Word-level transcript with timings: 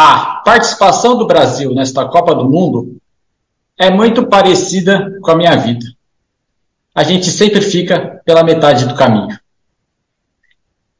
a 0.00 0.42
participação 0.44 1.18
do 1.18 1.26
Brasil 1.26 1.74
nesta 1.74 2.04
Copa 2.04 2.32
do 2.32 2.48
Mundo 2.48 3.00
é 3.76 3.90
muito 3.90 4.28
parecida 4.28 5.18
com 5.20 5.32
a 5.32 5.36
minha 5.36 5.56
vida. 5.56 5.86
A 6.94 7.02
gente 7.02 7.28
sempre 7.32 7.60
fica 7.60 8.22
pela 8.24 8.44
metade 8.44 8.86
do 8.86 8.94
caminho. 8.94 9.36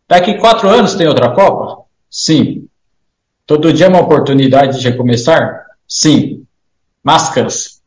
Daqui 0.08 0.34
quatro 0.34 0.68
anos 0.68 0.96
tem 0.96 1.06
outra 1.06 1.30
Copa? 1.30 1.84
Sim. 2.10 2.66
Todo 3.46 3.72
dia 3.72 3.86
é 3.86 3.88
uma 3.88 4.00
oportunidade 4.00 4.80
de 4.80 4.88
recomeçar? 4.88 5.66
Sim. 5.86 6.44
Máscaras. 7.00 7.80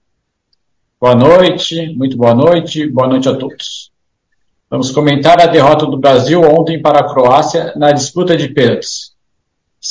Boa 0.97 1.13
noite, 1.13 1.93
muito 1.93 2.15
boa 2.15 2.33
noite, 2.33 2.87
boa 2.87 3.09
noite 3.09 3.27
a 3.27 3.35
todos. 3.35 3.91
Vamos 4.69 4.91
comentar 4.91 5.41
a 5.41 5.47
derrota 5.47 5.85
do 5.85 5.97
Brasil 5.97 6.41
ontem 6.41 6.81
para 6.81 6.99
a 6.99 7.13
Croácia 7.13 7.73
na 7.75 7.91
disputa 7.91 8.37
de 8.37 8.47
pênaltis. 8.47 9.10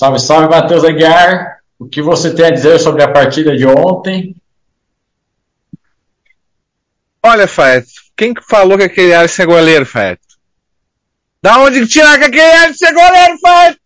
Salve, 0.00 0.18
salve, 0.18 0.48
Matheus 0.48 0.82
Aguiar. 0.82 1.58
O 1.78 1.86
que 1.86 2.00
você 2.00 2.32
tem 2.32 2.46
a 2.46 2.50
dizer 2.50 2.78
sobre 2.78 3.02
a 3.02 3.12
partida 3.12 3.54
de 3.54 3.66
ontem? 3.66 4.34
Olha, 7.22 7.46
Faeto, 7.46 7.88
quem 8.16 8.32
que 8.32 8.40
falou 8.42 8.78
que 8.78 8.84
aquele 8.84 9.12
Alisson 9.12 9.42
é 9.42 9.44
goleiro, 9.46 9.84
Faeto? 9.84 10.22
Da 11.42 11.58
onde 11.58 11.86
tirar 11.86 12.18
que 12.18 12.24
aquele 12.24 12.50
Alisson 12.50 12.86
é 12.86 12.92
goleiro, 12.94 13.38
Faeto? 13.42 13.78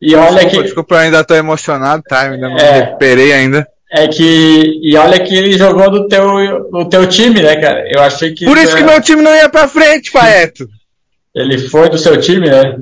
E 0.00 0.14
olha 0.14 0.30
desculpa, 0.30 0.56
que. 0.56 0.62
Desculpa, 0.62 0.94
eu 0.94 0.98
ainda 1.00 1.22
tô 1.24 1.34
emocionado, 1.34 2.02
tá? 2.08 2.24
Eu 2.24 2.32
ainda 2.32 2.48
não 2.48 2.56
é, 2.56 2.72
recuperei 2.80 3.34
ainda. 3.34 3.68
É 3.92 4.08
que. 4.08 4.80
E 4.82 4.96
olha 4.96 5.22
que 5.22 5.36
ele 5.36 5.52
jogou 5.58 5.90
no 5.90 6.08
teu, 6.08 6.70
no 6.70 6.88
teu 6.88 7.06
time, 7.06 7.42
né, 7.42 7.56
cara? 7.60 7.86
Eu 7.92 8.00
achei 8.00 8.32
que. 8.32 8.46
Por 8.46 8.56
isso 8.56 8.74
que 8.74 8.84
meu 8.84 9.02
time 9.02 9.20
não 9.20 9.36
ia 9.36 9.50
pra 9.50 9.68
frente, 9.68 10.10
Faeto. 10.10 10.66
Ele 11.38 11.56
foi 11.68 11.88
do 11.88 11.96
seu 11.96 12.18
time, 12.20 12.50
né? 12.50 12.80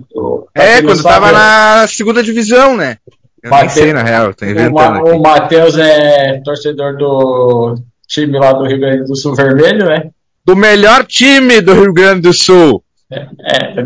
é, 0.55 0.81
quando 0.81 0.97
sabe, 0.97 1.15
tava 1.15 1.33
na 1.33 1.87
segunda 1.87 2.23
divisão, 2.23 2.75
né? 2.75 2.97
Eu 3.43 3.69
sei, 3.69 3.93
na 3.93 4.03
real, 4.03 4.33
tô 4.33 4.47
inventando. 4.47 5.07
O, 5.07 5.17
o 5.17 5.23
Matheus 5.23 5.77
é 5.77 6.41
torcedor 6.43 6.97
do 6.97 7.75
time 8.09 8.39
lá 8.39 8.55
do 8.55 8.65
Rio 8.65 8.81
Grande 8.81 9.05
do 9.05 9.15
Sul 9.15 9.35
Vermelho, 9.35 9.85
né? 9.85 10.11
Do 10.43 10.57
melhor 10.57 11.05
time 11.05 11.61
do 11.61 11.75
Rio 11.75 11.93
Grande 11.93 12.23
do 12.23 12.33
Sul. 12.33 12.83
É, 13.11 13.19
é 13.19 13.85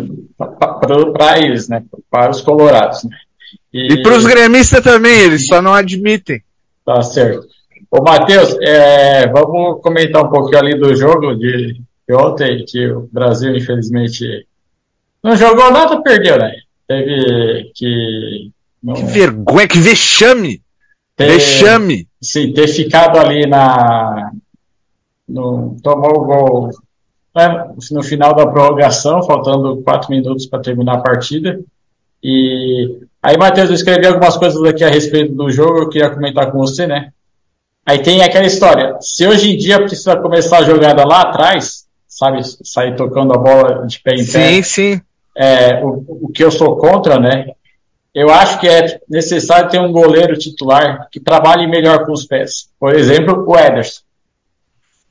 para 1.13 1.39
eles, 1.41 1.69
né? 1.69 1.83
Para 2.09 2.31
os 2.31 2.41
colorados, 2.41 3.03
né? 3.03 3.17
E, 3.75 3.95
e 3.95 4.03
para 4.03 4.17
os 4.17 4.25
gremistas 4.25 4.85
também, 4.85 5.19
eles 5.19 5.49
só 5.49 5.61
não 5.61 5.75
admitem. 5.75 6.41
Tá 6.87 7.03
certo. 7.03 7.45
Ô, 7.91 8.03
Matheus, 8.03 8.57
é, 8.63 9.27
vamos 9.27 9.83
comentar 9.83 10.25
um 10.25 10.31
pouquinho 10.31 10.59
ali 10.59 10.79
do 10.79 10.95
jogo 10.95 11.35
de, 11.35 11.75
de 12.09 12.15
ontem, 12.15 12.65
que 12.67 12.87
o 12.87 13.09
Brasil, 13.13 13.55
infelizmente, 13.57 14.47
não 15.23 15.37
jogou 15.37 15.71
nada, 15.71 16.03
perdeu, 16.03 16.39
né? 16.39 16.53
Teve 16.89 17.71
que. 17.75 18.51
Não... 18.83 18.95
Que 18.95 19.03
vergonha, 19.03 19.69
que 19.69 19.79
vexame! 19.79 20.63
Ter, 21.15 21.27
vexame! 21.27 22.09
Sim, 22.21 22.53
ter 22.53 22.67
ficado 22.69 23.19
ali 23.19 23.47
na. 23.47 24.33
No, 25.29 25.77
tomou 25.83 26.23
o 26.23 26.25
gol 26.25 26.71
né, 27.37 27.71
no 27.93 28.03
final 28.03 28.35
da 28.35 28.47
prorrogação, 28.47 29.23
faltando 29.23 29.83
quatro 29.83 30.11
minutos 30.11 30.47
para 30.47 30.63
terminar 30.63 30.95
a 30.95 31.03
partida. 31.03 31.61
E 32.23 32.99
aí, 33.23 33.37
Matheus, 33.37 33.69
eu 33.69 33.75
escrevi 33.75 34.07
algumas 34.07 34.37
coisas 34.37 34.61
aqui 34.65 34.83
a 34.83 34.91
respeito 34.91 35.33
do 35.35 35.51
jogo, 35.51 35.83
eu 35.83 35.89
queria 35.89 36.11
comentar 36.11 36.51
com 36.51 36.59
você, 36.59 36.87
né? 36.87 37.13
Aí 37.87 38.03
tem 38.03 38.23
aquela 38.23 38.47
história. 38.47 38.97
Se 39.01 39.27
hoje 39.27 39.53
em 39.53 39.57
dia 39.57 39.79
precisa 39.79 40.17
começar 40.17 40.59
a 40.59 40.65
jogada 40.65 41.05
lá 41.05 41.23
atrás, 41.23 41.87
sabe, 42.09 42.41
sair 42.43 42.97
tocando 42.97 43.33
a 43.33 43.39
bola 43.39 43.87
de 43.87 44.01
pé 44.01 44.15
em 44.15 44.19
pé. 44.19 44.25
Sim, 44.25 44.63
sim 44.63 45.01
é, 45.41 45.83
o, 45.83 46.27
o 46.27 46.29
que 46.29 46.45
eu 46.45 46.51
sou 46.51 46.77
contra, 46.77 47.19
né? 47.19 47.47
Eu 48.15 48.29
acho 48.29 48.61
que 48.61 48.69
é 48.69 49.01
necessário 49.09 49.71
ter 49.71 49.81
um 49.81 49.91
goleiro 49.91 50.37
titular 50.37 51.09
que 51.11 51.19
trabalhe 51.19 51.67
melhor 51.67 52.05
com 52.05 52.13
os 52.13 52.27
pés. 52.27 52.69
Por 52.79 52.95
exemplo, 52.95 53.45
o 53.47 53.59
Ederson. 53.59 54.03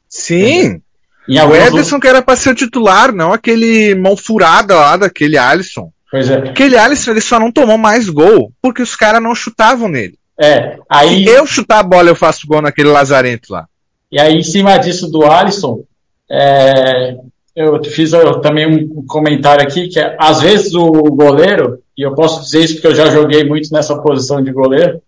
Sim. 0.07 0.81
o 1.27 1.55
Ederson 1.55 1.99
que 1.99 2.07
era 2.07 2.21
para 2.21 2.35
ser 2.35 2.51
o 2.51 2.55
titular, 2.55 3.11
não 3.11 3.33
aquele 3.33 3.95
mão 3.95 4.15
furada 4.15 4.75
lá 4.75 4.97
daquele 4.97 5.35
Alisson. 5.37 5.91
Pois 6.11 6.29
é. 6.29 6.35
Aquele 6.35 6.77
Alisson 6.77 7.11
ele 7.11 7.21
só 7.21 7.39
não 7.39 7.51
tomou 7.51 7.77
mais 7.77 8.07
gol 8.07 8.51
porque 8.61 8.83
os 8.83 8.95
caras 8.95 9.23
não 9.23 9.33
chutavam 9.33 9.87
nele. 9.87 10.19
É, 10.39 10.77
aí. 10.87 11.23
Se 11.23 11.29
eu 11.29 11.47
chutar 11.47 11.79
a 11.79 11.83
bola, 11.83 12.09
eu 12.09 12.15
faço 12.15 12.45
gol 12.45 12.61
naquele 12.61 12.89
Lazarento 12.89 13.51
lá. 13.51 13.65
E 14.11 14.19
aí, 14.19 14.35
em 14.35 14.43
cima 14.43 14.77
disso 14.77 15.09
do 15.09 15.25
Alisson, 15.25 15.83
é, 16.29 17.15
eu 17.59 17.83
fiz 17.83 18.11
também 18.41 18.65
um 18.65 19.05
comentário 19.05 19.61
aqui 19.61 19.89
que 19.89 19.99
é, 19.99 20.15
às 20.17 20.41
vezes 20.41 20.73
o 20.73 20.89
goleiro, 20.91 21.79
e 21.97 22.01
eu 22.01 22.15
posso 22.15 22.41
dizer 22.41 22.63
isso 22.63 22.75
porque 22.75 22.87
eu 22.87 22.95
já 22.95 23.07
joguei 23.07 23.43
muito 23.43 23.69
nessa 23.73 23.97
posição 23.97 24.41
de 24.41 24.49
goleiro, 24.49 25.01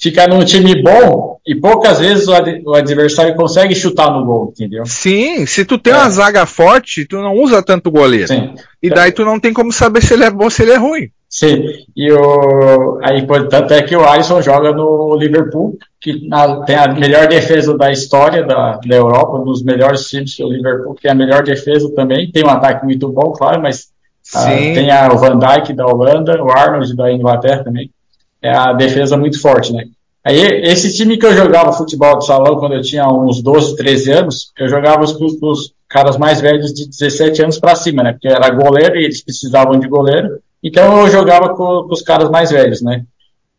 fica 0.00 0.28
num 0.28 0.44
time 0.44 0.80
bom 0.80 1.40
e 1.44 1.56
poucas 1.56 1.98
vezes 1.98 2.28
o, 2.28 2.32
ad, 2.32 2.62
o 2.64 2.72
adversário 2.72 3.34
consegue 3.34 3.74
chutar 3.74 4.12
no 4.12 4.24
gol, 4.24 4.52
entendeu? 4.54 4.86
Sim, 4.86 5.44
se 5.44 5.64
tu 5.64 5.76
tem 5.76 5.92
é. 5.92 5.96
uma 5.96 6.08
zaga 6.08 6.46
forte, 6.46 7.04
tu 7.04 7.16
não 7.16 7.34
usa 7.34 7.64
tanto 7.64 7.90
goleiro. 7.90 8.28
Sim. 8.28 8.54
E 8.80 8.88
daí 8.88 9.10
tu 9.10 9.24
não 9.24 9.40
tem 9.40 9.52
como 9.52 9.72
saber 9.72 10.00
se 10.00 10.14
ele 10.14 10.22
é 10.22 10.30
bom 10.30 10.44
ou 10.44 10.50
se 10.50 10.62
ele 10.62 10.72
é 10.72 10.76
ruim. 10.76 11.10
Sim, 11.28 11.84
e 11.94 12.10
o, 12.10 12.98
aí, 13.02 13.26
portanto, 13.26 13.72
é 13.72 13.82
que 13.82 13.94
o 13.94 14.02
Alisson 14.02 14.40
joga 14.40 14.72
no 14.72 15.14
Liverpool, 15.14 15.76
que 16.00 16.26
na, 16.26 16.62
tem 16.62 16.74
a 16.74 16.88
melhor 16.88 17.28
defesa 17.28 17.76
da 17.76 17.92
história 17.92 18.44
da, 18.44 18.78
da 18.78 18.96
Europa, 18.96 19.36
um 19.36 19.44
dos 19.44 19.62
melhores 19.62 20.08
times, 20.08 20.38
o 20.38 20.48
Liverpool 20.48 20.96
tem 21.00 21.10
a 21.10 21.14
melhor 21.14 21.42
defesa 21.42 21.92
também, 21.94 22.30
tem 22.30 22.44
um 22.44 22.48
ataque 22.48 22.82
muito 22.84 23.10
bom, 23.10 23.32
claro, 23.32 23.60
mas 23.60 23.88
uh, 24.34 24.46
tem 24.46 24.90
a, 24.90 25.12
o 25.12 25.18
Van 25.18 25.38
Dijk 25.38 25.74
da 25.74 25.86
Holanda, 25.86 26.42
o 26.42 26.50
Arnold 26.50 26.96
da 26.96 27.12
Inglaterra 27.12 27.62
também, 27.62 27.90
é 28.40 28.50
a 28.50 28.72
defesa 28.72 29.14
muito 29.16 29.38
forte, 29.38 29.70
né? 29.72 29.84
Aí, 30.24 30.40
esse 30.64 30.96
time 30.96 31.18
que 31.18 31.26
eu 31.26 31.34
jogava 31.34 31.72
futebol 31.72 32.18
de 32.18 32.26
salão 32.26 32.58
quando 32.58 32.74
eu 32.74 32.82
tinha 32.82 33.06
uns 33.06 33.42
12, 33.42 33.76
13 33.76 34.12
anos, 34.12 34.52
eu 34.58 34.68
jogava 34.68 35.02
os, 35.02 35.14
os 35.14 35.72
caras 35.88 36.16
mais 36.16 36.40
velhos 36.40 36.72
de 36.72 36.88
17 36.88 37.42
anos 37.42 37.58
para 37.58 37.74
cima, 37.74 38.02
né? 38.02 38.12
Porque 38.12 38.28
era 38.28 38.50
goleiro 38.50 38.96
e 38.96 39.04
eles 39.04 39.22
precisavam 39.22 39.78
de 39.78 39.88
goleiro, 39.88 40.38
então 40.62 41.00
eu 41.00 41.10
jogava 41.10 41.50
com, 41.50 41.84
com, 41.86 41.92
os 41.92 42.02
caras 42.02 42.30
mais 42.30 42.50
velhos, 42.50 42.82
né? 42.82 43.04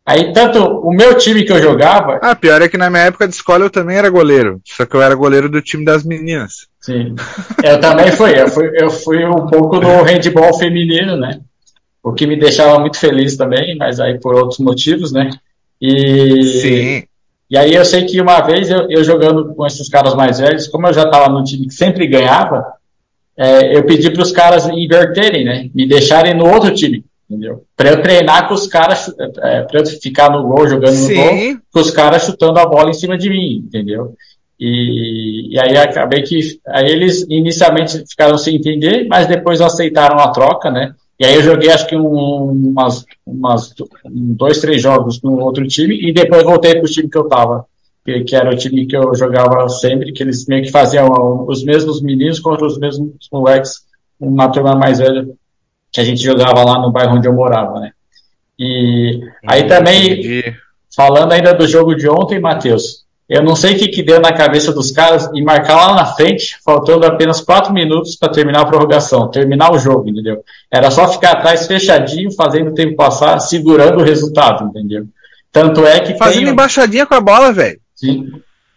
Aí 0.04 0.32
tanto 0.32 0.58
o 0.64 0.92
meu 0.92 1.16
time 1.16 1.44
que 1.44 1.52
eu 1.52 1.60
jogava. 1.60 2.18
Ah, 2.22 2.34
pior 2.34 2.60
é 2.62 2.68
que 2.68 2.78
na 2.78 2.90
minha 2.90 3.04
época 3.04 3.28
de 3.28 3.34
escola 3.34 3.64
eu 3.64 3.70
também 3.70 3.96
era 3.96 4.10
goleiro. 4.10 4.60
Só 4.64 4.84
que 4.84 4.96
eu 4.96 5.02
era 5.02 5.14
goleiro 5.14 5.48
do 5.48 5.62
time 5.62 5.84
das 5.84 6.04
meninas. 6.04 6.66
Sim. 6.80 7.14
Eu 7.62 7.78
também 7.80 8.10
fui. 8.12 8.40
Eu 8.40 8.48
fui, 8.48 8.70
eu 8.74 8.90
fui 8.90 9.24
um 9.24 9.46
pouco 9.46 9.78
no 9.78 10.02
handball 10.02 10.58
feminino, 10.58 11.16
né? 11.16 11.40
O 12.02 12.12
que 12.12 12.26
me 12.26 12.38
deixava 12.38 12.78
muito 12.78 12.98
feliz 12.98 13.36
também, 13.36 13.76
mas 13.76 14.00
aí 14.00 14.18
por 14.18 14.34
outros 14.34 14.58
motivos, 14.58 15.12
né? 15.12 15.30
E. 15.80 16.42
Sim. 16.44 17.04
E 17.50 17.58
aí 17.58 17.74
eu 17.74 17.84
sei 17.84 18.04
que 18.04 18.20
uma 18.20 18.40
vez 18.40 18.70
eu, 18.70 18.88
eu 18.88 19.02
jogando 19.02 19.54
com 19.54 19.66
esses 19.66 19.88
caras 19.88 20.14
mais 20.14 20.38
velhos, 20.38 20.68
como 20.68 20.86
eu 20.86 20.92
já 20.92 21.02
estava 21.02 21.28
no 21.28 21.42
time 21.42 21.66
que 21.66 21.74
sempre 21.74 22.06
ganhava, 22.06 22.64
é, 23.40 23.74
eu 23.74 23.84
pedi 23.84 24.10
para 24.10 24.22
os 24.22 24.32
caras 24.32 24.68
inverterem, 24.68 25.46
né? 25.46 25.70
Me 25.74 25.88
deixarem 25.88 26.34
no 26.34 26.46
outro 26.46 26.74
time, 26.74 27.02
entendeu? 27.28 27.64
Para 27.74 27.88
eu 27.88 28.02
treinar 28.02 28.46
com 28.46 28.52
os 28.52 28.66
caras, 28.66 29.10
é, 29.18 29.62
para 29.62 29.80
eu 29.80 29.86
ficar 29.86 30.30
no 30.30 30.42
gol, 30.42 30.68
jogando 30.68 30.92
Sim. 30.92 31.14
no 31.14 31.22
gol, 31.22 31.60
com 31.72 31.80
os 31.80 31.90
caras 31.90 32.24
chutando 32.24 32.58
a 32.58 32.66
bola 32.66 32.90
em 32.90 32.92
cima 32.92 33.16
de 33.16 33.30
mim, 33.30 33.64
entendeu? 33.66 34.12
E, 34.60 35.54
e 35.54 35.58
aí 35.58 35.74
acabei 35.78 36.20
que 36.20 36.38
aí 36.68 36.90
eles 36.90 37.24
inicialmente 37.30 38.04
ficaram 38.06 38.36
sem 38.36 38.56
entender, 38.56 39.06
mas 39.08 39.26
depois 39.26 39.62
aceitaram 39.62 40.18
a 40.18 40.28
troca, 40.28 40.70
né? 40.70 40.92
E 41.18 41.24
aí 41.24 41.34
eu 41.34 41.42
joguei 41.42 41.70
acho 41.70 41.86
que 41.86 41.96
um, 41.96 42.50
umas, 42.50 43.06
umas 43.24 43.72
dois, 44.04 44.60
três 44.60 44.82
jogos 44.82 45.22
no 45.22 45.40
outro 45.40 45.66
time 45.66 45.98
e 45.98 46.12
depois 46.12 46.42
voltei 46.42 46.74
para 46.74 46.84
o 46.84 46.90
time 46.90 47.08
que 47.08 47.16
eu 47.16 47.26
tava 47.26 47.64
que, 48.04 48.24
que, 48.24 48.36
era 48.36 48.50
o 48.50 48.56
time 48.56 48.86
que 48.86 48.96
eu 48.96 49.14
jogava 49.14 49.68
sempre, 49.68 50.12
que 50.12 50.22
eles 50.22 50.46
meio 50.46 50.64
que 50.64 50.70
faziam 50.70 51.46
os 51.46 51.64
mesmos 51.64 52.02
meninos 52.02 52.40
contra 52.40 52.66
os 52.66 52.78
mesmos 52.78 53.12
moleques, 53.32 53.84
uma 54.18 54.48
turma 54.48 54.74
mais 54.74 54.98
velha, 54.98 55.26
que 55.92 56.00
a 56.00 56.04
gente 56.04 56.22
jogava 56.22 56.64
lá 56.64 56.80
no 56.80 56.92
bairro 56.92 57.16
onde 57.16 57.28
eu 57.28 57.32
morava, 57.32 57.80
né? 57.80 57.92
E 58.58 59.20
aí 59.46 59.66
também, 59.66 60.54
falando 60.94 61.32
ainda 61.32 61.54
do 61.54 61.66
jogo 61.66 61.94
de 61.94 62.08
ontem, 62.08 62.38
Matheus, 62.38 63.04
eu 63.30 63.44
não 63.44 63.54
sei 63.54 63.74
o 63.74 63.78
que, 63.78 63.88
que 63.88 64.02
deu 64.02 64.20
na 64.20 64.32
cabeça 64.32 64.72
dos 64.72 64.90
caras 64.90 65.30
e 65.32 65.40
marcar 65.40 65.76
lá 65.76 65.94
na 65.94 66.04
frente, 66.04 66.58
faltando 66.64 67.06
apenas 67.06 67.40
quatro 67.40 67.72
minutos 67.72 68.16
para 68.16 68.32
terminar 68.32 68.62
a 68.62 68.64
prorrogação, 68.66 69.30
terminar 69.30 69.72
o 69.72 69.78
jogo, 69.78 70.08
entendeu? 70.08 70.42
Era 70.70 70.90
só 70.90 71.06
ficar 71.06 71.32
atrás 71.32 71.66
fechadinho, 71.66 72.32
fazendo 72.32 72.70
o 72.70 72.74
tempo 72.74 72.96
passar, 72.96 73.38
segurando 73.38 74.00
o 74.00 74.04
resultado, 74.04 74.64
entendeu? 74.64 75.06
Tanto 75.52 75.86
é 75.86 76.00
que. 76.00 76.18
Fazendo 76.18 76.42
tem... 76.42 76.52
embaixadinha 76.52 77.06
com 77.06 77.14
a 77.14 77.20
bola, 77.20 77.52
velho. 77.52 77.80
Sim. 78.00 78.32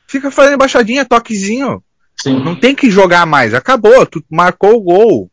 Fica 0.06 0.30
fazendo 0.30 0.56
embaixadinha, 0.56 1.06
toquezinho. 1.06 1.82
Sim. 2.16 2.44
Não 2.44 2.56
tem 2.56 2.76
que 2.76 2.92
jogar 2.92 3.26
mais. 3.26 3.54
Acabou, 3.54 4.06
tu 4.06 4.24
marcou 4.30 4.76
o 4.76 4.82
gol. 4.82 5.30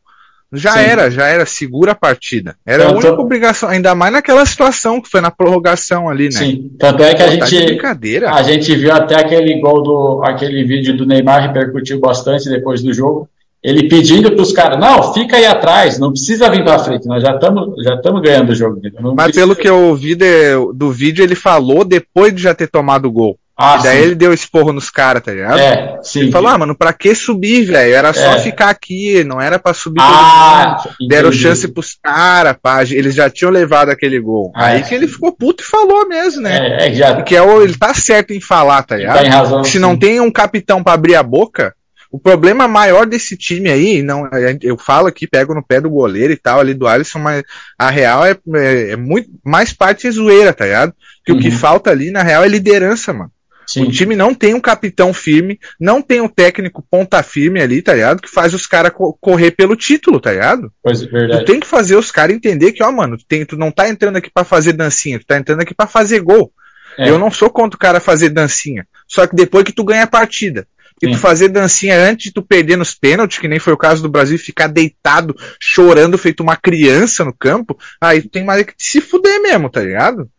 Já 0.53 0.73
Sim. 0.73 0.79
era, 0.79 1.09
já 1.09 1.27
era, 1.27 1.45
segura 1.45 1.93
a 1.93 1.95
partida. 1.95 2.57
Era 2.65 2.83
Tanto... 2.83 2.93
a 2.93 2.97
única 2.97 3.21
obrigação, 3.21 3.69
ainda 3.69 3.95
mais 3.95 4.11
naquela 4.11 4.45
situação 4.45 4.99
que 4.99 5.09
foi 5.09 5.21
na 5.21 5.31
prorrogação 5.31 6.09
ali, 6.09 6.25
né? 6.25 6.31
Sim. 6.31 6.71
Tanto 6.77 7.03
é 7.03 7.13
que 7.13 7.23
a 7.23 7.25
Pô, 7.25 7.45
gente. 7.45 7.77
Tá 7.77 8.35
a 8.35 8.43
gente 8.43 8.75
viu 8.75 8.91
até 8.91 9.15
aquele 9.15 9.61
gol 9.61 9.81
do. 9.81 10.23
aquele 10.25 10.63
vídeo 10.65 10.97
do 10.97 11.05
Neymar 11.05 11.41
repercutiu 11.41 12.01
bastante 12.01 12.49
depois 12.49 12.81
do 12.81 12.93
jogo. 12.93 13.29
ele 13.63 13.87
pedindo 13.87 14.31
para 14.31 14.41
os 14.41 14.51
caras, 14.51 14.79
não, 14.79 15.13
fica 15.13 15.37
aí 15.37 15.45
atrás, 15.45 15.99
não 15.99 16.11
precisa 16.11 16.49
vir 16.49 16.65
para 16.65 16.79
frente, 16.79 17.07
nós 17.07 17.23
já 17.23 17.35
estamos 17.35 17.81
já 17.81 17.95
ganhando 18.21 18.49
o 18.49 18.55
jogo. 18.55 18.81
Mas 19.15 19.27
precisa... 19.27 19.45
pelo 19.45 19.55
que 19.55 19.69
eu 19.69 19.79
ouvi 19.83 20.15
de, 20.15 20.55
do 20.73 20.91
vídeo, 20.91 21.23
ele 21.23 21.35
falou 21.35 21.85
depois 21.85 22.35
de 22.35 22.41
já 22.41 22.53
ter 22.53 22.67
tomado 22.67 23.05
o 23.05 23.11
gol. 23.11 23.37
Ah, 23.57 23.77
e 23.79 23.83
daí 23.83 23.97
sim. 23.97 24.03
ele 24.03 24.15
deu 24.15 24.33
esporro 24.33 24.73
nos 24.73 24.89
caras, 24.89 25.21
tá 25.21 25.31
ligado? 25.31 25.59
É, 25.59 25.99
sim. 26.01 26.21
Ele 26.21 26.31
falou, 26.31 26.49
ah, 26.49 26.57
mano, 26.57 26.75
pra 26.75 26.93
que 26.93 27.13
subir, 27.13 27.65
velho? 27.65 27.93
Era 27.93 28.11
só 28.13 28.33
é. 28.33 28.39
ficar 28.39 28.69
aqui, 28.69 29.23
não 29.23 29.39
era 29.39 29.59
pra 29.59 29.73
subir 29.73 30.01
ah. 30.01 30.83
Deram 31.07 31.31
chance 31.31 31.67
pros 31.67 31.95
caras, 32.01 32.55
pá. 32.61 32.81
Eles 32.83 33.13
já 33.13 33.29
tinham 33.29 33.51
levado 33.51 33.89
aquele 33.89 34.19
gol. 34.19 34.51
Ah, 34.55 34.67
Aí 34.67 34.79
é. 34.79 34.83
que 34.83 34.95
ele 34.95 35.07
ficou 35.07 35.31
puto 35.31 35.63
e 35.63 35.67
falou 35.67 36.07
mesmo, 36.07 36.41
né? 36.41 36.79
É, 36.79 36.87
é 36.87 36.93
já... 36.93 37.13
Porque 37.13 37.35
é, 37.35 37.61
ele 37.61 37.77
tá 37.77 37.93
certo 37.93 38.33
em 38.33 38.41
falar, 38.41 38.83
tá 38.83 38.97
ligado? 38.97 39.19
Tem 39.19 39.29
razão. 39.29 39.63
Se 39.63 39.73
sim. 39.73 39.79
não 39.79 39.95
tem 39.95 40.19
um 40.19 40.31
capitão 40.31 40.83
pra 40.83 40.93
abrir 40.93 41.15
a 41.15 41.23
boca, 41.23 41.75
o 42.11 42.19
problema 42.19 42.67
maior 42.67 43.05
desse 43.05 43.37
time 43.37 43.69
aí, 43.69 44.03
não, 44.03 44.29
eu 44.61 44.77
falo 44.77 45.07
aqui, 45.07 45.25
pego 45.25 45.55
no 45.55 45.63
pé 45.63 45.79
do 45.79 45.89
goleiro 45.89 46.33
e 46.33 46.37
tal, 46.37 46.59
ali 46.59 46.73
do 46.73 46.85
Alisson, 46.85 47.19
mas 47.19 47.41
a 47.79 47.89
real 47.89 48.25
é, 48.25 48.35
é, 48.55 48.91
é 48.91 48.95
muito 48.97 49.29
mais 49.45 49.71
parte 49.71 50.01
de 50.01 50.11
zoeira, 50.11 50.51
tá 50.51 50.65
ligado? 50.65 50.93
Que 51.25 51.31
uhum. 51.31 51.37
o 51.37 51.41
que 51.41 51.47
uhum. 51.47 51.57
falta 51.57 51.89
ali, 51.89 52.11
na 52.11 52.21
real, 52.21 52.43
é 52.43 52.49
liderança, 52.49 53.13
mano. 53.13 53.31
Sim. 53.71 53.83
O 53.83 53.91
time 53.91 54.17
não 54.17 54.33
tem 54.33 54.53
um 54.53 54.59
capitão 54.59 55.13
firme, 55.13 55.57
não 55.79 56.01
tem 56.01 56.19
um 56.19 56.27
técnico 56.27 56.85
ponta 56.91 57.23
firme 57.23 57.61
ali, 57.61 57.81
tá 57.81 57.93
ligado? 57.93 58.21
Que 58.21 58.29
faz 58.29 58.53
os 58.53 58.67
caras 58.67 58.91
co 58.91 59.13
correr 59.13 59.51
pelo 59.51 59.77
título, 59.77 60.19
tá 60.19 60.33
ligado? 60.33 60.69
Pois 60.83 61.01
verdade. 61.03 61.45
Tu 61.45 61.45
tem 61.45 61.59
que 61.61 61.65
fazer 61.65 61.95
os 61.95 62.11
caras 62.11 62.35
entender 62.35 62.73
que, 62.73 62.83
ó, 62.83 62.91
mano, 62.91 63.17
tu, 63.17 63.23
tem, 63.25 63.45
tu 63.45 63.55
não 63.55 63.71
tá 63.71 63.87
entrando 63.87 64.17
aqui 64.17 64.29
para 64.29 64.43
fazer 64.43 64.73
dancinha, 64.73 65.19
tu 65.19 65.25
tá 65.25 65.37
entrando 65.37 65.61
aqui 65.61 65.73
para 65.73 65.87
fazer 65.87 66.19
gol. 66.19 66.51
É. 66.97 67.09
Eu 67.09 67.17
não 67.17 67.31
sou 67.31 67.49
contra 67.49 67.77
o 67.77 67.79
cara 67.79 68.01
fazer 68.01 68.27
dancinha. 68.27 68.85
Só 69.07 69.25
que 69.25 69.37
depois 69.37 69.63
que 69.63 69.71
tu 69.71 69.85
ganha 69.85 70.03
a 70.03 70.07
partida. 70.07 70.67
E 71.01 71.09
tu 71.09 71.17
fazer 71.17 71.47
dancinha 71.47 71.97
antes 71.97 72.25
de 72.25 72.33
tu 72.33 72.43
perder 72.43 72.75
nos 72.75 72.93
pênaltis, 72.93 73.39
que 73.39 73.47
nem 73.47 73.57
foi 73.57 73.71
o 73.71 73.77
caso 73.77 74.03
do 74.03 74.09
Brasil, 74.09 74.37
ficar 74.37 74.67
deitado, 74.67 75.35
chorando, 75.59 76.17
feito 76.17 76.43
uma 76.43 76.57
criança 76.57 77.23
no 77.23 77.33
campo, 77.33 77.79
aí 77.99 78.21
tu 78.21 78.29
tem 78.29 78.43
mais 78.43 78.63
que 78.63 78.73
se 78.77 79.01
fuder 79.01 79.41
mesmo, 79.41 79.67
tá 79.69 79.81
ligado? 79.81 80.29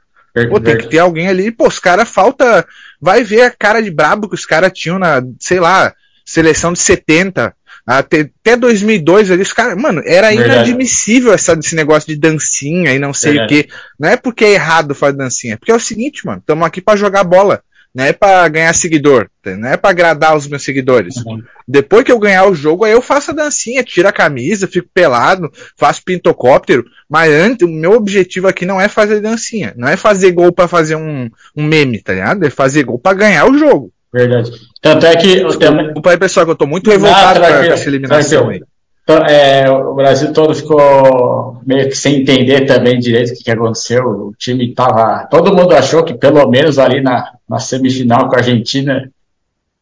Pô, 0.49 0.59
tem 0.59 0.79
que 0.79 0.89
ter 0.89 0.99
alguém 0.99 1.29
ali, 1.29 1.51
pô, 1.51 1.69
os 1.69 1.79
caras 1.79 2.09
falta. 2.09 2.67
Vai 3.01 3.23
ver 3.23 3.43
a 3.43 3.51
cara 3.51 3.83
de 3.83 3.91
brabo 3.91 4.29
que 4.29 4.35
os 4.35 4.47
caras 4.47 4.73
tinham 4.73 4.99
na, 4.99 5.23
sei 5.39 5.61
lá, 5.61 5.93
seleção 6.25 6.73
de 6.73 6.79
70. 6.79 7.55
Até, 7.85 8.31
até 8.41 8.57
2002 8.57 9.31
ali, 9.31 9.43
os 9.43 9.53
caras, 9.53 9.77
mano, 9.77 10.03
era 10.07 10.29
Verdade. 10.29 10.71
inadmissível 10.71 11.33
essa, 11.33 11.53
esse 11.55 11.75
negócio 11.75 12.09
de 12.09 12.17
dancinha 12.17 12.95
e 12.95 12.99
não 12.99 13.13
sei 13.13 13.33
Verdade. 13.33 13.55
o 13.61 13.63
que. 13.65 13.71
Não 13.99 14.09
é 14.09 14.17
porque 14.17 14.45
é 14.45 14.53
errado 14.53 14.95
fazer 14.95 15.17
dancinha, 15.17 15.55
é 15.55 15.57
porque 15.57 15.73
é 15.73 15.75
o 15.75 15.81
seguinte, 15.81 16.25
mano, 16.25 16.39
estamos 16.39 16.65
aqui 16.65 16.81
para 16.81 16.97
jogar 16.97 17.25
bola. 17.25 17.63
Não 17.95 18.05
é 18.05 18.13
para 18.13 18.49
ganhar 18.49 18.73
seguidor, 18.73 19.29
não 19.45 19.69
é 19.69 19.77
para 19.77 19.91
agradar 19.91 20.35
os 20.35 20.47
meus 20.47 20.65
seguidores. 20.65 21.15
Uhum. 21.17 21.43
Depois 21.69 22.05
que 22.05 22.11
eu 22.11 22.19
ganhar 22.19 22.47
o 22.47 22.55
jogo, 22.55 22.85
aí 22.85 22.93
eu 22.93 23.03
faço 23.03 23.33
a 23.33 23.35
dancinha, 23.35 23.85
tiro 23.85 24.09
a 24.09 24.13
camisa, 24.13 24.67
fico 24.67 24.89
pelado, 24.95 25.53
faço 25.77 26.03
pintocóptero. 26.03 26.85
Mas 27.09 27.31
antes, 27.31 27.69
o 27.69 27.71
meu 27.71 27.93
objetivo 27.93 28.49
aqui 28.49 28.65
não 28.65 28.81
é 28.81 28.89
fazer 28.89 29.21
dancinha, 29.21 29.75
não 29.77 29.89
é 29.89 29.97
fazer 29.97 30.33
gol 30.33 30.51
para 30.51 30.67
fazer 30.67 30.97
um, 30.97 31.29
um 31.55 31.65
meme, 31.65 32.01
tá 32.01 32.15
ligado? 32.15 32.45
É 32.47 32.51
fazer 32.51 32.83
gol 32.85 32.99
para 32.99 33.17
ganhar 33.17 33.45
o 33.47 33.59
jogo. 33.59 33.93
Verdade. 34.11 34.51
Tanto 34.81 35.07
é 35.07 35.17
que. 35.17 35.45
Desculpa 35.45 36.11
aí, 36.11 36.19
pessoal, 36.19 36.47
que 36.47 36.53
eu 36.53 36.57
tô 36.57 36.67
muito 36.67 36.91
revoltado 36.91 37.41
com 37.41 37.47
essa 37.47 37.89
eliminação 37.89 38.49
aí. 38.49 38.63
Então, 39.13 39.27
é, 39.27 39.71
o 39.71 39.95
Brasil 39.95 40.33
todo 40.33 40.55
ficou 40.55 41.61
meio 41.67 41.87
que 41.89 41.95
sem 41.95 42.23
entender 42.23 42.65
também 42.65 42.99
direito 42.99 43.33
o 43.33 43.35
que, 43.35 43.45
que 43.45 43.51
aconteceu. 43.51 44.05
O 44.05 44.35
time 44.39 44.71
estava. 44.71 45.27
Todo 45.31 45.55
mundo 45.55 45.75
achou 45.75 46.03
que 46.03 46.15
pelo 46.15 46.49
menos 46.49 46.79
ali 46.79 47.03
na, 47.03 47.33
na, 47.47 47.59
semifinal 47.59 48.27
com 48.29 48.35
a 48.35 48.39
Argentina, 48.39 49.11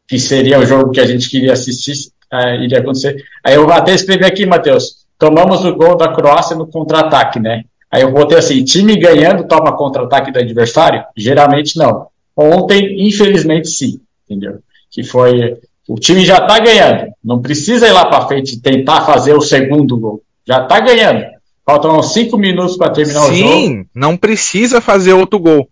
que 0.05 0.19
seria 0.19 0.59
o 0.59 0.65
jogo 0.65 0.91
que 0.91 0.99
a 0.99 1.05
gente 1.05 1.29
queria 1.29 1.53
assistir, 1.53 1.93
é, 2.29 2.61
iria 2.61 2.79
acontecer. 2.79 3.23
Aí 3.41 3.55
eu 3.55 3.71
até 3.71 3.93
escrevi 3.93 4.25
aqui, 4.25 4.45
Matheus, 4.45 5.05
tomamos 5.17 5.63
o 5.63 5.75
gol 5.75 5.95
da 5.95 6.09
Croácia 6.09 6.55
no 6.55 6.67
contra-ataque, 6.67 7.39
né? 7.39 7.63
Aí 7.89 8.01
eu 8.01 8.11
botei 8.11 8.37
assim, 8.37 8.65
time 8.65 8.97
ganhando 8.97 9.47
toma 9.47 9.77
contra-ataque 9.77 10.31
do 10.31 10.39
adversário? 10.39 11.05
Geralmente 11.15 11.77
não. 11.77 12.07
Ontem, 12.35 13.07
infelizmente, 13.07 13.69
sim, 13.69 14.01
entendeu? 14.25 14.59
Que 14.89 15.03
foi 15.03 15.57
o 15.87 15.95
time 15.95 16.25
já 16.25 16.37
está 16.37 16.59
ganhando. 16.59 17.11
Não 17.23 17.41
precisa 17.41 17.87
ir 17.87 17.91
lá 17.91 18.05
para 18.05 18.27
frente 18.27 18.55
e 18.55 18.61
tentar 18.61 19.01
fazer 19.01 19.33
o 19.33 19.41
segundo 19.41 19.97
gol. 19.97 20.21
Já 20.47 20.63
está 20.63 20.79
ganhando. 20.79 21.25
Faltam 21.65 22.01
cinco 22.03 22.37
minutos 22.37 22.77
para 22.77 22.91
terminar 22.91 23.21
Sim, 23.21 23.31
o 23.31 23.35
jogo. 23.35 23.53
Sim, 23.53 23.85
não 23.93 24.17
precisa 24.17 24.81
fazer 24.81 25.13
outro 25.13 25.39
gol. 25.39 25.69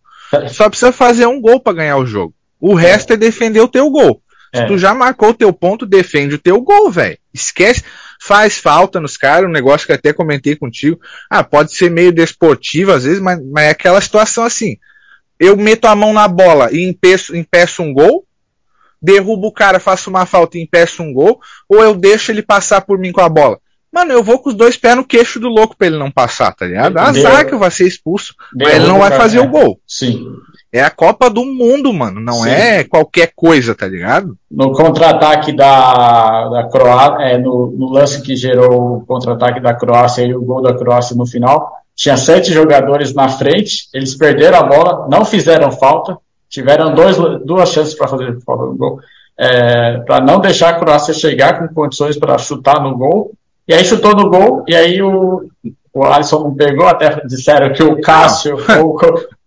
Só 0.49 0.69
precisa 0.69 0.91
fazer 0.91 1.25
um 1.25 1.41
gol 1.41 1.59
para 1.59 1.73
ganhar 1.73 1.97
o 1.97 2.05
jogo. 2.05 2.33
O 2.59 2.77
é. 2.77 2.81
resto 2.83 3.13
é 3.13 3.17
defender 3.17 3.61
o 3.61 3.67
teu 3.67 3.89
gol. 3.89 4.21
Se 4.53 4.61
é. 4.61 4.65
tu 4.65 4.77
já 4.77 4.93
marcou 4.93 5.29
o 5.29 5.33
teu 5.33 5.53
ponto, 5.53 5.85
defende 5.85 6.35
o 6.35 6.39
teu 6.39 6.61
gol, 6.61 6.89
velho. 6.89 7.17
Esquece. 7.33 7.83
Faz 8.21 8.57
falta 8.57 8.99
nos 8.99 9.15
caras, 9.15 9.49
um 9.49 9.53
negócio 9.53 9.85
que 9.85 9.93
eu 9.93 9.95
até 9.95 10.11
comentei 10.11 10.55
contigo. 10.55 10.99
Ah, 11.29 11.43
pode 11.43 11.73
ser 11.73 11.89
meio 11.89 12.11
desportivo 12.11 12.91
às 12.91 13.03
vezes, 13.03 13.19
mas, 13.19 13.39
mas 13.45 13.65
é 13.65 13.69
aquela 13.69 14.01
situação 14.01 14.43
assim. 14.43 14.77
Eu 15.39 15.55
meto 15.55 15.85
a 15.85 15.95
mão 15.95 16.11
na 16.11 16.27
bola 16.27 16.69
e 16.71 16.83
impeço, 16.83 17.35
impeço 17.35 17.81
um 17.81 17.93
gol, 17.93 18.25
derrubo 19.01 19.47
o 19.47 19.51
cara, 19.51 19.79
faço 19.79 20.09
uma 20.09 20.25
falta 20.25 20.57
e 20.57 20.61
impeço 20.61 21.03
um 21.03 21.13
gol, 21.13 21.39
ou 21.67 21.81
eu 21.81 21.95
deixo 21.95 22.31
ele 22.31 22.41
passar 22.41 22.81
por 22.81 22.97
mim 22.97 23.11
com 23.11 23.21
a 23.21 23.29
bola. 23.29 23.59
Mano, 23.91 24.11
eu 24.11 24.21
vou 24.21 24.37
com 24.37 24.49
os 24.49 24.55
dois 24.55 24.77
pés 24.77 24.95
no 24.95 25.03
queixo 25.03 25.39
do 25.39 25.49
louco 25.49 25.75
pra 25.75 25.87
ele 25.87 25.97
não 25.97 26.11
passar, 26.11 26.53
tá 26.53 26.65
ligado? 26.65 26.97
Azar 26.97 27.47
que 27.47 27.53
eu 27.53 27.59
vou 27.59 27.71
ser 27.71 27.87
expulso, 27.87 28.35
mas 28.55 28.75
ele 28.75 28.85
não 28.85 28.99
vai 28.99 29.11
fazer 29.11 29.39
o 29.39 29.47
gol. 29.47 29.79
Sim. 29.87 30.27
É 30.71 30.83
a 30.83 30.91
Copa 30.91 31.27
do 31.27 31.43
Mundo, 31.43 31.91
mano. 31.91 32.21
Não 32.21 32.43
Sim. 32.43 32.49
é 32.49 32.83
qualquer 32.83 33.31
coisa, 33.35 33.73
tá 33.73 33.87
ligado? 33.87 34.37
No 34.49 34.71
contra-ataque 34.71 35.51
da, 35.51 36.47
da 36.47 36.69
Croácia, 36.69 37.25
é, 37.25 37.37
no, 37.39 37.71
no, 37.75 37.89
lance 37.89 38.21
que 38.21 38.35
gerou 38.35 38.97
o 38.97 39.05
contra-ataque 39.05 39.59
da 39.59 39.73
Croácia 39.73 40.23
e 40.23 40.35
o 40.35 40.41
gol 40.43 40.61
da 40.61 40.77
Croácia 40.77 41.15
no 41.15 41.25
final, 41.25 41.71
tinha 41.95 42.15
sete 42.15 42.53
jogadores 42.53 43.15
na 43.15 43.27
frente, 43.27 43.89
eles 43.91 44.15
perderam 44.15 44.59
a 44.59 44.63
bola, 44.63 45.07
não 45.09 45.25
fizeram 45.25 45.71
falta, 45.71 46.15
tiveram 46.49 46.93
dois, 46.93 47.17
duas 47.45 47.69
chances 47.69 47.93
para 47.93 48.07
fazer 48.07 48.37
falta 48.45 48.65
no 48.65 48.75
gol, 48.75 48.99
é, 49.37 49.97
para 49.99 50.19
não 50.19 50.39
deixar 50.39 50.69
a 50.69 50.79
Croácia 50.79 51.13
chegar 51.13 51.59
com 51.59 51.73
condições 51.73 52.17
para 52.17 52.37
chutar 52.37 52.81
no 52.81 52.97
gol. 52.97 53.31
E 53.67 53.73
aí 53.73 53.85
chutou 53.85 54.15
no 54.15 54.29
gol, 54.29 54.63
e 54.67 54.75
aí 54.75 55.01
o, 55.01 55.43
o 55.93 56.03
Alisson 56.03 56.39
não 56.39 56.55
pegou, 56.55 56.87
até 56.87 57.21
disseram 57.25 57.71
que 57.71 57.83
o 57.83 58.01
Cássio 58.01 58.57
ou, 58.79 58.99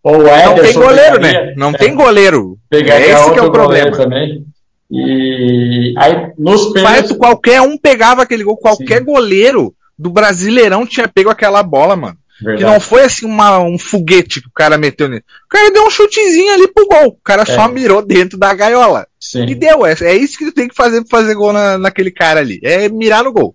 ou 0.02 0.22
o 0.22 0.28
Ederson. 0.28 0.54
Não 0.54 0.54
tem 0.54 0.74
goleiro, 0.74 1.20
pegaria, 1.20 1.46
né? 1.46 1.54
Não 1.56 1.70
é, 1.70 1.72
tem 1.72 1.94
goleiro. 1.94 2.58
Pegaria 2.70 3.06
é 3.06 3.10
esse 3.12 3.32
que 3.32 3.38
é 3.38 3.42
o 3.42 3.50
problema. 3.50 3.96
Também. 3.96 4.46
E 4.90 5.94
aí, 5.96 6.32
nos 6.38 6.66
pênaltis... 6.72 7.12
qualquer 7.12 7.60
um 7.62 7.78
pegava 7.78 8.22
aquele 8.22 8.44
gol, 8.44 8.56
qualquer 8.56 8.98
Sim. 8.98 9.04
goleiro 9.04 9.74
do 9.98 10.10
Brasileirão 10.10 10.86
tinha 10.86 11.08
pego 11.08 11.30
aquela 11.30 11.62
bola, 11.62 11.96
mano. 11.96 12.16
Verdade. 12.40 12.64
Que 12.64 12.70
não 12.70 12.80
foi 12.80 13.02
assim 13.02 13.26
uma, 13.26 13.58
um 13.58 13.78
foguete 13.78 14.40
que 14.40 14.48
o 14.48 14.52
cara 14.52 14.78
meteu 14.78 15.08
nele. 15.08 15.24
O 15.46 15.48
cara 15.48 15.70
deu 15.70 15.86
um 15.86 15.90
chutezinho 15.90 16.52
ali 16.52 16.68
pro 16.68 16.86
gol. 16.86 17.08
O 17.08 17.18
cara 17.22 17.42
é. 17.42 17.46
só 17.46 17.68
mirou 17.68 18.04
dentro 18.04 18.38
da 18.38 18.52
gaiola. 18.54 19.06
Sim. 19.20 19.44
E 19.44 19.54
deu. 19.54 19.86
É, 19.86 19.94
é 20.00 20.14
isso 20.14 20.38
que 20.38 20.46
tu 20.46 20.52
tem 20.52 20.68
que 20.68 20.74
fazer 20.74 21.00
pra 21.04 21.18
fazer 21.18 21.34
gol 21.34 21.52
na, 21.52 21.78
naquele 21.78 22.10
cara 22.10 22.40
ali. 22.40 22.60
É 22.62 22.88
mirar 22.88 23.22
no 23.24 23.32
gol. 23.32 23.54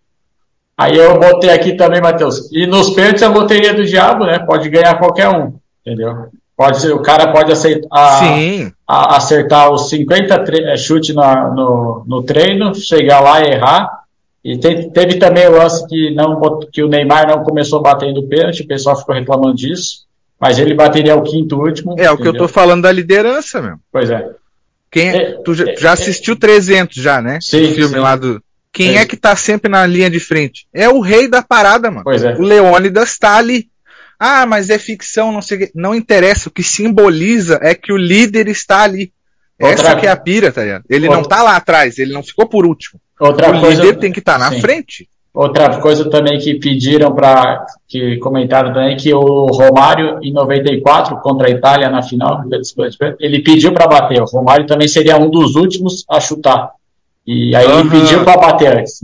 Aí 0.77 0.95
eu 0.95 1.19
botei 1.19 1.49
aqui 1.49 1.73
também, 1.73 1.99
Matheus. 1.99 2.51
E 2.51 2.67
nos 2.67 2.91
pênaltis 2.91 3.23
a 3.23 3.29
loteria 3.29 3.73
do 3.73 3.85
diabo, 3.85 4.25
né? 4.25 4.39
Pode 4.39 4.69
ganhar 4.69 4.97
qualquer 4.99 5.27
um. 5.29 5.53
Entendeu? 5.85 6.29
Pode 6.55 6.81
ser, 6.81 6.91
o 6.91 7.01
cara 7.01 7.31
pode 7.31 7.51
aceitar, 7.51 7.87
a, 7.91 8.23
a, 8.87 9.17
acertar 9.17 9.71
os 9.71 9.89
50 9.89 10.43
chutes 10.77 11.13
no, 11.13 12.03
no 12.07 12.23
treino, 12.23 12.73
chegar 12.73 13.19
lá 13.19 13.41
e 13.41 13.51
errar 13.51 14.06
e 14.47 14.57
teve, 14.57 14.89
teve 14.91 15.15
também 15.15 15.45
o 15.45 15.57
lance 15.57 15.85
que, 15.89 16.09
não, 16.11 16.39
que 16.71 16.81
o 16.81 16.87
Neymar 16.87 17.27
não 17.27 17.43
começou 17.43 17.81
batendo 17.81 18.25
pênalti, 18.29 18.61
o 18.61 18.67
pessoal 18.67 18.97
ficou 18.97 19.13
reclamando 19.13 19.57
disso, 19.57 20.05
mas 20.39 20.57
ele 20.57 20.73
bateria 20.73 21.17
o 21.17 21.21
quinto 21.21 21.59
último. 21.59 21.91
É, 21.91 21.95
entendeu? 21.95 22.13
o 22.13 22.17
que 22.17 22.27
eu 22.29 22.37
tô 22.37 22.47
falando 22.47 22.83
da 22.83 22.91
liderança, 22.91 23.61
meu. 23.61 23.75
Pois 23.91 24.09
é. 24.09 24.29
Quem, 24.89 25.09
é, 25.09 25.31
tu 25.43 25.53
já, 25.53 25.69
é, 25.69 25.75
já 25.75 25.91
assistiu 25.91 26.33
é, 26.35 26.37
300 26.37 26.95
já, 26.95 27.21
né? 27.21 27.39
Sim. 27.41 27.71
O 27.71 27.75
filme 27.75 27.95
sim. 27.95 27.99
lá 27.99 28.15
do. 28.15 28.41
Quem 28.71 28.97
é. 28.97 29.01
é. 29.01 29.05
que 29.05 29.17
tá 29.17 29.35
sempre 29.35 29.69
na 29.69 29.85
linha 29.85 30.09
de 30.09 30.19
frente? 30.21 30.65
É 30.73 30.87
o 30.87 31.01
rei 31.01 31.27
da 31.27 31.41
parada, 31.41 31.91
mano. 31.91 32.05
Pois 32.05 32.23
é. 32.23 32.33
O 32.35 32.41
Leônidas 32.41 33.17
tá 33.17 33.35
ali. 33.35 33.67
Ah, 34.17 34.45
mas 34.45 34.69
é 34.69 34.79
ficção, 34.79 35.29
não 35.33 35.41
sei 35.41 35.69
Não 35.75 35.93
interessa. 35.93 36.47
O 36.47 36.51
que 36.53 36.63
simboliza 36.63 37.59
é 37.61 37.75
que 37.75 37.91
o 37.91 37.97
líder 37.97 38.47
está 38.47 38.83
ali. 38.83 39.11
Outra... 39.59 39.73
Essa 39.73 39.95
que 39.97 40.07
é 40.07 40.09
a 40.09 40.15
pira, 40.15 40.53
tá 40.53 40.63
ligado? 40.63 40.85
Ele 40.89 41.07
Outra... 41.07 41.21
não 41.21 41.27
tá 41.27 41.43
lá 41.43 41.57
atrás, 41.57 41.99
ele 41.99 42.13
não 42.13 42.23
ficou 42.23 42.47
por 42.47 42.65
último. 42.65 43.01
Outra 43.19 43.55
o 43.55 43.59
coisa, 43.59 43.83
líder 43.83 43.99
tem 43.99 44.11
que 44.11 44.19
estar 44.19 44.33
tá 44.33 44.39
na 44.39 44.51
sim. 44.51 44.61
frente. 44.61 45.09
Outra 45.33 45.79
coisa 45.79 46.09
também 46.09 46.39
que 46.39 46.55
pediram 46.55 47.13
para 47.13 47.63
que 47.87 48.17
comentaram 48.17 48.73
também 48.73 48.97
que 48.97 49.13
o 49.13 49.45
Romário 49.45 50.17
em 50.23 50.33
94 50.33 51.17
contra 51.17 51.47
a 51.47 51.51
Itália 51.51 51.89
na 51.89 52.01
final, 52.01 52.43
ele 53.19 53.39
pediu 53.43 53.71
para 53.71 53.85
bater. 53.85 54.19
O 54.19 54.25
Romário 54.25 54.65
também 54.65 54.87
seria 54.87 55.15
um 55.15 55.29
dos 55.29 55.55
últimos 55.55 56.03
a 56.09 56.19
chutar. 56.19 56.71
E 57.25 57.55
aí 57.55 57.67
uhum. 57.67 57.79
ele 57.81 57.89
pediu 57.89 58.23
para 58.23 58.37
bater 58.37 58.79
antes. 58.79 58.99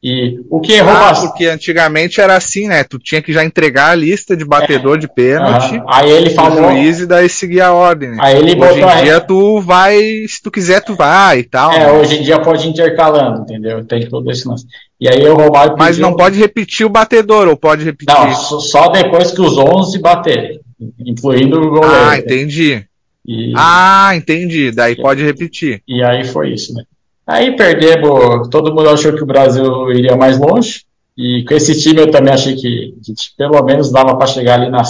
E 0.00 0.40
o 0.48 0.60
que 0.60 0.74
errou 0.74 0.92
ah, 0.92 1.12
porque 1.12 1.46
antigamente 1.46 2.20
era 2.20 2.36
assim, 2.36 2.68
né? 2.68 2.84
Tu 2.84 3.00
tinha 3.00 3.20
que 3.20 3.32
já 3.32 3.44
entregar 3.44 3.90
a 3.90 3.94
lista 3.96 4.36
de 4.36 4.44
batedor 4.44 4.96
é, 4.96 5.00
de 5.00 5.08
pênalti. 5.12 5.74
Uh 5.74 5.80
-huh. 5.80 5.84
Aí 5.88 6.10
ele 6.10 6.30
falou. 6.30 6.70
juiz 6.70 7.00
e 7.00 7.06
daí 7.06 7.28
seguir 7.28 7.60
a 7.62 7.72
ordem. 7.72 8.10
Né? 8.10 8.18
Aí 8.20 8.36
ele 8.36 8.54
hoje 8.54 8.80
em 8.80 9.02
dia 9.02 9.20
tu 9.20 9.60
vai, 9.60 9.98
se 10.28 10.40
tu 10.40 10.52
quiser 10.52 10.82
tu 10.82 10.94
vai 10.94 11.40
e 11.40 11.42
tal. 11.42 11.72
É, 11.72 11.80
né? 11.80 11.92
hoje 11.92 12.16
em 12.16 12.22
dia 12.22 12.38
pode 12.38 12.64
ir 12.64 12.70
intercalando, 12.70 13.42
entendeu? 13.42 13.84
Tem 13.84 14.08
todo 14.08 14.30
esse 14.30 14.46
lance. 14.46 14.66
E 15.00 15.08
aí 15.08 15.28
o 15.28 15.34
Romário 15.34 15.72
pediu... 15.72 15.78
Mas 15.78 15.98
não 15.98 16.14
pode 16.14 16.38
repetir 16.38 16.86
o 16.86 16.90
batedor, 16.90 17.48
ou 17.48 17.56
pode 17.56 17.84
repetir? 17.84 18.14
Não, 18.14 18.34
só 18.34 18.88
depois 18.88 19.32
que 19.32 19.40
os 19.40 19.58
11 19.58 19.98
baterem, 19.98 20.60
incluindo 21.04 21.60
o 21.60 21.70
goleiro. 21.70 22.04
Ah, 22.08 22.16
entendi. 22.16 22.84
E... 23.26 23.52
Ah, 23.56 24.12
entendi. 24.14 24.70
Daí 24.70 24.94
pode 24.94 25.24
repetir. 25.24 25.82
E 25.88 26.04
aí 26.04 26.24
foi 26.24 26.52
isso, 26.52 26.72
né? 26.72 26.84
Aí 27.28 27.54
perdemos, 27.54 28.48
todo 28.48 28.74
mundo 28.74 28.88
achou 28.88 29.12
que 29.12 29.22
o 29.22 29.26
Brasil 29.26 29.92
iria 29.92 30.16
mais 30.16 30.38
longe, 30.38 30.84
e 31.14 31.44
com 31.46 31.54
esse 31.54 31.78
time 31.78 32.00
eu 32.00 32.10
também 32.10 32.32
achei 32.32 32.56
que, 32.56 32.94
pelo 33.36 33.62
menos 33.64 33.92
dava 33.92 34.16
para 34.16 34.26
chegar 34.26 34.54
ali 34.54 34.70
na, 34.70 34.82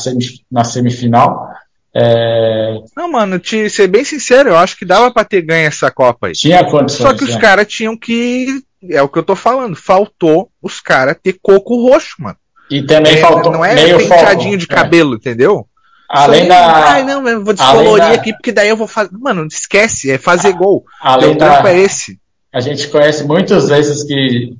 na 0.48 0.62
semifinal. 0.62 1.48
É... 1.92 2.78
Não, 2.96 3.10
mano, 3.10 3.40
te 3.40 3.68
ser 3.68 3.88
bem 3.88 4.04
sincero, 4.04 4.50
eu 4.50 4.56
acho 4.56 4.76
que 4.76 4.84
dava 4.84 5.10
para 5.10 5.24
ter 5.24 5.42
ganho 5.42 5.66
essa 5.66 5.90
Copa 5.90 6.28
aí. 6.28 6.32
Tinha 6.34 6.62
condições. 6.64 7.10
Só 7.10 7.12
que 7.12 7.24
os 7.24 7.34
é. 7.34 7.40
caras 7.40 7.66
tinham 7.66 7.96
que. 7.96 8.62
É 8.88 9.02
o 9.02 9.08
que 9.08 9.18
eu 9.18 9.24
tô 9.24 9.34
falando, 9.34 9.74
faltou 9.74 10.48
os 10.62 10.78
caras 10.78 11.16
ter 11.20 11.36
coco 11.42 11.88
roxo, 11.90 12.14
mano. 12.20 12.36
E 12.70 12.82
também 12.82 13.14
é, 13.14 13.20
faltou. 13.20 13.50
Não 13.50 13.64
é 13.64 13.74
meio 13.74 13.98
penteadinho 13.98 14.56
de 14.56 14.66
é. 14.66 14.68
cabelo, 14.68 15.16
entendeu? 15.16 15.66
Além 16.08 16.42
Só 16.42 16.48
da. 16.50 16.84
Ai, 16.92 17.02
não, 17.02 17.26
eu 17.26 17.44
vou 17.44 17.52
descolorir 17.52 18.10
da... 18.10 18.12
aqui 18.12 18.32
porque 18.32 18.52
daí 18.52 18.68
eu 18.68 18.76
vou 18.76 18.86
fazer. 18.86 19.10
Mano, 19.12 19.44
esquece, 19.46 20.08
é 20.08 20.18
fazer 20.18 20.52
gol. 20.52 20.84
Além 21.00 21.32
o 21.32 21.38
da... 21.38 21.68
é 21.68 21.78
esse. 21.78 22.16
A 22.52 22.60
gente 22.60 22.88
conhece 22.88 23.24
muitas 23.24 23.68
vezes 23.68 24.02
que 24.04 24.56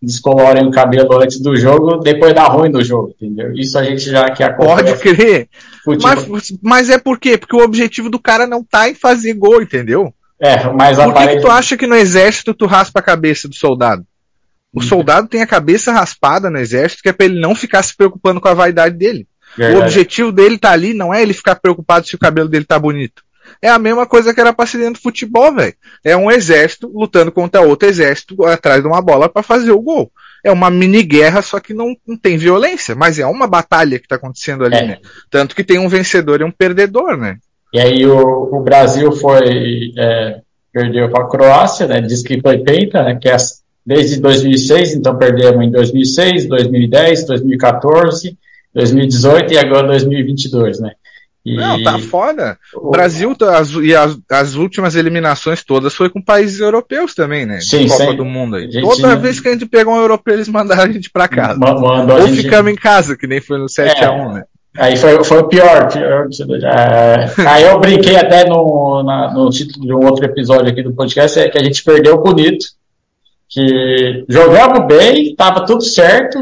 descolorem 0.00 0.66
o 0.66 0.70
cabelo 0.70 1.20
antes 1.20 1.40
do 1.40 1.56
jogo, 1.56 1.98
depois 1.98 2.34
dá 2.34 2.44
ruim 2.44 2.70
no 2.70 2.82
jogo, 2.82 3.14
entendeu? 3.20 3.52
Isso 3.54 3.78
a 3.78 3.82
gente 3.82 4.02
já 4.02 4.30
que 4.30 4.42
acompanha. 4.42 4.76
Pode 4.76 4.98
crer. 4.98 5.48
Mas, 6.02 6.52
mas, 6.62 6.90
é 6.90 6.98
por 6.98 7.18
quê? 7.18 7.36
Porque 7.36 7.56
o 7.56 7.64
objetivo 7.64 8.08
do 8.08 8.18
cara 8.18 8.46
não 8.46 8.62
tá 8.62 8.88
em 8.88 8.94
fazer 8.94 9.34
gol, 9.34 9.62
entendeu? 9.62 10.12
É, 10.40 10.70
mas 10.70 10.96
Por 10.98 11.14
que, 11.14 11.28
que 11.28 11.40
tu 11.40 11.48
acha 11.48 11.76
que 11.76 11.86
no 11.86 11.96
exército 11.96 12.54
tu 12.54 12.66
raspa 12.66 13.00
a 13.00 13.02
cabeça 13.02 13.48
do 13.48 13.54
soldado? 13.54 14.04
O 14.72 14.80
uhum. 14.80 14.86
soldado 14.86 15.26
tem 15.26 15.42
a 15.42 15.46
cabeça 15.46 15.92
raspada 15.92 16.48
no 16.48 16.58
exército, 16.58 17.02
que 17.02 17.08
é 17.08 17.12
pra 17.12 17.26
ele 17.26 17.40
não 17.40 17.54
ficar 17.54 17.82
se 17.82 17.96
preocupando 17.96 18.40
com 18.40 18.48
a 18.48 18.54
vaidade 18.54 18.96
dele. 18.96 19.26
Verdade. 19.56 19.80
O 19.80 19.84
objetivo 19.84 20.30
dele 20.30 20.58
tá 20.58 20.70
ali, 20.70 20.94
não 20.94 21.12
é 21.12 21.22
ele 21.22 21.32
ficar 21.32 21.56
preocupado 21.56 22.06
se 22.06 22.14
o 22.14 22.18
cabelo 22.18 22.48
dele 22.48 22.64
tá 22.64 22.78
bonito. 22.78 23.22
É 23.60 23.68
a 23.68 23.78
mesma 23.78 24.06
coisa 24.06 24.32
que 24.32 24.40
era 24.40 24.52
pra 24.52 24.66
ser 24.66 24.78
dentro 24.78 24.94
do 24.94 25.02
futebol, 25.02 25.54
velho. 25.54 25.74
É 26.04 26.16
um 26.16 26.30
exército 26.30 26.90
lutando 26.92 27.32
contra 27.32 27.60
outro 27.60 27.88
exército 27.88 28.44
atrás 28.44 28.82
de 28.82 28.88
uma 28.88 29.02
bola 29.02 29.28
para 29.28 29.42
fazer 29.42 29.72
o 29.72 29.80
gol. 29.80 30.10
É 30.44 30.52
uma 30.52 30.70
mini 30.70 31.02
guerra, 31.02 31.42
só 31.42 31.58
que 31.58 31.74
não, 31.74 31.96
não 32.06 32.16
tem 32.16 32.36
violência, 32.36 32.94
mas 32.94 33.18
é 33.18 33.26
uma 33.26 33.46
batalha 33.46 33.98
que 33.98 34.06
tá 34.06 34.16
acontecendo 34.16 34.64
ali, 34.64 34.76
é. 34.76 34.86
né? 34.86 34.98
Tanto 35.30 35.56
que 35.56 35.64
tem 35.64 35.78
um 35.78 35.88
vencedor 35.88 36.40
e 36.40 36.44
um 36.44 36.50
perdedor, 36.50 37.16
né? 37.16 37.38
E 37.72 37.80
aí 37.80 38.06
o, 38.06 38.18
o 38.54 38.60
Brasil 38.60 39.10
foi 39.12 39.92
é, 39.98 40.40
perdeu 40.72 41.10
para 41.10 41.24
a 41.24 41.28
Croácia, 41.28 41.86
né? 41.86 42.00
Diz 42.00 42.22
que 42.22 42.40
foi 42.40 42.58
penta, 42.58 43.02
né? 43.02 43.18
Que 43.20 43.28
é 43.28 43.36
desde 43.84 44.20
2006, 44.20 44.94
então 44.94 45.16
perdemos 45.16 45.64
em 45.64 45.70
2006, 45.70 46.46
2010, 46.46 47.26
2014, 47.26 48.38
2018 48.74 49.54
e 49.54 49.58
agora 49.58 49.88
2022, 49.88 50.80
né? 50.80 50.92
E... 51.44 51.56
Não, 51.56 51.82
tá 51.82 51.98
foda. 51.98 52.58
O 52.74 52.90
Brasil 52.90 53.34
tá, 53.34 53.58
as, 53.58 53.70
e 53.70 53.94
as, 53.94 54.18
as, 54.30 54.54
últimas 54.54 54.96
eliminações 54.96 55.62
todas 55.62 55.94
foi 55.94 56.10
com 56.10 56.20
países 56.20 56.60
europeus 56.60 57.14
também, 57.14 57.46
né? 57.46 57.60
Sim, 57.60 57.88
Copa 57.88 58.14
do 58.14 58.24
Mundo 58.24 58.56
aí. 58.56 58.68
Toda 58.80 59.16
vez 59.16 59.40
que 59.40 59.48
a 59.48 59.52
gente 59.52 59.66
pegou 59.66 59.94
um 59.94 60.00
europeu, 60.00 60.34
eles 60.34 60.48
mandaram 60.48 60.82
a 60.82 60.92
gente 60.92 61.10
pra 61.10 61.28
casa. 61.28 61.58
Ou 61.64 62.26
gente... 62.26 62.42
ficamos 62.42 62.72
em 62.72 62.76
casa, 62.76 63.16
que 63.16 63.26
nem 63.26 63.40
foi 63.40 63.58
no 63.58 63.66
7x1, 63.66 64.30
é, 64.30 64.34
né? 64.34 64.44
Aí 64.76 64.96
foi, 64.96 65.24
foi 65.24 65.38
o 65.38 65.48
pior. 65.48 65.88
pior 65.90 66.28
é, 66.64 67.26
aí 67.48 67.64
eu 67.64 67.80
brinquei 67.80 68.16
até 68.16 68.46
no, 68.48 69.02
na, 69.02 69.32
no 69.32 69.48
título 69.50 69.86
de 69.86 69.92
um 69.94 70.04
outro 70.04 70.24
episódio 70.24 70.68
aqui 70.68 70.82
do 70.82 70.92
podcast, 70.92 71.38
é 71.38 71.48
que 71.48 71.58
a 71.58 71.64
gente 71.64 71.82
perdeu 71.82 72.18
bonito. 72.18 72.66
Que 73.48 74.24
jogamos 74.28 74.86
bem, 74.86 75.34
tava 75.34 75.64
tudo 75.64 75.82
certo. 75.82 76.38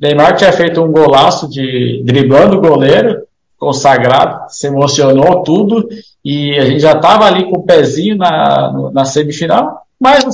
Neymar 0.00 0.34
tinha 0.34 0.52
feito 0.52 0.82
um 0.82 0.90
golaço 0.90 1.48
de 1.48 2.02
driblando 2.04 2.56
o 2.56 2.60
goleiro 2.60 3.22
consagrado, 3.60 4.46
se 4.48 4.66
emocionou 4.66 5.42
tudo 5.42 5.86
e 6.24 6.58
a 6.58 6.64
gente 6.64 6.80
já 6.80 6.92
estava 6.92 7.26
ali 7.26 7.44
com 7.44 7.58
o 7.58 7.62
pezinho 7.62 8.16
na, 8.16 8.90
na 8.90 9.04
semifinal, 9.04 9.82
mas 10.00 10.24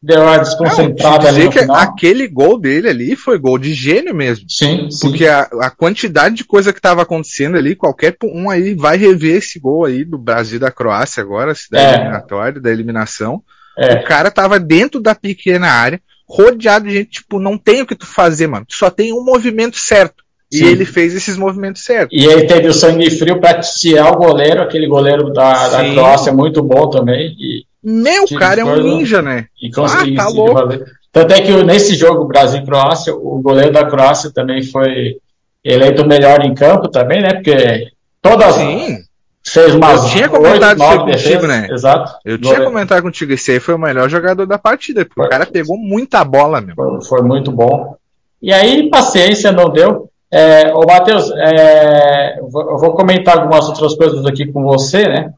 deu 0.00 0.20
uma 0.20 0.36
desconcentrada 0.36 1.26
ali. 1.26 1.48
que 1.48 1.58
aquele 1.58 2.28
gol 2.28 2.58
dele 2.58 2.88
ali 2.90 3.16
foi 3.16 3.38
gol 3.38 3.56
de 3.56 3.72
gênio 3.72 4.14
mesmo. 4.14 4.44
Sim, 4.46 4.90
sim. 4.90 5.08
Porque 5.08 5.26
a, 5.26 5.48
a 5.60 5.70
quantidade 5.70 6.34
de 6.34 6.44
coisa 6.44 6.70
que 6.70 6.78
estava 6.78 7.00
acontecendo 7.00 7.56
ali, 7.56 7.74
qualquer 7.74 8.14
um 8.22 8.50
aí 8.50 8.74
vai 8.74 8.98
rever 8.98 9.36
esse 9.36 9.58
gol 9.58 9.86
aí 9.86 10.04
do 10.04 10.18
Brasil 10.18 10.60
da 10.60 10.70
Croácia 10.70 11.22
agora, 11.22 11.54
da 11.70 11.80
é. 11.80 11.94
eliminatória, 11.94 12.60
da 12.60 12.70
eliminação. 12.70 13.42
É. 13.78 13.94
O 13.94 14.04
cara 14.04 14.30
tava 14.30 14.60
dentro 14.60 15.00
da 15.00 15.14
pequena 15.14 15.68
área, 15.68 15.98
rodeado 16.28 16.86
de 16.86 16.94
gente, 16.94 17.10
tipo, 17.10 17.40
não 17.40 17.56
tem 17.56 17.80
o 17.80 17.86
que 17.86 17.94
tu 17.94 18.06
fazer, 18.06 18.46
mano. 18.46 18.66
Tu 18.66 18.74
só 18.74 18.90
tem 18.90 19.14
um 19.14 19.24
movimento 19.24 19.78
certo. 19.78 20.21
Sim. 20.52 20.64
E 20.64 20.68
ele 20.68 20.84
fez 20.84 21.14
esses 21.14 21.36
movimentos 21.38 21.82
certos. 21.82 22.16
E 22.16 22.26
ele 22.26 22.44
teve 22.44 22.68
o 22.68 22.74
sangue 22.74 23.10
frio 23.10 23.40
para 23.40 23.60
tirar 23.60 24.12
o 24.12 24.16
goleiro, 24.16 24.60
aquele 24.60 24.86
goleiro 24.86 25.32
da, 25.32 25.68
da 25.68 25.92
Croácia 25.92 26.30
muito 26.30 26.62
bom 26.62 26.90
também. 26.90 27.34
E, 27.38 27.64
Meu, 27.82 28.26
cara 28.38 28.60
é 28.60 28.64
um 28.64 28.76
ninja, 28.76 29.22
né? 29.22 29.46
E 29.60 29.70
conseguiu 29.72 30.20
ah, 30.20 30.24
tá 30.24 30.28
louco. 30.28 30.84
Tanto 31.10 31.32
é 31.32 31.40
que 31.40 31.52
nesse 31.64 31.94
jogo 31.94 32.26
Brasil-Croácia, 32.26 33.14
o 33.14 33.40
goleiro 33.40 33.72
da 33.72 33.86
Croácia 33.86 34.30
também 34.30 34.62
foi 34.62 35.16
eleito 35.64 36.06
melhor 36.06 36.44
em 36.44 36.54
campo 36.54 36.88
também, 36.88 37.22
né? 37.22 37.32
Porque 37.34 37.88
todas 38.20 38.54
Sim. 38.54 38.98
fez 39.42 39.74
umas 39.74 40.04
Eu 40.04 40.10
tinha 40.10 40.28
comentado 40.28 40.82
8, 40.82 40.92
isso 40.92 41.24
contigo, 41.24 41.46
né? 41.46 41.68
Exato. 41.70 42.12
Eu 42.26 42.38
tinha 42.38 42.62
comentado 42.62 43.02
contigo, 43.02 43.32
esse 43.32 43.52
aí 43.52 43.60
foi 43.60 43.74
o 43.74 43.78
melhor 43.78 44.10
jogador 44.10 44.46
da 44.46 44.58
partida, 44.58 45.04
porque 45.04 45.20
foi. 45.20 45.26
o 45.26 45.30
cara 45.30 45.46
pegou 45.46 45.78
muita 45.78 46.22
bola, 46.24 46.60
meu. 46.60 46.74
Foi, 46.74 47.04
foi 47.04 47.22
muito 47.22 47.50
bom. 47.50 47.96
E 48.42 48.52
aí, 48.52 48.90
paciência 48.90 49.52
não 49.52 49.70
deu. 49.70 50.11
É, 50.32 50.72
ô, 50.72 50.80
Matheus, 50.86 51.30
é, 51.30 52.38
eu 52.40 52.48
vou 52.48 52.94
comentar 52.94 53.38
algumas 53.38 53.68
outras 53.68 53.94
coisas 53.94 54.24
aqui 54.24 54.50
com 54.50 54.62
você, 54.62 55.06
né? 55.06 55.34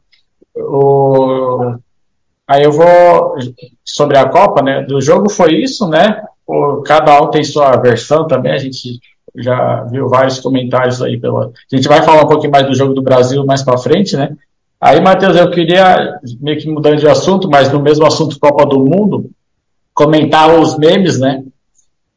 O, 0.55 1.75
aí 2.47 2.63
eu 2.63 2.71
vou, 2.71 3.35
sobre 3.83 4.17
a 4.17 4.29
Copa, 4.29 4.61
né? 4.61 4.83
Do 4.83 5.01
jogo 5.01 5.29
foi 5.29 5.55
isso, 5.55 5.89
né? 5.89 6.23
O, 6.47 6.81
cada 6.81 7.21
um 7.21 7.29
tem 7.29 7.43
sua 7.43 7.75
versão 7.75 8.25
também, 8.25 8.53
a 8.53 8.57
gente 8.57 9.01
já 9.35 9.83
viu 9.83 10.07
vários 10.07 10.39
comentários 10.39 11.01
aí 11.01 11.19
pela. 11.19 11.47
A 11.47 11.75
gente 11.75 11.89
vai 11.89 12.01
falar 12.01 12.23
um 12.23 12.29
pouquinho 12.29 12.53
mais 12.53 12.65
do 12.65 12.73
jogo 12.73 12.93
do 12.93 13.01
Brasil 13.01 13.45
mais 13.45 13.61
para 13.61 13.77
frente, 13.77 14.15
né? 14.15 14.37
Aí, 14.79 15.01
Matheus, 15.01 15.35
eu 15.35 15.51
queria, 15.51 16.19
meio 16.39 16.57
que 16.57 16.69
mudando 16.69 16.97
de 16.97 17.07
assunto, 17.07 17.49
mas 17.49 17.69
no 17.69 17.81
mesmo 17.81 18.05
assunto 18.05 18.39
Copa 18.39 18.65
do 18.65 18.79
Mundo, 18.79 19.29
comentar 19.93 20.57
os 20.57 20.77
memes, 20.77 21.19
né? 21.19 21.43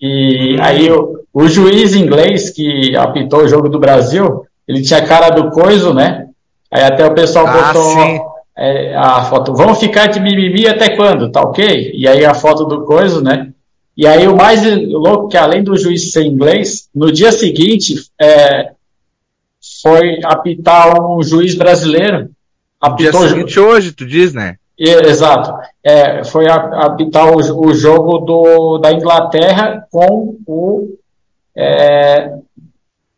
E 0.00 0.56
aí 0.60 0.86
eu, 0.86 1.17
o 1.32 1.46
juiz 1.46 1.94
inglês 1.94 2.50
que 2.50 2.96
apitou 2.96 3.42
o 3.42 3.48
jogo 3.48 3.68
do 3.68 3.78
Brasil, 3.78 4.44
ele 4.66 4.82
tinha 4.82 5.06
cara 5.06 5.30
do 5.30 5.50
coiso, 5.50 5.94
né? 5.94 6.26
Aí 6.70 6.82
até 6.82 7.06
o 7.06 7.14
pessoal 7.14 7.46
ah, 7.46 7.72
botou 7.72 8.38
é, 8.56 8.94
a 8.96 9.24
foto. 9.24 9.54
Vamos 9.54 9.78
ficar 9.78 10.08
de 10.08 10.20
mimimi 10.20 10.66
até 10.66 10.94
quando? 10.94 11.30
Tá 11.30 11.40
ok? 11.42 11.92
E 11.94 12.06
aí 12.06 12.24
a 12.24 12.34
foto 12.34 12.64
do 12.64 12.84
coiso, 12.84 13.22
né? 13.22 13.50
E 13.96 14.06
aí 14.06 14.28
o 14.28 14.36
mais 14.36 14.62
louco 14.86 15.28
que 15.28 15.36
além 15.36 15.62
do 15.62 15.76
juiz 15.76 16.12
ser 16.12 16.24
inglês, 16.24 16.88
no 16.94 17.10
dia 17.10 17.32
seguinte 17.32 17.94
é, 18.20 18.72
foi 19.82 20.20
apitar 20.24 21.00
um 21.00 21.22
juiz 21.22 21.54
brasileiro. 21.54 22.30
Apitou 22.80 23.20
dia 23.20 23.30
seguinte 23.30 23.58
hoje, 23.58 23.92
tu 23.92 24.06
diz, 24.06 24.32
né? 24.32 24.56
exato. 25.08 25.52
É, 25.82 26.22
foi 26.24 26.46
apitar 26.48 27.32
o, 27.32 27.66
o 27.66 27.74
jogo 27.74 28.18
do, 28.18 28.78
da 28.78 28.92
Inglaterra 28.92 29.84
com 29.90 30.36
o 30.46 30.97
é, 31.58 32.30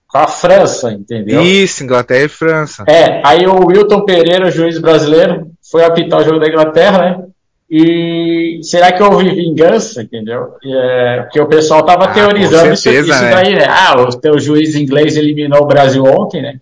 com 0.09 0.19
a 0.19 0.27
França, 0.27 0.91
entendeu? 0.93 1.43
Isso, 1.43 1.85
Inglaterra 1.85 2.25
e 2.25 2.29
França. 2.29 2.85
É, 2.89 3.21
aí 3.25 3.47
o 3.47 3.67
Wilton 3.67 4.05
Pereira, 4.05 4.51
juiz 4.51 4.79
brasileiro, 4.79 5.51
foi 5.71 5.85
apitar 5.85 6.21
o 6.21 6.25
jogo 6.25 6.41
da 6.41 6.49
Inglaterra, 6.49 6.99
né? 6.99 7.25
E 7.71 8.59
será 8.63 8.91
que 8.91 9.01
houve 9.01 9.33
vingança, 9.33 10.03
entendeu? 10.03 10.55
É, 10.65 11.21
porque 11.21 11.41
o 11.41 11.47
pessoal 11.47 11.81
estava 11.81 12.07
ah, 12.07 12.13
teorizando 12.13 12.75
certeza, 12.77 13.07
isso, 13.07 13.13
isso 13.13 13.23
né? 13.23 13.31
daí, 13.31 13.55
né? 13.55 13.67
Ah, 13.69 13.95
o 14.01 14.09
teu 14.19 14.41
juiz 14.41 14.75
inglês 14.75 15.17
eliminou 15.17 15.63
o 15.63 15.67
Brasil 15.67 16.03
ontem, 16.03 16.43
né? 16.43 16.55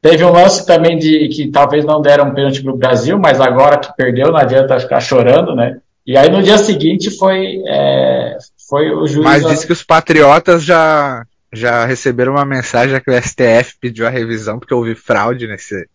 Teve 0.00 0.24
um 0.24 0.32
lance 0.32 0.64
também 0.64 0.96
de 0.96 1.28
que 1.28 1.48
talvez 1.48 1.84
não 1.84 2.00
deram 2.00 2.28
um 2.28 2.34
pênalti 2.34 2.62
para 2.62 2.72
o 2.72 2.76
Brasil, 2.76 3.18
mas 3.18 3.40
agora 3.40 3.76
que 3.76 3.94
perdeu, 3.96 4.28
não 4.28 4.38
adianta 4.38 4.80
ficar 4.80 5.00
chorando, 5.00 5.54
né? 5.54 5.78
E 6.06 6.16
aí 6.16 6.30
no 6.30 6.42
dia 6.42 6.56
seguinte 6.56 7.10
foi, 7.10 7.60
é, 7.66 8.36
foi 8.68 8.90
o 8.90 9.06
juiz. 9.06 9.24
Mas 9.24 9.46
disse 9.46 9.66
que 9.66 9.72
os 9.72 9.82
patriotas 9.82 10.64
já, 10.64 11.24
já 11.52 11.84
receberam 11.84 12.32
uma 12.32 12.44
mensagem 12.44 13.00
que 13.00 13.10
o 13.10 13.22
STF 13.22 13.76
pediu 13.80 14.06
a 14.06 14.10
revisão 14.10 14.58
porque 14.58 14.74
houve 14.74 14.94
fraude 14.94 15.46
nesse, 15.46 15.86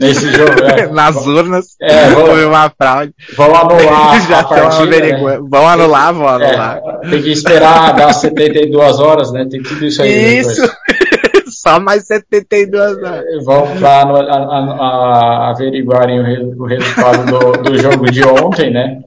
nesse 0.00 0.30
jogo. 0.32 0.64
É. 0.64 0.86
Nas 0.92 1.26
urnas. 1.26 1.76
É, 1.80 2.10
foi 2.10 2.44
uma 2.44 2.70
fraude. 2.70 3.14
Vão 3.36 3.54
anular. 3.54 4.20
Já 4.28 4.40
estão 4.40 4.82
averiguando. 4.82 5.42
Né? 5.42 5.48
Vão 5.50 5.68
anular, 5.68 6.14
vão 6.14 6.28
é, 6.28 6.46
anular. 6.46 6.80
É, 7.02 7.10
tem 7.10 7.22
que 7.22 7.32
esperar 7.32 7.94
dar 7.94 8.12
72 8.12 8.98
horas, 8.98 9.32
né? 9.32 9.46
Tem 9.50 9.62
tudo 9.62 9.84
isso 9.84 10.02
aí. 10.02 10.38
Isso! 10.38 10.62
Só 11.48 11.78
mais 11.80 12.06
72 12.06 13.02
horas. 13.02 13.44
Vão 13.44 13.66
para 13.78 15.50
averiguarem 15.50 16.20
o, 16.20 16.62
o 16.62 16.66
resultado 16.66 17.26
do, 17.26 17.52
do 17.62 17.78
jogo 17.78 18.10
de 18.10 18.24
ontem, 18.24 18.70
né? 18.70 19.00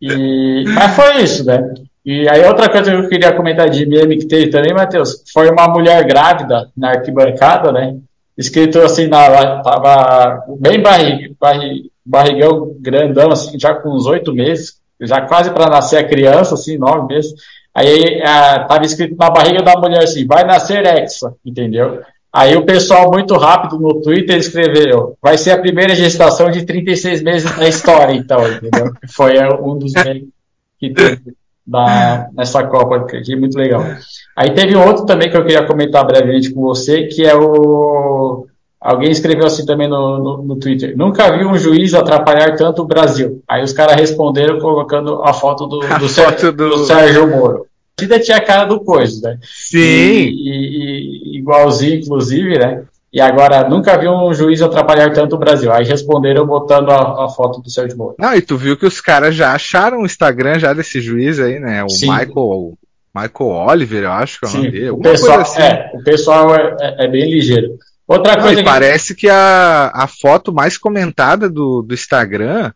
E, 0.00 0.64
mas 0.68 0.94
foi 0.94 1.22
isso, 1.22 1.44
né? 1.46 1.72
E 2.04 2.28
aí 2.28 2.44
outra 2.44 2.68
coisa 2.68 2.90
que 2.90 2.96
eu 2.96 3.08
queria 3.08 3.32
comentar 3.32 3.70
de 3.70 3.86
meme 3.86 4.18
que 4.18 4.26
teve 4.26 4.50
também, 4.50 4.74
Matheus, 4.74 5.24
foi 5.32 5.50
uma 5.50 5.66
mulher 5.68 6.04
grávida 6.04 6.70
na 6.76 6.90
arquibancada, 6.90 7.72
né? 7.72 7.96
Escrito 8.36 8.78
assim, 8.80 9.06
na, 9.06 9.62
tava 9.62 10.44
bem 10.60 10.82
barrig, 10.82 11.34
barrig, 11.40 11.90
barrigão 12.04 12.76
grandão, 12.78 13.30
assim, 13.30 13.58
já 13.58 13.74
com 13.74 13.90
uns 13.90 14.04
oito 14.04 14.34
meses, 14.34 14.74
já 15.00 15.22
quase 15.22 15.50
para 15.50 15.70
nascer 15.70 15.96
a 15.96 16.06
criança, 16.06 16.54
assim, 16.54 16.76
nove 16.76 17.14
meses. 17.14 17.32
Aí 17.74 18.20
a, 18.22 18.64
tava 18.64 18.84
escrito 18.84 19.16
na 19.16 19.30
barriga 19.30 19.62
da 19.62 19.78
mulher 19.78 20.02
assim, 20.02 20.26
vai 20.26 20.44
nascer 20.44 20.84
Hexa, 20.86 21.34
entendeu? 21.44 22.02
Aí 22.30 22.54
o 22.54 22.66
pessoal 22.66 23.10
muito 23.10 23.34
rápido 23.36 23.78
no 23.78 24.02
Twitter 24.02 24.36
escreveu, 24.36 25.16
vai 25.22 25.38
ser 25.38 25.52
a 25.52 25.60
primeira 25.60 25.94
gestação 25.94 26.50
de 26.50 26.66
36 26.66 27.22
meses 27.22 27.56
na 27.56 27.68
história, 27.68 28.12
então, 28.12 28.46
entendeu? 28.46 28.92
Foi 29.14 29.34
um 29.62 29.78
dos 29.78 29.92
memes 29.94 30.28
que 30.78 30.92
teve 30.92 31.34
da, 31.66 32.28
nessa 32.32 32.64
Copa, 32.64 33.04
que 33.04 33.32
é 33.32 33.36
muito 33.36 33.56
legal. 33.56 33.82
Aí 34.36 34.50
teve 34.50 34.76
outro 34.76 35.06
também 35.06 35.30
que 35.30 35.36
eu 35.36 35.42
queria 35.42 35.66
comentar 35.66 36.06
brevemente 36.06 36.52
com 36.52 36.60
você, 36.60 37.04
que 37.04 37.24
é 37.24 37.34
o. 37.34 38.46
Alguém 38.80 39.10
escreveu 39.10 39.46
assim 39.46 39.64
também 39.64 39.88
no, 39.88 40.18
no, 40.18 40.42
no 40.42 40.56
Twitter. 40.56 40.94
Nunca 40.94 41.34
vi 41.34 41.44
um 41.46 41.56
juiz 41.56 41.94
atrapalhar 41.94 42.54
tanto 42.54 42.82
o 42.82 42.86
Brasil. 42.86 43.42
Aí 43.48 43.62
os 43.62 43.72
caras 43.72 43.96
responderam 43.96 44.58
colocando 44.58 45.22
a 45.24 45.32
foto 45.32 45.66
do, 45.66 45.80
do, 45.98 46.08
Sérgio, 46.08 46.52
do... 46.52 46.68
do 46.68 46.84
Sérgio 46.84 47.26
Moro. 47.26 47.66
Ainda 47.98 48.20
tinha 48.20 48.36
a 48.36 48.42
cara 48.42 48.66
do 48.66 48.80
coisa, 48.80 49.30
né? 49.30 49.38
Sim. 49.42 49.78
E, 49.78 51.32
e, 51.32 51.38
igualzinho, 51.38 52.00
inclusive, 52.00 52.58
né? 52.58 52.82
E 53.14 53.20
agora, 53.20 53.68
nunca 53.68 53.96
vi 53.96 54.08
um 54.08 54.34
juiz 54.34 54.60
atrapalhar 54.60 55.12
tanto 55.12 55.36
o 55.36 55.38
Brasil. 55.38 55.72
Aí 55.72 55.84
responderam 55.84 56.44
botando 56.44 56.90
a, 56.90 57.26
a 57.26 57.28
foto 57.28 57.62
do 57.62 57.70
Sérgio 57.70 57.96
Moro. 57.96 58.16
Não, 58.18 58.34
e 58.34 58.42
tu 58.42 58.56
viu 58.56 58.76
que 58.76 58.84
os 58.84 59.00
caras 59.00 59.36
já 59.36 59.52
acharam 59.52 60.02
o 60.02 60.04
Instagram 60.04 60.58
já 60.58 60.72
desse 60.72 61.00
juiz 61.00 61.38
aí, 61.38 61.60
né? 61.60 61.84
O 61.84 61.88
Sim. 61.88 62.10
Michael, 62.10 62.76
Michael 63.14 63.50
Oliver, 63.68 64.02
eu 64.02 64.10
acho 64.10 64.40
que 64.40 64.46
é 64.46 64.48
o 64.48 64.52
nome 64.52 64.70
dele. 64.72 64.90
O 64.90 64.98
pessoal, 64.98 65.40
assim. 65.42 65.62
é, 65.62 65.92
o 65.94 66.02
pessoal 66.02 66.56
é, 66.56 66.76
é, 66.80 67.04
é 67.04 67.08
bem 67.08 67.30
ligeiro. 67.30 67.78
Outra 68.04 68.34
coisa. 68.34 68.56
Não, 68.56 68.56
que... 68.56 68.64
Parece 68.64 69.14
que 69.14 69.28
a, 69.28 69.92
a 69.94 70.08
foto 70.08 70.52
mais 70.52 70.76
comentada 70.76 71.48
do, 71.48 71.82
do 71.82 71.94
Instagram 71.94 72.72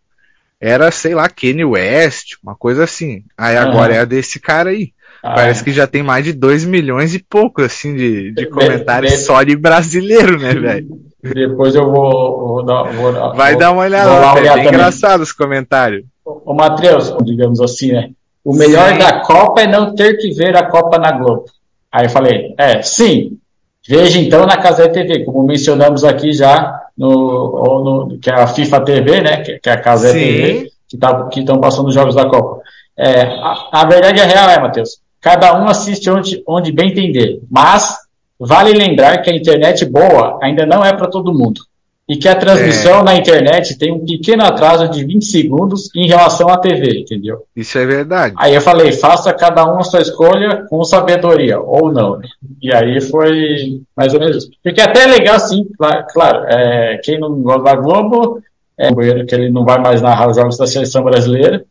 era, 0.61 0.89
sei 0.93 1.17
lá, 1.17 1.29
Kanye 1.29 1.65
West, 1.65 2.37
uma 2.45 2.55
coisa 2.55 2.85
assim. 2.85 3.25
Aí 3.37 3.57
agora 3.57 3.93
uhum. 3.93 3.99
é 3.99 4.01
a 4.03 4.05
desse 4.05 4.39
cara 4.39 4.71
aí. 4.71 4.93
Ah, 5.23 5.35
Parece 5.35 5.63
é. 5.63 5.65
que 5.65 5.73
já 5.73 5.87
tem 5.87 6.03
mais 6.03 6.25
de 6.25 6.33
2 6.33 6.65
milhões 6.65 7.15
e 7.15 7.19
pouco, 7.19 7.63
assim, 7.63 7.95
de, 7.95 8.33
de 8.33 8.47
comentários 8.47 9.13
de, 9.13 9.19
só 9.19 9.43
de 9.43 9.57
brasileiro, 9.57 10.39
né, 10.39 10.55
velho? 10.59 10.89
Depois 11.23 11.75
eu 11.75 11.91
vou, 11.91 12.49
vou, 12.49 12.65
dar, 12.65 12.85
vou 12.85 13.13
Vai 13.35 13.53
vou, 13.53 13.61
dar 13.61 13.73
uma 13.73 13.83
olhada, 13.83 14.39
é 14.41 14.65
engraçado 14.65 15.21
os 15.21 15.33
comentários. 15.33 16.05
Ô, 16.25 16.55
Matheus, 16.55 17.15
digamos 17.25 17.61
assim, 17.61 17.93
né? 17.93 18.11
O 18.45 18.55
melhor 18.55 18.93
sim. 18.93 18.99
da 18.99 19.21
Copa 19.21 19.63
é 19.63 19.67
não 19.67 19.95
ter 19.95 20.17
que 20.17 20.31
ver 20.31 20.57
a 20.57 20.65
Copa 20.65 20.99
na 20.99 21.11
Globo. 21.13 21.47
Aí 21.91 22.07
eu 22.07 22.11
falei, 22.11 22.55
é, 22.57 22.81
sim. 22.83 23.39
Veja 23.87 24.19
então 24.21 24.47
na 24.47 24.59
Casé 24.59 24.89
TV, 24.89 25.25
como 25.25 25.43
mencionamos 25.43 26.05
aqui 26.05 26.33
já, 26.33 26.79
no, 26.97 28.09
no, 28.09 28.19
que 28.19 28.31
é 28.31 28.35
a 28.35 28.47
FIFA 28.47 28.81
TV, 28.83 29.21
né? 29.21 29.37
Que, 29.39 29.59
que 29.59 29.69
é 29.69 29.73
a 29.73 29.81
Casé 29.81 30.13
TV, 30.13 30.71
que 30.89 30.97
tá, 30.97 31.29
estão 31.35 31.59
passando 31.59 31.89
os 31.89 31.95
jogos 31.95 32.15
da 32.15 32.29
Copa. 32.29 32.61
É, 32.97 33.23
a, 33.23 33.69
a 33.73 33.85
verdade 33.87 34.21
é 34.21 34.25
real, 34.25 34.51
é, 34.51 34.61
Matheus. 34.61 35.01
Cada 35.21 35.61
um 35.61 35.69
assiste 35.69 36.09
onde, 36.11 36.43
onde 36.47 36.73
bem 36.73 36.91
entender. 36.91 37.41
Mas 37.51 37.97
vale 38.39 38.73
lembrar 38.73 39.19
que 39.19 39.31
a 39.31 39.35
internet 39.35 39.85
boa 39.85 40.39
ainda 40.43 40.65
não 40.65 40.85
é 40.85 40.93
para 40.93 41.09
todo 41.09 41.37
mundo. 41.37 41.61
E 42.09 42.17
que 42.17 42.27
a 42.27 42.35
transmissão 42.35 43.01
é. 43.01 43.03
na 43.03 43.17
internet 43.17 43.77
tem 43.77 43.93
um 43.93 44.03
pequeno 44.03 44.43
atraso 44.43 44.89
de 44.89 45.05
20 45.05 45.27
segundos 45.27 45.95
em 45.95 46.09
relação 46.09 46.49
à 46.49 46.57
TV, 46.57 47.01
entendeu? 47.01 47.45
Isso 47.55 47.77
é 47.77 47.85
verdade. 47.85 48.35
Aí 48.39 48.55
eu 48.55 48.63
falei, 48.63 48.93
faça 48.93 49.31
cada 49.35 49.71
um 49.71 49.79
a 49.79 49.83
sua 49.83 50.01
escolha 50.01 50.65
com 50.71 50.83
sabedoria, 50.85 51.61
ou 51.61 51.93
não. 51.93 52.19
E 52.63 52.73
aí 52.73 52.99
foi 53.03 53.83
mais 53.95 54.15
ou 54.15 54.21
menos 54.21 54.39
isso. 54.39 54.51
Porque 54.65 54.81
até 54.81 55.05
é 55.05 55.07
legal, 55.07 55.39
sim, 55.39 55.67
claro, 55.77 56.07
claro 56.11 56.45
é, 56.49 56.99
quem 57.05 57.21
não 57.21 57.43
gosta 57.43 57.65
da 57.65 57.77
Globo, 57.77 58.41
é 58.79 58.91
que 59.25 59.35
ele 59.35 59.51
não 59.51 59.67
vai 59.67 59.79
mais 59.79 60.01
narrar 60.01 60.31
os 60.31 60.37
jogos 60.37 60.57
da 60.57 60.67
seleção 60.67 61.05
brasileira, 61.05 61.63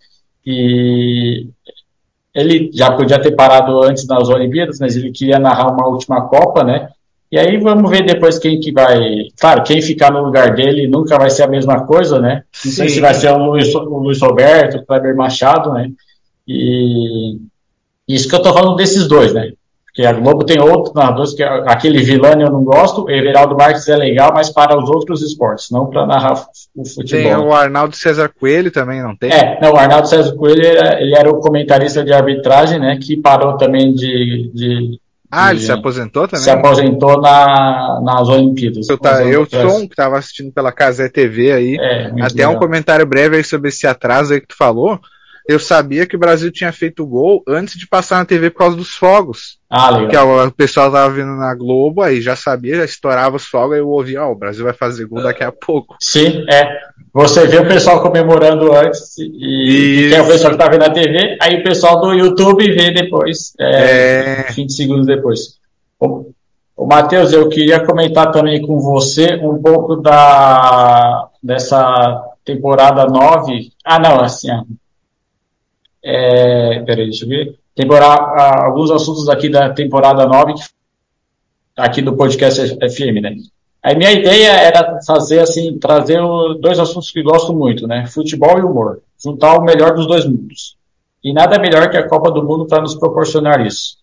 e 0.45 1.47
ele 2.37 2.69
já 2.71 2.91
podia 2.91 3.19
ter 3.19 3.31
parado 3.31 3.81
antes 3.81 4.05
das 4.05 4.29
Olimpíadas, 4.29 4.79
mas 4.79 4.95
ele 4.95 5.11
queria 5.11 5.39
narrar 5.39 5.71
uma 5.73 5.87
última 5.87 6.21
Copa, 6.27 6.63
né? 6.63 6.89
E 7.31 7.37
aí 7.37 7.57
vamos 7.57 7.89
ver 7.89 8.05
depois 8.05 8.37
quem 8.37 8.59
que 8.59 8.71
vai. 8.71 8.99
Claro, 9.39 9.63
quem 9.63 9.81
ficar 9.81 10.11
no 10.11 10.23
lugar 10.23 10.53
dele 10.53 10.87
nunca 10.87 11.17
vai 11.17 11.31
ser 11.31 11.43
a 11.43 11.47
mesma 11.47 11.85
coisa, 11.85 12.19
né? 12.19 12.43
Não 12.63 12.71
sei 12.71 12.89
se 12.89 12.99
vai 12.99 13.15
ser 13.15 13.31
o 13.31 13.37
Luiz, 13.37 13.73
o 13.73 13.79
Luiz 13.79 14.21
Roberto, 14.21 14.77
o 14.77 14.85
Kleber 14.85 15.15
Machado, 15.15 15.73
né? 15.73 15.89
E 16.47 17.37
isso 18.07 18.29
que 18.29 18.35
eu 18.35 18.41
tô 18.41 18.53
falando 18.53 18.75
desses 18.75 19.07
dois, 19.07 19.33
né? 19.33 19.51
Porque 19.97 20.05
a 20.05 20.13
Globo 20.13 20.45
tem 20.45 20.59
outros 20.59 20.93
narradores, 20.93 21.33
que 21.33 21.41
aquele 21.41 22.03
Vilani 22.03 22.43
eu 22.43 22.51
não 22.51 22.63
gosto, 22.63 23.09
Everaldo 23.09 23.57
Marques 23.57 23.89
é 23.89 23.95
legal, 23.95 24.31
mas 24.31 24.47
para 24.47 24.77
os 24.77 24.87
outros 24.91 25.23
esportes, 25.23 25.71
não 25.71 25.87
para 25.87 26.05
narrar 26.05 26.45
o 26.75 26.85
futebol. 26.85 27.23
Tem 27.23 27.35
o 27.35 27.51
Arnaldo 27.51 27.95
César 27.95 28.31
Coelho 28.39 28.69
também, 28.69 29.01
não 29.01 29.15
tem? 29.15 29.31
É, 29.31 29.59
não, 29.59 29.73
o 29.73 29.75
Arnaldo 29.75 30.07
César 30.07 30.35
Coelho, 30.35 30.61
ele 30.63 30.67
era, 30.67 31.01
ele 31.01 31.15
era 31.17 31.27
o 31.31 31.39
comentarista 31.39 32.03
de 32.03 32.13
arbitragem, 32.13 32.79
né, 32.79 32.99
que 33.01 33.17
parou 33.17 33.57
também 33.57 33.91
de... 33.91 34.51
de 34.53 34.99
ah, 35.31 35.49
ele 35.49 35.61
se 35.61 35.71
aposentou 35.71 36.27
também? 36.27 36.43
Se 36.43 36.51
aposentou 36.51 37.19
na, 37.19 37.99
nas 37.99 38.29
Olimpíadas. 38.29 38.87
Eu, 38.87 38.99
tá, 38.99 39.23
eu 39.23 39.47
sou 39.47 39.79
um 39.79 39.87
que 39.87 39.93
estava 39.93 40.19
assistindo 40.19 40.51
pela 40.51 40.71
Casé 40.71 41.09
TV 41.09 41.51
aí, 41.51 41.75
é, 41.75 42.11
até 42.21 42.47
um 42.47 42.59
comentário 42.59 43.05
breve 43.05 43.37
aí 43.37 43.43
sobre 43.43 43.69
esse 43.69 43.87
atraso 43.87 44.31
aí 44.31 44.41
que 44.41 44.49
tu 44.49 44.55
falou, 44.55 44.99
eu 45.47 45.59
sabia 45.59 46.05
que 46.05 46.15
o 46.15 46.19
Brasil 46.19 46.51
tinha 46.51 46.71
feito 46.71 47.03
o 47.03 47.07
gol 47.07 47.43
antes 47.47 47.77
de 47.77 47.87
passar 47.87 48.17
na 48.17 48.25
TV 48.25 48.49
por 48.49 48.59
causa 48.59 48.75
dos 48.75 48.91
fogos. 48.95 49.57
Ah, 49.69 49.89
legal. 49.91 50.41
Que 50.41 50.47
o 50.47 50.51
pessoal 50.51 50.91
tava 50.91 51.13
vendo 51.13 51.35
na 51.35 51.55
Globo, 51.55 52.01
aí 52.01 52.21
já 52.21 52.35
sabia, 52.35 52.75
já 52.75 52.85
estourava 52.85 53.37
os 53.37 53.45
fogos, 53.45 53.73
aí 53.73 53.79
eu 53.79 53.87
ouvia, 53.87 54.23
ó, 54.23 54.29
oh, 54.29 54.31
o 54.33 54.37
Brasil 54.37 54.63
vai 54.63 54.73
fazer 54.73 55.05
gol 55.05 55.23
daqui 55.23 55.43
a 55.43 55.51
pouco. 55.51 55.95
Sim, 56.01 56.45
é. 56.51 56.69
Você 57.13 57.47
vê 57.47 57.59
o 57.59 57.67
pessoal 57.67 58.01
comemorando 58.01 58.73
antes, 58.73 59.17
e, 59.17 60.09
e 60.09 60.13
é 60.13 60.21
o 60.21 60.27
pessoal 60.27 60.51
que 60.51 60.59
tá 60.59 60.69
vendo 60.69 60.81
na 60.81 60.89
TV, 60.89 61.37
aí 61.41 61.59
o 61.59 61.63
pessoal 61.63 61.99
do 61.99 62.13
YouTube 62.13 62.71
vê 62.73 62.91
depois, 62.91 63.53
é, 63.59 64.45
é... 64.49 64.51
20 64.51 64.73
segundos 64.73 65.05
depois. 65.05 65.57
O, 65.99 66.31
o 66.75 66.85
Matheus, 66.85 67.33
eu 67.33 67.49
queria 67.49 67.83
comentar 67.83 68.31
também 68.31 68.61
com 68.61 68.79
você 68.79 69.35
um 69.35 69.61
pouco 69.61 69.95
da 69.95 71.27
dessa 71.41 72.21
temporada 72.45 73.05
9. 73.05 73.71
Ah, 73.83 73.99
não, 73.99 74.21
assim, 74.21 74.49
é, 76.09 76.79
peraí, 76.83 77.05
deixa 77.05 77.25
eu 77.25 77.29
ver. 77.29 77.55
Temporada, 77.75 78.63
alguns 78.63 78.89
assuntos 78.89 79.27
aqui 79.27 79.49
da 79.49 79.69
temporada 79.73 80.25
9, 80.25 80.53
aqui 81.75 82.01
do 82.01 82.15
podcast 82.15 82.77
FM, 82.77 83.21
né? 83.21 83.35
A 83.83 83.93
minha 83.93 84.11
ideia 84.11 84.51
era 84.51 84.99
fazer 85.05 85.39
assim, 85.39 85.77
trazer 85.77 86.19
dois 86.59 86.79
assuntos 86.79 87.11
que 87.11 87.21
gosto 87.21 87.53
muito, 87.53 87.85
né? 87.85 88.05
Futebol 88.07 88.57
e 88.57 88.61
humor. 88.61 89.01
Juntar 89.21 89.57
o 89.57 89.63
melhor 89.63 89.93
dos 89.93 90.07
dois 90.07 90.25
mundos. 90.25 90.77
E 91.23 91.33
nada 91.33 91.59
melhor 91.59 91.89
que 91.89 91.97
a 91.97 92.07
Copa 92.07 92.31
do 92.31 92.43
Mundo 92.43 92.65
para 92.65 92.81
nos 92.81 92.95
proporcionar 92.95 93.65
isso. 93.65 93.97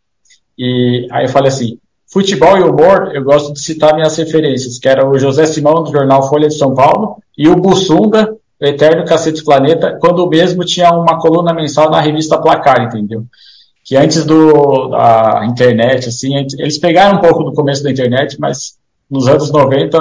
E 0.59 1.09
aí 1.11 1.25
eu 1.25 1.31
falei 1.31 1.49
assim, 1.49 1.79
futebol 2.07 2.59
e 2.59 2.63
humor, 2.63 3.13
eu 3.15 3.25
gosto 3.25 3.55
de 3.55 3.61
citar 3.61 3.95
minhas 3.95 4.17
referências, 4.17 4.79
que 4.79 4.89
era 4.89 5.09
o 5.09 5.19
José 5.19 5.47
Simão, 5.47 5.83
do 5.83 5.91
jornal 5.91 6.29
Folha 6.29 6.49
de 6.49 6.59
São 6.59 6.75
Paulo, 6.75 7.17
e 7.37 7.49
o 7.49 7.57
Bussunda, 7.57 8.37
Eterno 8.67 9.05
Cacete 9.05 9.45
Planeta, 9.45 9.97
quando 10.01 10.29
mesmo 10.29 10.65
tinha 10.65 10.91
uma 10.91 11.19
coluna 11.19 11.53
mensal 11.53 11.91
na 11.91 12.01
revista 12.01 12.41
Placar, 12.41 12.83
entendeu? 12.83 13.25
Que 13.85 13.97
antes 13.97 14.25
do, 14.25 14.89
da 14.89 15.43
internet, 15.47 16.09
assim, 16.09 16.35
eles 16.59 16.79
pegaram 16.79 17.19
um 17.19 17.21
pouco 17.21 17.45
do 17.45 17.53
começo 17.53 17.83
da 17.83 17.91
internet, 17.91 18.37
mas 18.41 18.77
nos 19.11 19.29
anos 19.29 19.51
90, 19.51 19.99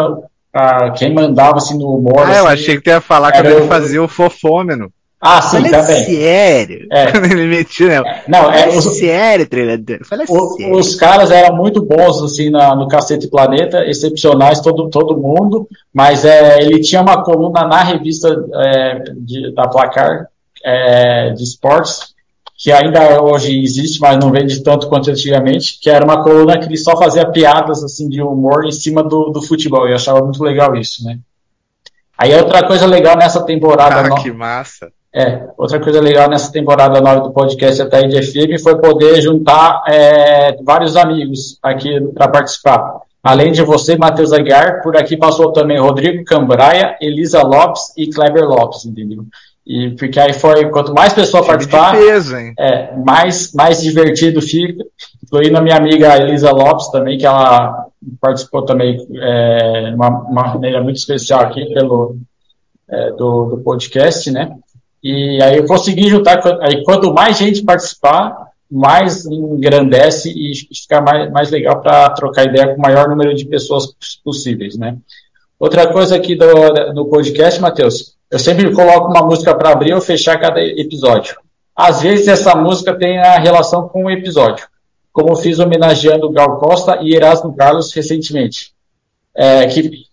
a, 0.53 0.91
quem 0.91 1.13
mandava, 1.13 1.57
assim, 1.57 1.77
no 1.77 1.95
humor... 1.95 2.19
Ah, 2.19 2.29
assim, 2.29 2.39
eu 2.39 2.47
achei 2.47 2.75
que 2.77 2.83
tu 2.83 2.89
ia 2.89 3.01
falar 3.01 3.31
que 3.31 3.39
ele 3.39 3.67
fazia 3.67 4.01
o 4.01 4.07
fofômeno. 4.07 4.91
Ah, 5.25 5.41
sim, 5.41 5.61
Fala 5.61 5.69
também. 5.69 6.03
sério. 6.03 6.85
É. 6.91 7.05
ele 7.31 7.47
metia, 7.47 8.01
né? 8.01 8.23
Não, 8.27 8.51
é, 8.51 8.67
os, 8.67 8.83
sério, 8.97 9.47
treinador. 9.47 9.99
Fala 10.03 10.25
o, 10.27 10.49
sério. 10.57 10.75
Os 10.75 10.95
caras 10.95 11.31
eram 11.31 11.55
muito 11.55 11.81
bons, 11.81 12.21
assim, 12.21 12.49
na, 12.49 12.75
no 12.75 12.89
Cacete 12.89 13.29
Planeta, 13.29 13.85
excepcionais, 13.85 14.59
todo, 14.59 14.89
todo 14.89 15.15
mundo, 15.15 15.65
mas 15.93 16.25
é, 16.25 16.61
ele 16.61 16.81
tinha 16.81 17.01
uma 17.01 17.23
coluna 17.23 17.65
na 17.65 17.81
revista 17.81 18.27
é, 18.53 19.03
de, 19.15 19.53
da 19.53 19.65
Placar, 19.65 20.27
é, 20.61 21.29
de 21.29 21.41
esportes, 21.41 22.13
que 22.57 22.69
ainda 22.69 23.23
hoje 23.23 23.63
existe, 23.63 24.01
mas 24.01 24.17
não 24.19 24.29
vende 24.29 24.61
tanto 24.61 24.89
quanto 24.89 25.09
antigamente, 25.09 25.79
que 25.81 25.89
era 25.89 26.03
uma 26.03 26.21
coluna 26.21 26.59
que 26.59 26.65
ele 26.65 26.75
só 26.75 26.97
fazia 26.97 27.25
piadas, 27.25 27.81
assim, 27.81 28.09
de 28.09 28.21
humor 28.21 28.65
em 28.65 28.73
cima 28.73 29.01
do, 29.01 29.29
do 29.29 29.41
futebol, 29.41 29.87
e 29.87 29.91
eu 29.91 29.95
achava 29.95 30.21
muito 30.21 30.43
legal 30.43 30.75
isso, 30.75 31.01
né? 31.05 31.17
Aí 32.17 32.35
outra 32.35 32.67
coisa 32.67 32.85
legal 32.85 33.15
nessa 33.15 33.41
temporada. 33.43 34.01
Ah, 34.01 34.09
no... 34.09 34.21
que 34.21 34.29
massa! 34.29 34.91
É, 35.15 35.47
outra 35.57 35.79
coisa 35.79 36.01
legal 36.01 36.27
nessa 36.27 36.51
temporada 36.51 36.99
nova 36.99 37.21
do 37.21 37.31
podcast 37.31 37.79
Ataíde 37.79 38.23
FM 38.23 38.59
foi 38.61 38.79
poder 38.79 39.21
juntar 39.21 39.83
é, 39.87 40.57
vários 40.63 40.95
amigos 40.95 41.59
aqui 41.61 42.01
para 42.15 42.27
participar. 42.27 43.01
Além 43.21 43.51
de 43.51 43.61
você, 43.61 43.95
Matheus 43.95 44.33
Aguiar, 44.33 44.81
por 44.81 44.97
aqui 44.97 45.15
passou 45.15 45.53
também 45.53 45.79
Rodrigo 45.79 46.25
Cambraia, 46.25 46.97
Elisa 46.99 47.43
Lopes 47.43 47.93
e 47.95 48.09
Kleber 48.09 48.45
Lopes, 48.45 48.85
entendeu? 48.85 49.23
E 49.65 49.91
porque 49.91 50.19
aí 50.19 50.33
foi, 50.33 50.69
quanto 50.69 50.93
mais 50.93 51.13
pessoas 51.13 51.45
participar, 51.45 51.93
peso, 51.93 52.35
é, 52.59 52.93
mais, 52.97 53.53
mais 53.53 53.81
divertido 53.81 54.41
fica. 54.41 54.83
Incluindo 55.23 55.57
a 55.57 55.61
minha 55.61 55.77
amiga 55.77 56.17
Elisa 56.17 56.51
Lopes 56.51 56.89
também, 56.89 57.17
que 57.17 57.25
ela 57.25 57.85
participou 58.19 58.65
também 58.65 59.07
é, 59.15 59.89
de 59.89 59.95
uma, 59.95 60.09
uma 60.09 60.43
maneira 60.55 60.83
muito 60.83 60.97
especial 60.97 61.41
aqui 61.41 61.73
pelo 61.73 62.17
é, 62.89 63.11
do, 63.11 63.45
do 63.45 63.57
podcast, 63.63 64.29
né? 64.31 64.57
E 65.03 65.41
aí 65.43 65.57
eu 65.57 65.65
consegui 65.65 66.07
juntar, 66.07 66.41
aí 66.61 66.83
quanto 66.83 67.13
mais 67.13 67.37
gente 67.37 67.63
participar, 67.63 68.53
mais 68.71 69.25
engrandece 69.25 70.29
e 70.29 70.53
fica 70.73 71.01
mais, 71.01 71.31
mais 71.31 71.51
legal 71.51 71.81
para 71.81 72.09
trocar 72.11 72.45
ideia 72.45 72.69
com 72.69 72.79
o 72.79 72.81
maior 72.81 73.09
número 73.09 73.35
de 73.35 73.45
pessoas 73.45 73.93
possíveis, 74.23 74.77
né? 74.77 74.97
Outra 75.59 75.91
coisa 75.91 76.15
aqui 76.15 76.35
do, 76.35 76.47
do 76.93 77.05
podcast, 77.05 77.61
Matheus, 77.61 78.15
eu 78.31 78.39
sempre 78.39 78.73
coloco 78.73 79.11
uma 79.11 79.21
música 79.21 79.53
para 79.53 79.71
abrir 79.71 79.93
ou 79.93 80.01
fechar 80.01 80.39
cada 80.39 80.59
episódio. 80.61 81.35
Às 81.75 82.01
vezes 82.01 82.27
essa 82.27 82.55
música 82.55 82.97
tem 82.97 83.19
a 83.19 83.37
relação 83.37 83.87
com 83.87 84.05
o 84.05 84.11
episódio, 84.11 84.67
como 85.11 85.35
fiz 85.35 85.59
homenageando 85.59 86.31
Gal 86.31 86.59
Costa 86.59 86.99
e 87.01 87.13
Erasmo 87.13 87.55
Carlos 87.55 87.93
recentemente. 87.93 88.73
É, 89.35 89.67
que, 89.67 90.05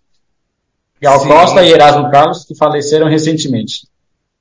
Gal 1.00 1.20
Sim. 1.20 1.28
Costa 1.28 1.62
e 1.62 1.72
Erasmo 1.72 2.10
Carlos 2.10 2.44
que 2.44 2.54
faleceram 2.54 3.08
recentemente. 3.08 3.88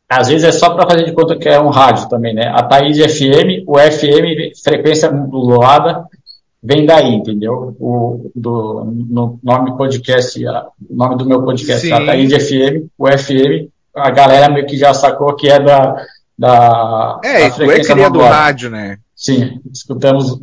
Às 0.10 0.28
vezes 0.28 0.44
é 0.44 0.52
só 0.52 0.72
para 0.72 0.90
fazer 0.90 1.06
de 1.06 1.12
conta 1.12 1.38
que 1.38 1.48
é 1.48 1.60
um 1.60 1.70
rádio 1.70 2.10
também, 2.10 2.34
né? 2.34 2.48
A 2.48 2.64
Thaís 2.64 2.98
FM, 2.98 3.64
o 3.68 3.78
FM, 3.78 4.58
frequência 4.64 5.12
modulada, 5.12 6.06
vem 6.64 6.84
daí, 6.84 7.14
entendeu? 7.14 7.76
O 7.80 8.32
do, 8.36 8.86
no 8.86 9.40
nome 9.44 9.78
podcast, 9.78 10.44
o 10.44 10.96
nome 10.96 11.16
do 11.16 11.28
meu 11.28 11.44
podcast, 11.44 11.86
Sim. 11.86 11.94
a 11.94 12.04
Thaís 12.04 12.34
FM, 12.34 12.88
o 12.98 13.08
FM, 13.08 13.70
a 13.96 14.10
galera 14.10 14.52
meio 14.52 14.66
que 14.66 14.78
já 14.78 14.96
sacou 14.96 15.36
que 15.36 15.48
é 15.48 15.60
da. 15.60 16.04
da 16.36 17.20
é, 17.24 17.42
da 17.42 17.52
frequência 17.52 17.94
é 17.94 18.10
do 18.10 18.20
rádio, 18.20 18.72
né? 18.72 18.98
Sim, 19.16 19.60
escutamos 19.72 20.40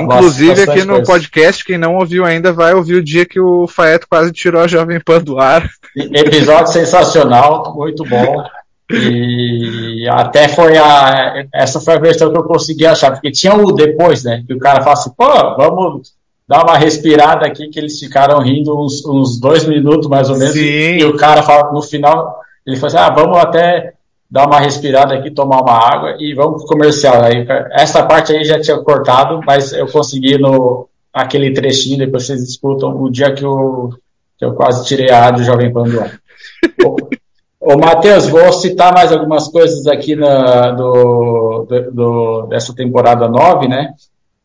Inclusive 0.00 0.62
aqui 0.62 0.80
no 0.80 0.94
coisas. 0.94 1.06
podcast, 1.06 1.64
quem 1.64 1.78
não 1.78 1.96
ouviu 1.96 2.24
ainda 2.24 2.52
vai 2.52 2.74
ouvir 2.74 2.94
o 2.94 3.04
dia 3.04 3.24
que 3.24 3.38
o 3.40 3.66
Faeto 3.66 4.08
quase 4.08 4.32
tirou 4.32 4.60
a 4.60 4.66
Jovem 4.66 5.00
Pan 5.00 5.20
do 5.20 5.38
ar. 5.38 5.68
Episódio 5.96 6.72
sensacional, 6.72 7.72
muito 7.74 8.04
bom. 8.04 8.44
E 8.90 10.06
até 10.10 10.48
foi 10.48 10.76
a. 10.76 11.44
Essa 11.54 11.80
foi 11.80 11.94
a 11.94 12.00
versão 12.00 12.30
que 12.30 12.38
eu 12.38 12.44
consegui 12.44 12.84
achar, 12.84 13.12
porque 13.12 13.30
tinha 13.30 13.54
o 13.54 13.72
depois, 13.72 14.24
né? 14.24 14.42
Que 14.46 14.52
o 14.52 14.58
cara 14.58 14.82
fala 14.82 14.92
assim, 14.94 15.10
pô, 15.16 15.56
vamos 15.56 16.12
dar 16.46 16.64
uma 16.64 16.76
respirada 16.76 17.46
aqui, 17.46 17.68
que 17.68 17.78
eles 17.78 17.98
ficaram 17.98 18.40
rindo 18.40 18.78
uns, 18.78 19.04
uns 19.06 19.40
dois 19.40 19.64
minutos 19.64 20.08
mais 20.08 20.28
ou 20.28 20.36
menos. 20.36 20.54
Sim. 20.54 20.98
E 20.98 21.04
o 21.04 21.16
cara 21.16 21.42
fala, 21.42 21.72
no 21.72 21.80
final, 21.80 22.40
ele 22.66 22.76
falou 22.76 22.94
assim, 22.94 23.04
ah, 23.04 23.14
vamos 23.14 23.38
até 23.38 23.94
dar 24.32 24.46
uma 24.46 24.58
respirada 24.58 25.14
aqui, 25.14 25.30
tomar 25.30 25.60
uma 25.60 25.74
água 25.74 26.16
e 26.18 26.32
vamos 26.32 26.62
pro 26.62 26.68
comercial. 26.68 27.22
Aí, 27.22 27.46
essa 27.72 28.02
parte 28.02 28.32
aí 28.32 28.42
já 28.44 28.58
tinha 28.58 28.78
cortado, 28.78 29.42
mas 29.46 29.74
eu 29.74 29.86
consegui 29.86 30.38
no 30.38 30.88
aquele 31.12 31.52
trechinho, 31.52 31.98
depois 31.98 32.24
vocês 32.24 32.42
escutam, 32.42 32.96
o 32.98 33.10
dia 33.10 33.34
que 33.34 33.44
eu, 33.44 33.90
que 34.38 34.44
eu 34.46 34.54
quase 34.54 34.86
tirei 34.86 35.10
a 35.10 35.20
rádio 35.20 35.44
Jovem 35.44 35.70
Pan 35.70 35.82
do 35.82 36.00
ar. 36.00 36.18
Ô, 37.60 37.76
Matheus, 37.76 38.26
vou 38.26 38.50
citar 38.54 38.94
mais 38.94 39.12
algumas 39.12 39.48
coisas 39.48 39.86
aqui 39.86 40.16
na, 40.16 40.70
do, 40.70 41.66
do, 41.68 41.90
do, 41.90 42.46
dessa 42.46 42.74
temporada 42.74 43.28
9, 43.28 43.68
né? 43.68 43.92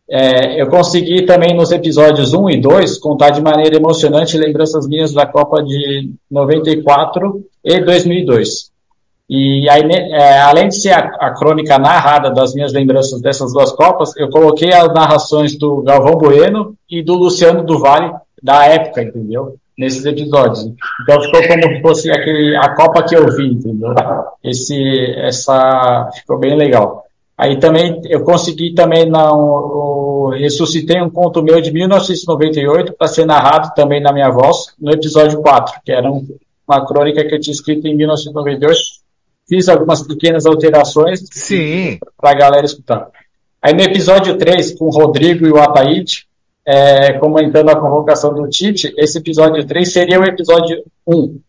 É, 0.09 0.61
eu 0.61 0.67
consegui 0.67 1.25
também 1.25 1.55
nos 1.55 1.71
episódios 1.71 2.33
1 2.33 2.49
e 2.49 2.61
2 2.61 2.97
contar 2.97 3.29
de 3.29 3.41
maneira 3.41 3.77
emocionante 3.77 4.37
lembranças 4.37 4.85
minhas 4.85 5.13
da 5.13 5.25
Copa 5.25 5.63
de 5.63 6.11
94 6.29 7.41
e 7.63 7.79
2002. 7.79 8.75
E 9.29 9.69
aí, 9.69 9.81
é, 9.91 10.39
além 10.39 10.69
de 10.69 10.79
ser 10.79 10.91
a, 10.91 10.99
a, 11.19 11.33
crônica 11.33 11.77
narrada 11.77 12.31
das 12.31 12.53
minhas 12.53 12.71
lembranças 12.71 13.19
dessas 13.19 13.51
duas 13.51 13.73
Copas, 13.73 14.15
eu 14.15 14.29
coloquei 14.29 14.71
as 14.71 14.93
narrações 14.93 15.57
do 15.57 15.81
Galvão 15.81 16.17
Bueno 16.17 16.75
e 16.89 17.03
do 17.03 17.13
Luciano 17.15 17.61
do 17.63 17.77
da 18.41 18.65
época, 18.65 19.03
entendeu? 19.03 19.55
Nesses 19.77 20.05
episódios. 20.05 20.71
Então 21.03 21.21
ficou 21.21 21.45
como 21.45 21.75
se 21.75 21.81
fosse 21.81 22.11
aquele, 22.11 22.55
a 22.55 22.73
Copa 22.73 23.03
que 23.03 23.15
eu 23.15 23.27
vi, 23.35 23.47
entendeu? 23.47 23.93
Esse, 24.41 25.13
essa, 25.17 26.09
ficou 26.15 26.39
bem 26.39 26.55
legal. 26.55 27.03
Aí 27.37 27.59
também, 27.59 28.01
eu 28.05 28.23
consegui 28.23 28.73
também, 28.73 29.07
não, 29.07 30.29
ressuscitei 30.29 31.01
um 31.01 31.09
conto 31.09 31.43
meu 31.43 31.61
de 31.61 31.71
1998 31.71 32.93
para 32.93 33.07
ser 33.07 33.25
narrado 33.25 33.73
também 33.75 34.01
na 34.01 34.13
minha 34.13 34.29
voz, 34.29 34.73
no 34.79 34.91
episódio 34.91 35.41
4, 35.41 35.81
que 35.85 35.91
era 35.91 36.09
um, 36.09 36.25
uma 36.67 36.85
crônica 36.87 37.23
que 37.25 37.35
eu 37.35 37.39
tinha 37.39 37.53
escrito 37.53 37.85
em 37.87 37.95
1998 37.95 39.06
fiz 39.47 39.69
algumas 39.69 40.01
pequenas 40.01 40.45
alterações 40.45 41.21
para 42.17 42.31
a 42.31 42.35
galera 42.35 42.65
escutar. 42.65 43.09
Aí 43.61 43.73
no 43.73 43.81
episódio 43.81 44.37
3, 44.37 44.77
com 44.77 44.85
o 44.85 44.89
Rodrigo 44.89 45.45
e 45.45 45.51
o 45.51 45.57
Ataíde, 45.57 46.27
é, 46.65 47.13
comentando 47.13 47.69
a 47.69 47.79
convocação 47.79 48.33
do 48.33 48.47
Tite, 48.49 48.93
esse 48.97 49.17
episódio 49.17 49.65
3 49.65 49.91
seria 49.91 50.19
o 50.19 50.25
episódio 50.25 50.83
1. 51.07 51.39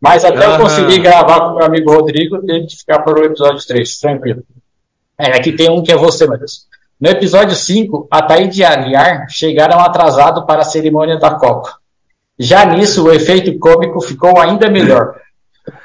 Mas 0.00 0.24
até 0.24 0.46
uhum. 0.46 0.54
eu 0.54 0.60
consegui 0.60 0.98
gravar 0.98 1.40
com 1.40 1.52
o 1.52 1.56
meu 1.56 1.66
amigo 1.66 1.92
Rodrigo, 1.92 2.44
teve 2.44 2.66
que 2.66 2.76
ficar 2.76 3.00
para 3.00 3.20
o 3.20 3.24
episódio 3.24 3.64
3, 3.66 3.98
tranquilo. 3.98 4.42
É, 5.18 5.36
aqui 5.36 5.52
tem 5.52 5.70
um 5.70 5.82
que 5.82 5.92
é 5.92 5.96
você, 5.96 6.26
Matheus. 6.26 6.66
No 7.00 7.08
episódio 7.08 7.54
5, 7.54 8.08
Ataíde 8.10 8.60
e 8.60 8.64
Aguiar 8.64 9.26
chegaram 9.28 9.78
atrasados 9.80 10.44
para 10.44 10.62
a 10.62 10.64
cerimônia 10.64 11.18
da 11.18 11.34
Copa. 11.34 11.74
Já 12.38 12.64
nisso, 12.64 13.04
o 13.04 13.12
efeito 13.12 13.56
cômico 13.58 14.00
ficou 14.00 14.38
ainda 14.38 14.70
melhor. 14.70 15.14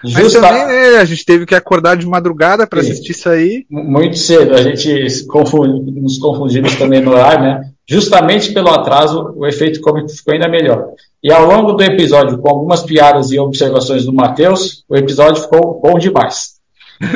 Justa... 0.04 0.40
Mas 0.40 0.60
também, 0.60 0.66
né, 0.66 0.98
a 0.98 1.06
gente 1.06 1.26
teve 1.26 1.46
que 1.46 1.56
acordar 1.56 1.98
de 1.98 2.06
madrugada 2.06 2.66
para 2.66 2.80
assistir 2.80 3.12
isso 3.12 3.30
aí. 3.30 3.66
Muito 3.70 4.18
cedo, 4.18 4.54
a 4.54 4.62
gente 4.62 5.26
confunde, 5.28 5.92
nos 6.00 6.18
confundimos 6.18 6.76
também 6.76 7.02
no 7.02 7.12
horário, 7.12 7.44
né? 7.44 7.72
Justamente 7.88 8.52
pelo 8.54 8.70
atraso, 8.70 9.34
o 9.36 9.46
efeito 9.46 9.82
cômico 9.82 10.10
ficou 10.10 10.34
ainda 10.34 10.48
melhor. 10.48 10.90
E 11.24 11.32
ao 11.32 11.46
longo 11.46 11.74
do 11.74 11.84
episódio, 11.84 12.38
com 12.38 12.50
algumas 12.50 12.84
piadas 12.84 13.32
e 13.32 13.40
observações 13.40 14.06
do 14.06 14.14
Matheus, 14.14 14.84
o 14.90 14.96
episódio 14.96 15.44
ficou 15.44 15.80
bom 15.82 15.98
demais. 15.98 16.56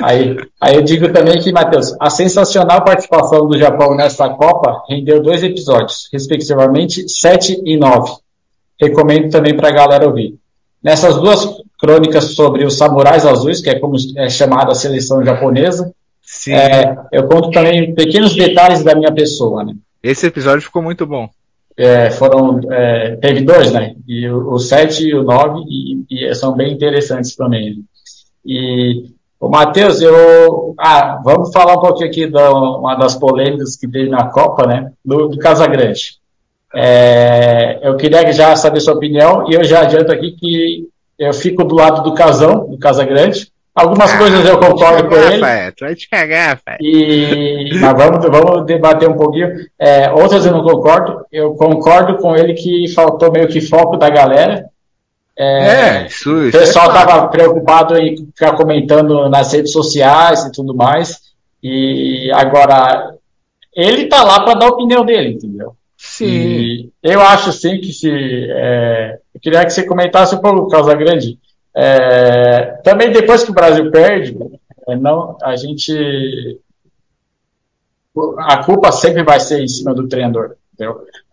Aí, 0.04 0.36
aí 0.60 0.76
eu 0.76 0.82
digo 0.82 1.12
também 1.12 1.40
que, 1.40 1.52
Matheus, 1.52 1.96
a 2.00 2.10
sensacional 2.10 2.84
participação 2.84 3.48
do 3.48 3.58
Japão 3.58 3.96
nessa 3.96 4.30
Copa 4.30 4.84
rendeu 4.90 5.22
dois 5.22 5.42
episódios, 5.42 6.10
respectivamente 6.12 7.08
7 7.08 7.62
e 7.66 7.78
9. 7.78 8.12
Recomendo 8.80 9.32
também 9.32 9.56
para 9.56 9.70
a 9.70 9.74
galera 9.74 10.08
ouvir. 10.08 10.36
Nessas 10.84 11.16
duas 11.16 11.46
crônicas 11.80 12.36
sobre 12.36 12.66
os 12.66 12.78
samurais 12.78 13.26
azuis, 13.26 13.62
que 13.62 13.70
é 13.70 13.80
como 13.80 13.96
é 14.18 14.30
chamada 14.30 14.72
a 14.72 14.76
seleção 14.76 15.24
japonesa, 15.24 15.94
é, 16.48 16.96
eu 17.12 17.28
conto 17.28 17.50
também 17.52 17.96
pequenos 17.96 18.36
detalhes 18.36 18.84
da 18.84 18.94
minha 18.94 19.12
pessoa. 19.12 19.64
Né? 19.64 19.74
Esse 20.04 20.28
episódio 20.28 20.62
ficou 20.62 20.82
muito 20.82 21.06
bom. 21.06 21.30
É, 21.76 22.12
foram, 22.12 22.60
é, 22.72 23.16
teve 23.16 23.42
dois, 23.42 23.72
né? 23.72 23.96
E 24.06 24.28
o, 24.28 24.52
o 24.52 24.60
7 24.60 25.08
e 25.08 25.16
o 25.16 25.24
9, 25.24 25.62
e, 25.70 26.06
e, 26.10 26.36
são 26.36 26.54
bem 26.54 26.74
interessantes 26.74 27.36
também. 27.36 27.86
E 28.46 29.06
o 29.40 29.48
Matheus, 29.48 30.02
eu. 30.02 30.76
Ah, 30.78 31.22
vamos 31.24 31.54
falar 31.54 31.78
um 31.78 31.82
pouquinho 31.82 32.10
aqui 32.10 32.28
de 32.28 32.38
uma 32.38 32.96
das 32.96 33.16
polêmicas 33.16 33.78
que 33.78 33.88
teve 33.88 34.10
na 34.10 34.26
Copa, 34.26 34.68
né? 34.68 34.92
Do, 35.06 35.30
do 35.30 35.38
Casagrande. 35.38 36.20
É, 36.76 37.80
eu 37.82 37.96
queria 37.96 38.30
já 38.34 38.56
saber 38.58 38.82
sua 38.82 38.94
opinião 38.94 39.50
e 39.50 39.56
eu 39.56 39.64
já 39.64 39.82
adianto 39.82 40.12
aqui 40.12 40.32
que 40.32 40.89
eu 41.20 41.34
fico 41.34 41.66
do 41.66 41.76
lado 41.76 42.02
do 42.02 42.14
Casão, 42.14 42.66
do 42.70 42.78
Casa 42.78 43.04
Grande. 43.04 43.52
Algumas 43.76 44.14
ah, 44.14 44.18
coisas 44.18 44.46
eu 44.46 44.58
concordo 44.58 45.08
com 45.08 45.16
ele. 45.16 45.40
vai 45.40 45.96
te 45.96 46.10
cagar, 46.10 46.60
pai. 46.64 46.78
E, 46.82 47.70
mas 47.80 47.94
vamos, 47.94 48.26
vamos 48.26 48.66
debater 48.66 49.08
um 49.08 49.16
pouquinho. 49.16 49.50
É, 49.78 50.12
outras 50.12 50.46
eu 50.46 50.52
não 50.52 50.64
concordo. 50.64 51.26
Eu 51.32 51.54
concordo 51.54 52.18
com 52.18 52.36
ele 52.36 52.54
que 52.54 52.88
faltou 52.90 53.32
meio 53.32 53.48
que 53.48 53.62
foco 53.62 53.96
da 53.96 54.10
galera. 54.10 54.66
É, 55.38 56.02
é 56.02 56.08
isso, 56.08 56.44
isso 56.44 56.58
O 56.58 56.60
pessoal 56.60 56.88
estava 56.88 57.26
é 57.26 57.28
preocupado 57.30 57.98
em 57.98 58.18
ficar 58.18 58.54
comentando 58.54 59.30
nas 59.30 59.54
redes 59.54 59.72
sociais 59.72 60.44
e 60.44 60.52
tudo 60.52 60.76
mais. 60.76 61.18
E 61.64 62.30
agora, 62.34 63.14
ele 63.74 64.08
tá 64.08 64.24
lá 64.24 64.42
para 64.42 64.56
dar 64.56 64.66
a 64.66 64.70
opinião 64.70 65.06
dele, 65.06 65.34
entendeu? 65.34 65.76
Sim. 66.20 66.28
E 66.28 66.92
eu 67.02 67.22
acho 67.22 67.54
sim 67.54 67.80
que 67.80 67.94
se. 67.94 68.10
É, 68.12 69.20
eu 69.34 69.40
queria 69.40 69.64
que 69.64 69.70
você 69.72 69.86
comentasse 69.86 70.36
um 70.36 70.40
pouco, 70.40 70.68
Causa 70.68 70.94
Grande. 70.94 71.40
É, 71.74 72.82
também 72.84 73.10
depois 73.12 73.44
que 73.44 73.52
o 73.52 73.54
Brasil 73.54 73.90
perde, 73.90 74.38
é, 74.88 74.96
não, 74.98 75.38
a 75.42 75.56
gente. 75.56 76.60
A 78.40 78.64
culpa 78.66 78.92
sempre 78.92 79.24
vai 79.24 79.40
ser 79.40 79.62
em 79.62 79.68
cima 79.68 79.94
do 79.94 80.10
treinador. 80.10 80.56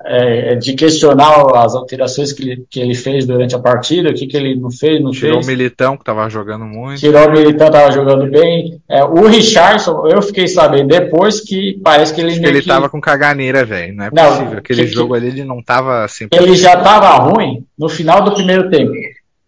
É, 0.04 0.54
de 0.56 0.74
questionar 0.74 1.56
as 1.56 1.74
alterações 1.74 2.32
que 2.32 2.42
ele, 2.42 2.66
que 2.68 2.80
ele 2.80 2.94
fez 2.94 3.26
durante 3.26 3.54
a 3.54 3.58
partida, 3.58 4.10
o 4.10 4.14
que, 4.14 4.26
que 4.26 4.36
ele 4.36 4.54
não 4.56 4.70
fez, 4.70 5.00
não 5.00 5.10
Tirou 5.10 5.12
fez. 5.12 5.18
Tirou 5.18 5.42
o 5.42 5.46
Militão, 5.46 5.96
que 5.96 6.02
estava 6.02 6.28
jogando 6.28 6.64
muito. 6.64 7.00
Tirou 7.00 7.26
o 7.26 7.32
Militão, 7.32 7.66
estava 7.66 7.90
jogando 7.92 8.30
bem. 8.30 8.80
É, 8.88 9.04
o 9.04 9.26
Richardson, 9.26 10.06
eu 10.06 10.20
fiquei 10.22 10.48
sabendo 10.48 10.88
depois 10.88 11.40
que 11.40 11.80
parece 11.82 12.14
que 12.14 12.20
ele 12.20 12.30
Acho 12.30 12.40
que 12.40 12.46
ele 12.46 12.58
estava 12.58 12.88
com 12.88 13.00
caganeira, 13.00 13.64
velho. 13.64 13.94
Não 13.94 14.04
é 14.04 14.10
não, 14.12 14.28
possível. 14.28 14.58
Aquele 14.58 14.84
que, 14.84 14.92
jogo 14.92 15.14
ali, 15.14 15.28
ele 15.28 15.44
não 15.44 15.60
estava 15.60 16.04
assim. 16.04 16.26
Ele 16.32 16.54
já 16.54 16.74
estava 16.74 17.10
ruim 17.16 17.64
no 17.78 17.88
final 17.88 18.22
do 18.22 18.34
primeiro 18.34 18.70
tempo. 18.70 18.92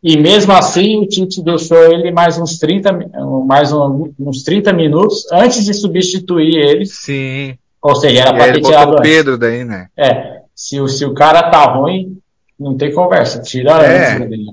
E 0.02 0.16
mesmo 0.16 0.52
assim, 0.52 1.02
o 1.02 1.08
Tite 1.08 1.42
deixou 1.42 1.76
ele 1.92 2.12
mais 2.12 2.38
uns 2.38 2.58
30, 2.58 3.10
mais 3.46 3.72
um, 3.72 4.12
uns 4.18 4.44
30 4.44 4.72
minutos 4.72 5.26
antes 5.32 5.64
de 5.64 5.74
substituir 5.74 6.54
ele. 6.56 6.86
Sim. 6.86 7.58
Ou 7.82 7.94
seja, 7.96 8.22
era 8.22 8.32
para 8.32 8.52
ter 8.52 8.60
tirado 8.60 8.94
o 8.94 9.02
Pedro 9.02 9.38
daí, 9.38 9.64
né? 9.64 9.88
É. 9.96 10.42
Se 10.54 10.80
o, 10.80 10.88
se 10.88 11.04
o 11.04 11.14
cara 11.14 11.50
tá 11.50 11.64
ruim, 11.64 12.18
não 12.58 12.76
tem 12.76 12.92
conversa. 12.92 13.40
Tira 13.40 13.72
é. 13.82 14.14
antes 14.14 14.28
dele. 14.28 14.46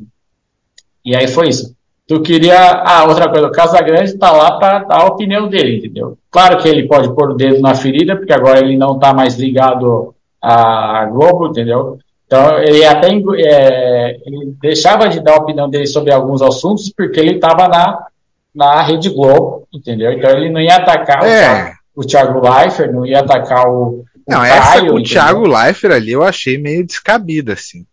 E 1.04 1.16
aí 1.16 1.28
foi 1.28 1.50
isso. 1.50 1.76
Tu 2.08 2.22
queria. 2.22 2.84
Ah, 2.86 3.06
outra 3.08 3.30
coisa, 3.30 3.48
o 3.48 3.52
Casagrande 3.52 4.18
tá 4.18 4.32
lá 4.32 4.60
para 4.60 4.80
dar 4.80 5.02
a 5.02 5.06
opinião 5.06 5.48
dele, 5.48 5.78
entendeu? 5.78 6.18
Claro 6.30 6.58
que 6.58 6.68
ele 6.68 6.88
pode 6.88 7.14
pôr 7.16 7.32
o 7.32 7.36
dedo 7.36 7.60
na 7.62 7.74
ferida, 7.74 8.16
porque 8.16 8.34
agora 8.34 8.60
ele 8.60 8.78
não 8.78 9.00
tá 9.00 9.12
mais 9.12 9.36
ligado 9.36 10.14
à 10.40 11.06
Globo, 11.06 11.48
entendeu? 11.48 11.98
Então, 12.28 12.60
ele 12.60 12.84
até 12.86 13.08
é, 13.08 14.18
ele 14.26 14.56
deixava 14.62 15.08
de 15.08 15.20
dar 15.20 15.34
a 15.34 15.42
opinião 15.42 15.70
dele 15.70 15.88
sobre 15.88 16.12
alguns 16.12 16.42
assuntos, 16.42 16.92
porque 16.96 17.20
ele 17.20 17.36
estava 17.36 17.68
na, 17.68 18.06
na 18.54 18.82
Rede 18.84 19.10
Globo, 19.10 19.68
entendeu? 19.74 20.12
Então, 20.12 20.30
ele 20.32 20.50
não 20.50 20.62
ia 20.62 20.76
atacar 20.76 21.24
é. 21.26 21.75
O, 21.96 22.06
Thiago, 22.06 22.40
Leifert, 22.40 22.92
não 22.92 23.06
ia 23.06 23.20
atacar 23.20 23.68
o. 23.68 24.00
o 24.00 24.06
não, 24.28 24.40
Caio, 24.40 24.54
essa 24.54 24.86
com 24.86 24.94
o 24.94 25.04
Thiago 25.04 25.48
Leifert 25.48 25.94
ali 25.94 26.12
eu 26.12 26.24
achei 26.24 26.58
meio 26.58 26.86
descabida, 26.86 27.54
assim. 27.54 27.86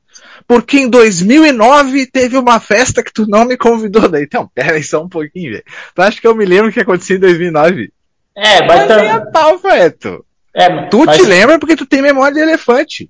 Porque 0.46 0.78
em 0.78 0.88
2009 0.88 2.06
teve 2.06 2.36
uma 2.36 2.60
festa 2.60 3.02
que 3.02 3.12
tu 3.12 3.26
não 3.26 3.44
me 3.44 3.56
convidou 3.56 4.08
daí. 4.08 4.24
Então, 4.24 4.50
pera 4.54 4.72
aí 4.74 4.82
só 4.82 5.02
um 5.02 5.08
pouquinho, 5.08 5.52
velho. 5.52 5.64
Tu 5.94 6.02
acha 6.02 6.20
que 6.20 6.26
eu 6.26 6.34
me 6.34 6.44
lembro 6.44 6.68
o 6.68 6.72
que 6.72 6.80
aconteceu 6.80 7.16
em 7.16 7.20
2009? 7.20 7.92
É, 8.36 8.66
mas... 8.66 8.88
Mas 8.88 8.90
é 8.90 9.20
tal, 9.30 9.58
Feto. 9.58 10.24
É, 10.54 10.86
tu 10.86 11.04
mas... 11.04 11.16
te 11.16 11.22
lembra 11.22 11.58
porque 11.58 11.76
tu 11.76 11.86
tem 11.86 12.02
memória 12.02 12.34
de 12.34 12.40
elefante. 12.40 13.08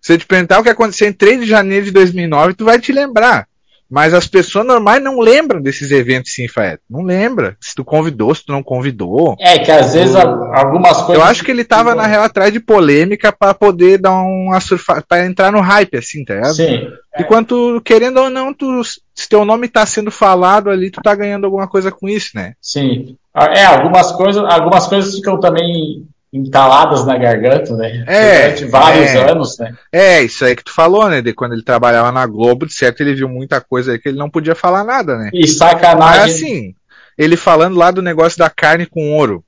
Se 0.00 0.12
eu 0.12 0.18
te 0.18 0.26
perguntar 0.26 0.60
o 0.60 0.62
que 0.62 0.68
aconteceu 0.68 1.08
em 1.08 1.12
3 1.12 1.40
de 1.40 1.46
janeiro 1.46 1.86
de 1.86 1.90
2009, 1.92 2.54
tu 2.54 2.64
vai 2.64 2.78
te 2.78 2.92
lembrar. 2.92 3.48
Mas 3.90 4.12
as 4.12 4.26
pessoas 4.26 4.66
normais 4.66 5.02
não 5.02 5.20
lembram 5.20 5.60
desses 5.60 5.90
eventos 5.90 6.32
sim, 6.32 6.48
Faeto. 6.48 6.82
Não 6.90 7.02
lembra. 7.02 7.56
Se 7.60 7.74
tu 7.74 7.84
convidou, 7.84 8.34
se 8.34 8.44
tu 8.44 8.52
não 8.52 8.62
convidou. 8.62 9.36
É, 9.38 9.58
que 9.58 9.70
às 9.70 9.94
vezes 9.94 10.14
algumas 10.16 11.02
coisas. 11.02 11.22
Eu 11.22 11.28
acho 11.28 11.44
que 11.44 11.50
ele 11.50 11.64
tava 11.64 11.94
na 11.94 12.06
real 12.06 12.24
atrás 12.24 12.52
de 12.52 12.58
polêmica 12.58 13.32
para 13.32 13.54
poder 13.54 13.98
dar 13.98 14.12
uma 14.12 14.60
surfada, 14.60 15.04
para 15.08 15.26
entrar 15.26 15.52
no 15.52 15.60
hype, 15.60 15.96
assim, 15.96 16.24
tá 16.24 16.34
ligado? 16.34 16.54
Sim. 16.54 16.88
E 17.18 17.24
quando, 17.24 17.80
querendo 17.82 18.18
ou 18.18 18.28
não, 18.28 18.52
tu, 18.52 18.82
se 18.84 19.28
teu 19.28 19.44
nome 19.44 19.68
tá 19.68 19.86
sendo 19.86 20.10
falado 20.10 20.68
ali, 20.68 20.90
tu 20.90 21.00
tá 21.00 21.14
ganhando 21.14 21.44
alguma 21.44 21.68
coisa 21.68 21.90
com 21.90 22.08
isso, 22.08 22.30
né? 22.34 22.54
Sim. 22.60 23.16
É, 23.34 23.64
algumas 23.64 24.12
coisas, 24.12 24.42
algumas 24.44 24.86
coisas 24.86 25.14
ficam 25.14 25.38
também 25.38 26.06
entaladas 26.32 27.04
na 27.06 27.16
garganta, 27.16 27.74
né? 27.76 28.04
É, 28.06 28.42
Durante 28.42 28.64
vários 28.66 29.10
é, 29.10 29.30
anos, 29.30 29.58
né? 29.58 29.74
É, 29.92 30.22
isso 30.22 30.44
aí 30.44 30.54
que 30.54 30.64
tu 30.64 30.72
falou, 30.72 31.08
né? 31.08 31.22
De 31.22 31.32
quando 31.32 31.52
ele 31.52 31.62
trabalhava 31.62 32.12
na 32.12 32.26
Globo, 32.26 32.66
de 32.66 32.74
certo 32.74 33.00
ele 33.00 33.14
viu 33.14 33.28
muita 33.28 33.60
coisa 33.60 33.92
aí 33.92 33.98
que 33.98 34.08
ele 34.08 34.18
não 34.18 34.30
podia 34.30 34.54
falar 34.54 34.84
nada, 34.84 35.16
né? 35.16 35.30
E 35.32 35.46
sacanagem. 35.46 35.98
Mas 35.98 36.34
assim, 36.34 36.74
ele 37.16 37.36
falando 37.36 37.76
lá 37.76 37.90
do 37.90 38.02
negócio 38.02 38.38
da 38.38 38.50
carne 38.50 38.86
com 38.86 39.16
ouro. 39.16 39.42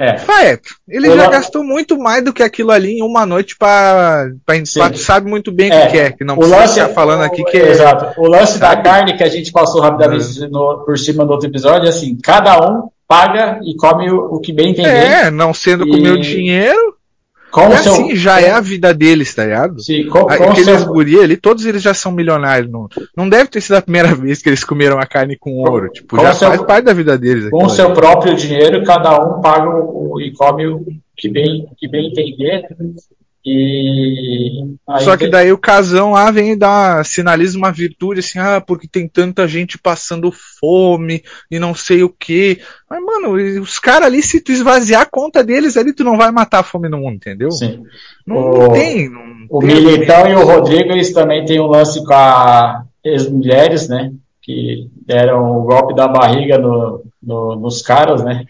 É. 0.00 0.16
Faeto, 0.16 0.76
ele 0.88 1.12
já 1.12 1.28
gastou 1.28 1.64
muito 1.64 1.98
mais 1.98 2.22
do 2.22 2.32
que 2.32 2.44
aquilo 2.44 2.70
ali 2.70 2.98
em 2.98 3.02
uma 3.02 3.26
noite 3.26 3.56
para 3.58 4.28
tu 4.46 4.98
sabe 4.98 5.28
muito 5.28 5.50
bem 5.50 5.72
o 5.72 5.74
é. 5.74 5.86
que 5.88 5.98
é, 5.98 6.12
que 6.12 6.22
não 6.22 6.36
o 6.36 6.38
precisa 6.38 6.56
lance, 6.60 6.74
ficar 6.74 6.88
falando 6.90 7.22
aqui 7.22 7.42
que 7.42 7.56
é. 7.56 7.70
Exato. 7.70 8.20
O 8.20 8.28
lance 8.28 8.58
sabe? 8.58 8.76
da 8.76 8.82
carne 8.82 9.16
que 9.16 9.24
a 9.24 9.28
gente 9.28 9.50
passou 9.50 9.80
rapidamente 9.80 10.40
uhum. 10.42 10.50
no, 10.50 10.84
por 10.84 10.96
cima 10.96 11.26
do 11.26 11.32
outro 11.32 11.48
episódio, 11.48 11.86
é 11.86 11.88
assim, 11.88 12.16
cada 12.16 12.60
um 12.60 12.88
paga 13.08 13.58
e 13.64 13.74
come 13.74 14.10
o, 14.10 14.34
o 14.34 14.40
que 14.40 14.52
bem 14.52 14.70
entender. 14.70 14.88
É, 14.88 15.30
não 15.30 15.54
sendo 15.54 15.88
e... 15.88 15.90
com 15.90 15.96
o 15.96 16.00
meu 16.00 16.18
dinheiro. 16.18 16.96
Com 17.50 17.62
é 17.62 17.78
seu... 17.78 17.92
assim, 17.92 18.14
já 18.14 18.40
é 18.40 18.50
a 18.50 18.60
vida 18.60 18.92
deles, 18.92 19.34
tá 19.34 19.44
ligado? 19.44 19.80
Sim, 19.80 20.06
com, 20.06 20.20
com 20.20 20.32
Aqueles 20.32 20.66
seu... 20.66 20.92
guri 20.92 21.18
ali, 21.18 21.34
todos 21.34 21.64
eles 21.64 21.82
já 21.82 21.94
são 21.94 22.12
milionários. 22.12 22.70
Não, 22.70 22.86
não 23.16 23.26
deve 23.26 23.48
ter 23.48 23.62
sido 23.62 23.76
a 23.76 23.82
primeira 23.82 24.12
vez 24.14 24.42
que 24.42 24.50
eles 24.50 24.62
comeram 24.62 24.98
a 24.98 25.06
carne 25.06 25.36
com 25.36 25.54
ouro. 25.54 25.88
Tipo, 25.88 26.16
com 26.16 26.22
já 26.22 26.34
seu... 26.34 26.48
faz 26.48 26.62
parte 26.62 26.84
da 26.84 26.92
vida 26.92 27.16
deles. 27.16 27.48
Com 27.48 27.64
o 27.64 27.70
seu 27.70 27.92
próprio 27.94 28.34
dinheiro, 28.36 28.84
cada 28.84 29.18
um 29.18 29.40
paga 29.40 29.70
o, 29.70 30.20
e 30.20 30.30
come 30.34 30.66
o 30.66 30.84
que 31.16 31.28
bem, 31.30 31.66
que 31.78 31.88
bem 31.88 32.08
entender. 32.08 32.68
E 33.50 34.76
Só 35.00 35.16
que 35.16 35.26
daí 35.26 35.50
o 35.50 35.58
casão 35.58 36.12
lá 36.12 36.30
vem 36.30 36.52
e 36.52 36.56
dá, 36.56 37.02
sinaliza 37.02 37.56
uma 37.56 37.72
virtude 37.72 38.20
assim, 38.20 38.38
ah, 38.38 38.60
porque 38.60 38.86
tem 38.86 39.08
tanta 39.08 39.48
gente 39.48 39.78
passando 39.78 40.30
fome 40.60 41.22
e 41.50 41.58
não 41.58 41.74
sei 41.74 42.02
o 42.02 42.10
que. 42.10 42.60
Mas, 42.90 43.02
mano, 43.02 43.32
os 43.62 43.78
caras 43.78 44.06
ali, 44.06 44.22
se 44.22 44.42
tu 44.42 44.52
esvaziar 44.52 45.02
a 45.02 45.06
conta 45.06 45.42
deles 45.42 45.78
ali, 45.78 45.94
tu 45.94 46.04
não 46.04 46.18
vai 46.18 46.30
matar 46.30 46.60
a 46.60 46.62
fome 46.62 46.90
no 46.90 46.98
mundo, 46.98 47.14
entendeu? 47.14 47.50
Sim. 47.50 47.82
Não, 48.26 48.36
o, 48.36 48.58
não 48.58 48.72
tem. 48.72 49.08
Não 49.08 49.46
o 49.48 49.60
tem 49.60 49.68
Militão 49.68 50.28
e 50.28 50.34
o 50.34 50.44
Rodrigo, 50.44 50.92
eles 50.92 51.12
também 51.12 51.46
têm 51.46 51.58
um 51.58 51.66
lance 51.66 52.04
com 52.04 52.12
as 52.12 53.30
mulheres, 53.30 53.88
né? 53.88 54.12
Que 54.42 54.90
deram 55.06 55.58
o 55.58 55.62
golpe 55.62 55.94
da 55.94 56.06
barriga 56.06 56.58
no, 56.58 57.02
no, 57.22 57.56
nos 57.56 57.80
caras, 57.80 58.22
né? 58.22 58.44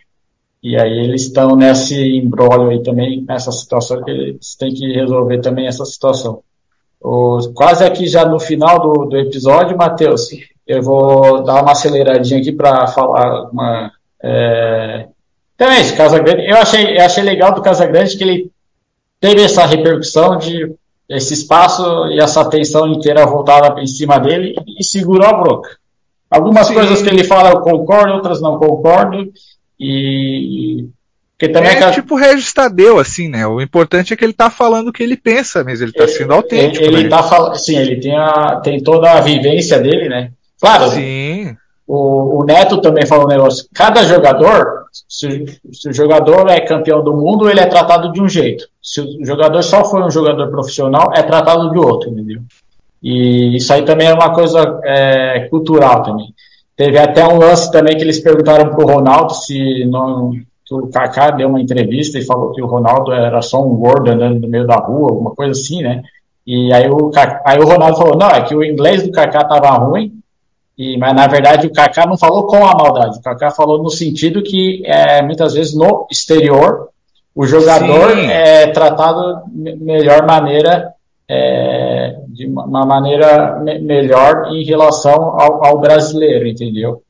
E 0.62 0.76
aí 0.76 0.98
eles 0.98 1.22
estão 1.22 1.54
nesse 1.54 2.16
embrólio 2.16 2.70
aí 2.70 2.82
também, 2.82 3.24
nessa 3.26 3.52
situação 3.52 4.02
que 4.02 4.10
eles 4.10 4.56
têm 4.56 4.74
que 4.74 4.92
resolver 4.92 5.40
também 5.40 5.66
essa 5.66 5.84
situação. 5.84 6.42
O, 7.00 7.38
quase 7.54 7.84
aqui 7.84 8.08
já 8.08 8.24
no 8.24 8.40
final 8.40 8.80
do, 8.80 9.06
do 9.06 9.16
episódio, 9.16 9.76
Matheus, 9.76 10.28
eu 10.66 10.82
vou 10.82 11.44
dar 11.44 11.62
uma 11.62 11.72
aceleradinha 11.72 12.40
aqui 12.40 12.52
para 12.52 12.86
falar 12.88 13.50
uma. 13.50 13.92
É... 14.22 15.06
Então 15.54 15.70
é 15.70 15.80
isso, 15.80 15.96
Casagrande. 15.96 16.48
Eu 16.48 16.56
achei, 16.56 16.98
eu 16.98 17.04
achei 17.04 17.22
legal 17.22 17.54
do 17.54 17.62
Casagrande 17.62 18.16
que 18.16 18.24
ele 18.24 18.50
teve 19.20 19.42
essa 19.42 19.64
repercussão 19.64 20.38
de 20.38 20.74
esse 21.08 21.32
espaço 21.34 21.82
e 22.08 22.20
essa 22.20 22.42
atenção 22.42 22.86
inteira 22.88 23.24
voltada 23.26 23.80
em 23.80 23.86
cima 23.86 24.18
dele 24.18 24.54
e 24.78 24.84
segurou 24.84 25.26
a 25.26 25.32
bronca. 25.32 25.70
Algumas 26.30 26.66
Sim. 26.66 26.74
coisas 26.74 27.00
que 27.00 27.08
ele 27.08 27.24
fala 27.24 27.50
eu 27.50 27.60
concordo, 27.60 28.12
outras 28.12 28.42
não 28.42 28.58
concordo, 28.58 29.32
e. 29.78 30.88
Porque 31.38 31.52
também 31.52 31.70
é, 31.70 31.74
aquela... 31.74 31.92
tipo 31.92 32.14
o 32.14 32.18
Regis 32.18 32.52
Tadeu, 32.52 32.98
assim, 32.98 33.28
né? 33.28 33.46
O 33.46 33.60
importante 33.60 34.12
é 34.12 34.16
que 34.16 34.24
ele 34.24 34.32
tá 34.32 34.50
falando 34.50 34.88
o 34.88 34.92
que 34.92 35.04
ele 35.04 35.16
pensa, 35.16 35.62
mas 35.62 35.80
ele 35.80 35.92
tá 35.92 36.02
ele, 36.02 36.12
sendo 36.12 36.32
autêntico. 36.32 36.84
Ele, 36.84 36.96
ele 36.96 37.02
né? 37.04 37.08
tá 37.08 37.22
falando, 37.22 37.54
sim, 37.56 37.76
ele 37.76 37.96
tem, 37.96 38.16
a, 38.16 38.56
tem 38.56 38.82
toda 38.82 39.12
a 39.12 39.20
vivência 39.20 39.78
dele, 39.78 40.08
né? 40.08 40.32
Claro. 40.60 40.90
Sim. 40.90 41.56
O, 41.86 42.40
o 42.40 42.44
Neto 42.44 42.80
também 42.80 43.06
falou 43.06 43.24
um 43.24 43.28
negócio. 43.28 43.66
Cada 43.72 44.02
jogador, 44.02 44.86
se, 45.08 45.46
se, 45.72 45.88
o 45.88 45.92
jogador 45.92 46.50
é 46.50 46.60
campeão 46.60 47.02
do 47.02 47.14
mundo, 47.16 47.48
ele 47.48 47.60
é 47.60 47.66
tratado 47.66 48.12
de 48.12 48.20
um 48.20 48.28
jeito. 48.28 48.66
Se 48.82 49.00
o 49.00 49.24
jogador 49.24 49.62
só 49.62 49.84
foi 49.84 50.02
um 50.02 50.10
jogador 50.10 50.50
profissional, 50.50 51.12
é 51.14 51.22
tratado 51.22 51.70
de 51.70 51.78
outro, 51.78 52.10
entendeu? 52.10 52.42
E 53.02 53.56
isso 53.56 53.72
aí 53.72 53.84
também 53.84 54.08
é 54.08 54.12
uma 54.12 54.34
coisa 54.34 54.80
é, 54.84 55.46
cultural 55.48 56.02
também. 56.02 56.34
Teve 56.78 56.96
até 56.96 57.26
um 57.26 57.38
lance 57.38 57.72
também 57.72 57.96
que 57.96 58.04
eles 58.04 58.20
perguntaram 58.20 58.70
para 58.70 58.84
o 58.84 58.86
Ronaldo 58.86 59.34
se 59.34 59.84
não, 59.86 60.30
o 60.70 60.86
Kaká 60.86 61.32
deu 61.32 61.48
uma 61.48 61.60
entrevista 61.60 62.20
e 62.20 62.24
falou 62.24 62.52
que 62.52 62.62
o 62.62 62.66
Ronaldo 62.66 63.12
era 63.12 63.42
só 63.42 63.60
um 63.60 63.74
gordo 63.74 64.12
andando 64.12 64.38
no 64.38 64.48
meio 64.48 64.64
da 64.64 64.76
rua, 64.76 65.10
alguma 65.10 65.34
coisa 65.34 65.60
assim, 65.60 65.82
né? 65.82 66.04
E 66.46 66.72
aí 66.72 66.88
o, 66.88 67.10
aí 67.44 67.58
o 67.58 67.66
Ronaldo 67.66 67.96
falou, 67.96 68.16
não, 68.16 68.30
é 68.30 68.42
que 68.42 68.54
o 68.54 68.62
inglês 68.62 69.02
do 69.02 69.10
Kaká 69.10 69.40
estava 69.40 69.70
ruim, 69.70 70.12
e, 70.78 70.96
mas 70.96 71.12
na 71.14 71.26
verdade 71.26 71.66
o 71.66 71.72
Kaká 71.72 72.06
não 72.06 72.16
falou 72.16 72.46
com 72.46 72.64
a 72.64 72.72
maldade, 72.74 73.18
o 73.18 73.22
Kaká 73.22 73.50
falou 73.50 73.82
no 73.82 73.90
sentido 73.90 74.40
que 74.40 74.80
é, 74.86 75.20
muitas 75.20 75.54
vezes 75.54 75.74
no 75.74 76.06
exterior 76.08 76.90
o 77.34 77.44
jogador 77.44 78.12
Sim. 78.12 78.26
é 78.30 78.68
tratado 78.68 79.42
melhor 79.52 80.24
maneira 80.24 80.92
é, 81.28 82.17
de 82.38 82.46
uma 82.46 82.87
maneira 82.87 83.59
me 83.59 83.81
melhor 83.81 84.53
em 84.53 84.64
relação 84.64 85.12
ao, 85.12 85.64
ao, 85.64 85.81
brasileiro, 85.81 86.46
entendeu? 86.46 87.03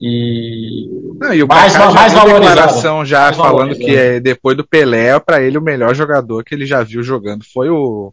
E, 0.00 0.88
Não, 1.20 1.32
e 1.32 1.44
o 1.44 1.46
mais, 1.46 1.72
Kaká 1.72 1.92
mais 1.92 2.12
já 2.12 2.24
declaração 2.24 3.04
já 3.04 3.20
mais 3.20 3.36
falando 3.36 3.76
que 3.76 3.94
é, 3.94 4.18
depois 4.18 4.56
do 4.56 4.66
Pelé, 4.66 5.18
para 5.20 5.40
ele 5.40 5.56
o 5.56 5.62
melhor 5.62 5.94
jogador 5.94 6.42
que 6.42 6.52
ele 6.52 6.66
já 6.66 6.82
viu 6.82 7.04
jogando 7.04 7.44
foi 7.44 7.70
o, 7.70 8.12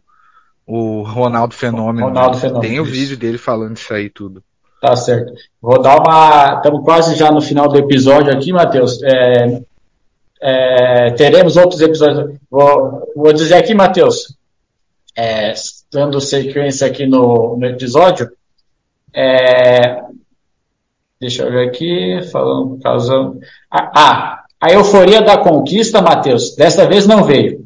o 0.64 1.02
Ronaldo 1.02 1.54
Fenômeno. 1.54 2.06
Ronaldo 2.06 2.38
Fenômeno 2.38 2.62
Tem 2.62 2.78
o 2.78 2.84
vídeo 2.84 3.16
dele 3.16 3.38
falando 3.38 3.76
isso 3.76 3.92
aí 3.92 4.08
tudo. 4.08 4.40
Tá 4.80 4.94
certo. 4.94 5.32
Vou 5.60 5.82
dar 5.82 5.98
uma. 5.98 6.56
Estamos 6.56 6.84
quase 6.84 7.16
já 7.16 7.30
no 7.30 7.40
final 7.40 7.68
do 7.68 7.78
episódio 7.78 8.32
aqui, 8.32 8.52
Matheus. 8.52 9.02
É, 9.02 9.60
é, 10.40 11.10
teremos 11.10 11.56
outros 11.56 11.80
episódios. 11.80 12.36
Vou, 12.48 13.12
vou 13.16 13.32
dizer 13.32 13.54
aqui, 13.54 13.74
Matheus 13.74 14.36
é, 15.16 15.52
dando 15.92 16.20
sequência 16.20 16.86
aqui 16.86 17.06
no, 17.06 17.56
no 17.58 17.66
episódio, 17.66 18.30
é, 19.14 20.00
deixa 21.20 21.42
eu 21.42 21.52
ver 21.52 21.68
aqui, 21.68 22.20
falando, 22.32 22.78
causando. 22.82 23.38
Ah, 23.70 23.92
ah, 23.94 24.44
a 24.58 24.72
euforia 24.72 25.20
da 25.20 25.36
conquista, 25.36 26.00
Matheus, 26.00 26.56
dessa 26.56 26.86
vez 26.86 27.06
não 27.06 27.24
veio. 27.24 27.64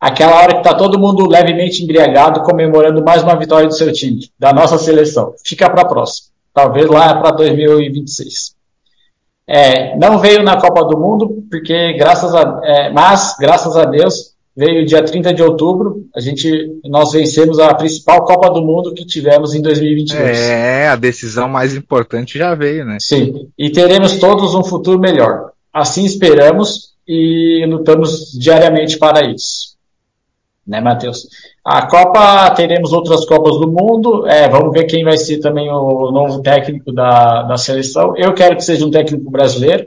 aquela 0.00 0.36
hora 0.36 0.54
que 0.54 0.60
está 0.60 0.74
todo 0.74 0.98
mundo 0.98 1.28
levemente 1.28 1.82
embriagado 1.82 2.42
comemorando 2.42 3.04
mais 3.04 3.22
uma 3.22 3.36
vitória 3.36 3.68
do 3.68 3.74
seu 3.74 3.92
time, 3.92 4.30
da 4.38 4.52
nossa 4.52 4.78
seleção. 4.78 5.34
Fica 5.44 5.68
para 5.68 5.82
a 5.82 5.88
próxima. 5.88 6.28
Talvez 6.54 6.86
lá 6.86 7.20
para 7.20 7.32
2026. 7.32 8.56
É, 9.46 9.96
não 9.96 10.18
veio 10.18 10.42
na 10.42 10.60
Copa 10.60 10.84
do 10.84 10.98
Mundo, 10.98 11.44
porque 11.50 11.94
graças 11.94 12.34
a, 12.34 12.60
é, 12.62 12.90
mas, 12.90 13.36
graças 13.38 13.76
a 13.76 13.84
Deus, 13.84 14.34
veio 14.58 14.84
dia 14.84 15.04
30 15.04 15.32
de 15.32 15.42
outubro. 15.42 16.04
A 16.14 16.20
gente, 16.20 16.80
nós 16.84 17.12
vencemos 17.12 17.60
a 17.60 17.72
principal 17.74 18.24
Copa 18.24 18.50
do 18.50 18.60
Mundo 18.60 18.92
que 18.92 19.06
tivemos 19.06 19.54
em 19.54 19.62
2022. 19.62 20.36
É, 20.36 20.88
a 20.88 20.96
decisão 20.96 21.48
mais 21.48 21.76
importante 21.76 22.36
já 22.36 22.54
veio, 22.56 22.84
né? 22.84 22.98
Sim, 23.00 23.48
e 23.56 23.70
teremos 23.70 24.16
todos 24.16 24.54
um 24.54 24.64
futuro 24.64 24.98
melhor. 24.98 25.52
Assim 25.72 26.04
esperamos 26.04 26.94
e 27.06 27.64
lutamos 27.68 28.32
diariamente 28.32 28.98
para 28.98 29.30
isso 29.30 29.78
né, 30.68 30.82
Matheus? 30.82 31.26
A 31.64 31.86
Copa, 31.86 32.50
teremos 32.50 32.92
outras 32.92 33.24
Copas 33.24 33.58
do 33.58 33.72
Mundo, 33.72 34.26
é, 34.26 34.48
vamos 34.50 34.70
ver 34.70 34.84
quem 34.84 35.02
vai 35.02 35.16
ser 35.16 35.38
também 35.38 35.70
o 35.70 36.10
novo 36.10 36.42
técnico 36.42 36.92
da, 36.92 37.42
da 37.42 37.56
seleção. 37.56 38.14
Eu 38.16 38.34
quero 38.34 38.54
que 38.54 38.62
seja 38.62 38.84
um 38.84 38.90
técnico 38.90 39.30
brasileiro. 39.30 39.86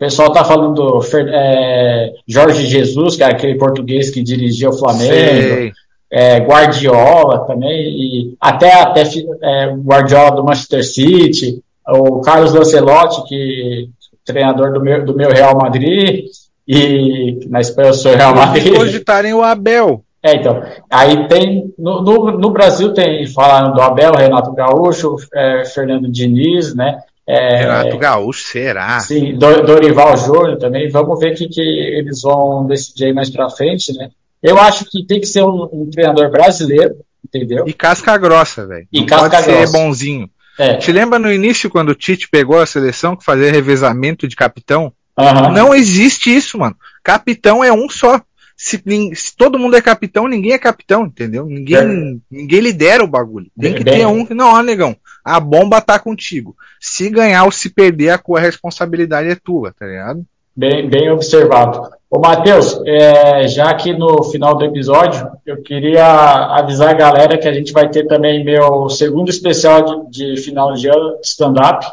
O 0.00 0.04
pessoal 0.06 0.28
está 0.28 0.42
falando 0.42 0.98
é, 1.30 2.14
Jorge 2.26 2.66
Jesus, 2.66 3.16
que 3.16 3.22
é 3.22 3.26
aquele 3.26 3.58
português 3.58 4.08
que 4.08 4.22
dirigia 4.22 4.70
o 4.70 4.78
Flamengo. 4.78 5.74
É, 6.10 6.38
Guardiola 6.38 7.46
também, 7.46 7.86
e 7.86 8.34
até, 8.40 8.72
até 8.72 9.02
é, 9.02 9.66
Guardiola 9.76 10.30
do 10.30 10.42
Manchester 10.42 10.82
City, 10.82 11.62
o 11.86 12.22
Carlos 12.22 12.54
Lancelotti, 12.54 13.28
que 13.28 13.90
treinador 14.24 14.72
do 14.72 14.80
meu, 14.80 15.04
do 15.04 15.14
meu 15.14 15.30
Real 15.30 15.54
Madrid, 15.54 16.24
e 16.66 17.46
na 17.50 17.60
Espanha 17.60 17.90
eu 17.90 17.94
sou 17.94 18.16
Real 18.16 18.34
Madrid. 18.34 18.78
Hoje 18.78 18.96
estarem 18.96 19.34
o 19.34 19.42
Abel. 19.42 20.02
É, 20.22 20.34
então. 20.36 20.62
Aí 20.90 21.28
tem. 21.28 21.74
No, 21.78 22.00
no, 22.00 22.38
no 22.38 22.50
Brasil 22.50 22.94
tem 22.94 23.26
falando 23.26 23.74
do 23.74 23.82
Abel, 23.82 24.12
Renato 24.12 24.52
Gaúcho, 24.52 25.16
é, 25.34 25.64
Fernando 25.66 26.10
Diniz, 26.10 26.74
né? 26.74 27.02
É, 27.30 27.56
Renato 27.58 27.96
Gaúcho, 27.96 28.44
será? 28.48 29.00
Sim, 29.00 29.36
Dorival 29.36 30.16
Júnior 30.16 30.58
também. 30.58 30.88
Vamos 30.90 31.18
ver 31.20 31.32
o 31.32 31.34
que, 31.36 31.48
que 31.48 31.60
eles 31.60 32.22
vão 32.22 32.66
decidir 32.66 33.06
aí 33.06 33.12
mais 33.12 33.30
pra 33.30 33.48
frente, 33.48 33.92
né? 33.92 34.10
Eu 34.42 34.58
acho 34.58 34.84
que 34.86 35.04
tem 35.06 35.20
que 35.20 35.26
ser 35.26 35.44
um, 35.44 35.68
um 35.72 35.88
treinador 35.90 36.30
brasileiro, 36.30 36.96
entendeu? 37.24 37.64
E 37.68 37.72
casca 37.72 38.16
grossa, 38.16 38.66
velho. 38.66 38.86
E 38.90 39.04
casca 39.04 39.30
pode 39.30 39.44
grossa. 39.44 39.66
ser 39.66 39.72
bonzinho. 39.72 40.28
É. 40.58 40.76
Te 40.76 40.90
lembra 40.90 41.18
no 41.18 41.32
início 41.32 41.70
quando 41.70 41.90
o 41.90 41.94
Tite 41.94 42.28
pegou 42.28 42.58
a 42.58 42.66
seleção 42.66 43.14
que 43.16 43.24
fazia 43.24 43.52
revezamento 43.52 44.26
de 44.26 44.34
capitão? 44.34 44.92
Uhum. 45.18 45.52
Não 45.52 45.74
existe 45.74 46.34
isso, 46.34 46.58
mano. 46.58 46.76
Capitão 47.02 47.62
é 47.62 47.72
um 47.72 47.88
só 47.88 48.20
se, 48.60 48.82
se, 49.14 49.34
todo 49.34 49.58
mundo 49.58 49.74
é 49.74 49.80
capitão, 49.80 50.28
ninguém 50.28 50.52
é 50.52 50.58
capitão, 50.58 51.06
entendeu? 51.06 51.46
Ninguém, 51.46 51.78
é. 51.78 52.16
ninguém 52.30 52.60
lidera 52.60 53.02
o 53.02 53.08
bagulho. 53.08 53.50
Tem 53.58 53.72
que 53.72 53.82
Bem, 53.82 54.00
ter 54.00 54.06
um 54.06 54.26
que, 54.26 54.34
não, 54.34 54.52
ó, 54.52 54.62
negão, 54.62 54.94
a 55.24 55.38
bomba 55.38 55.80
tá 55.80 55.98
contigo. 55.98 56.56
Se 56.80 57.10
ganhar 57.10 57.44
ou 57.44 57.50
se 57.50 57.70
perder, 57.70 58.10
a, 58.10 58.20
a 58.36 58.40
responsabilidade 58.40 59.28
é 59.28 59.34
tua, 59.34 59.72
tá 59.72 59.86
ligado? 59.86 60.24
Bem, 60.56 60.88
bem 60.88 61.10
observado. 61.10 61.88
Ô, 62.10 62.18
Matheus, 62.18 62.80
é, 62.84 63.46
já 63.46 63.72
que 63.74 63.92
no 63.92 64.24
final 64.24 64.56
do 64.56 64.64
episódio, 64.64 65.30
eu 65.46 65.62
queria 65.62 66.04
avisar 66.04 66.90
a 66.90 66.94
galera 66.94 67.38
que 67.38 67.46
a 67.46 67.52
gente 67.52 67.72
vai 67.72 67.88
ter 67.88 68.06
também 68.06 68.44
meu 68.44 68.88
segundo 68.88 69.30
especial 69.30 70.06
de, 70.10 70.34
de 70.34 70.42
final 70.42 70.74
de 70.74 70.88
ano 70.88 71.18
stand-up. 71.22 71.86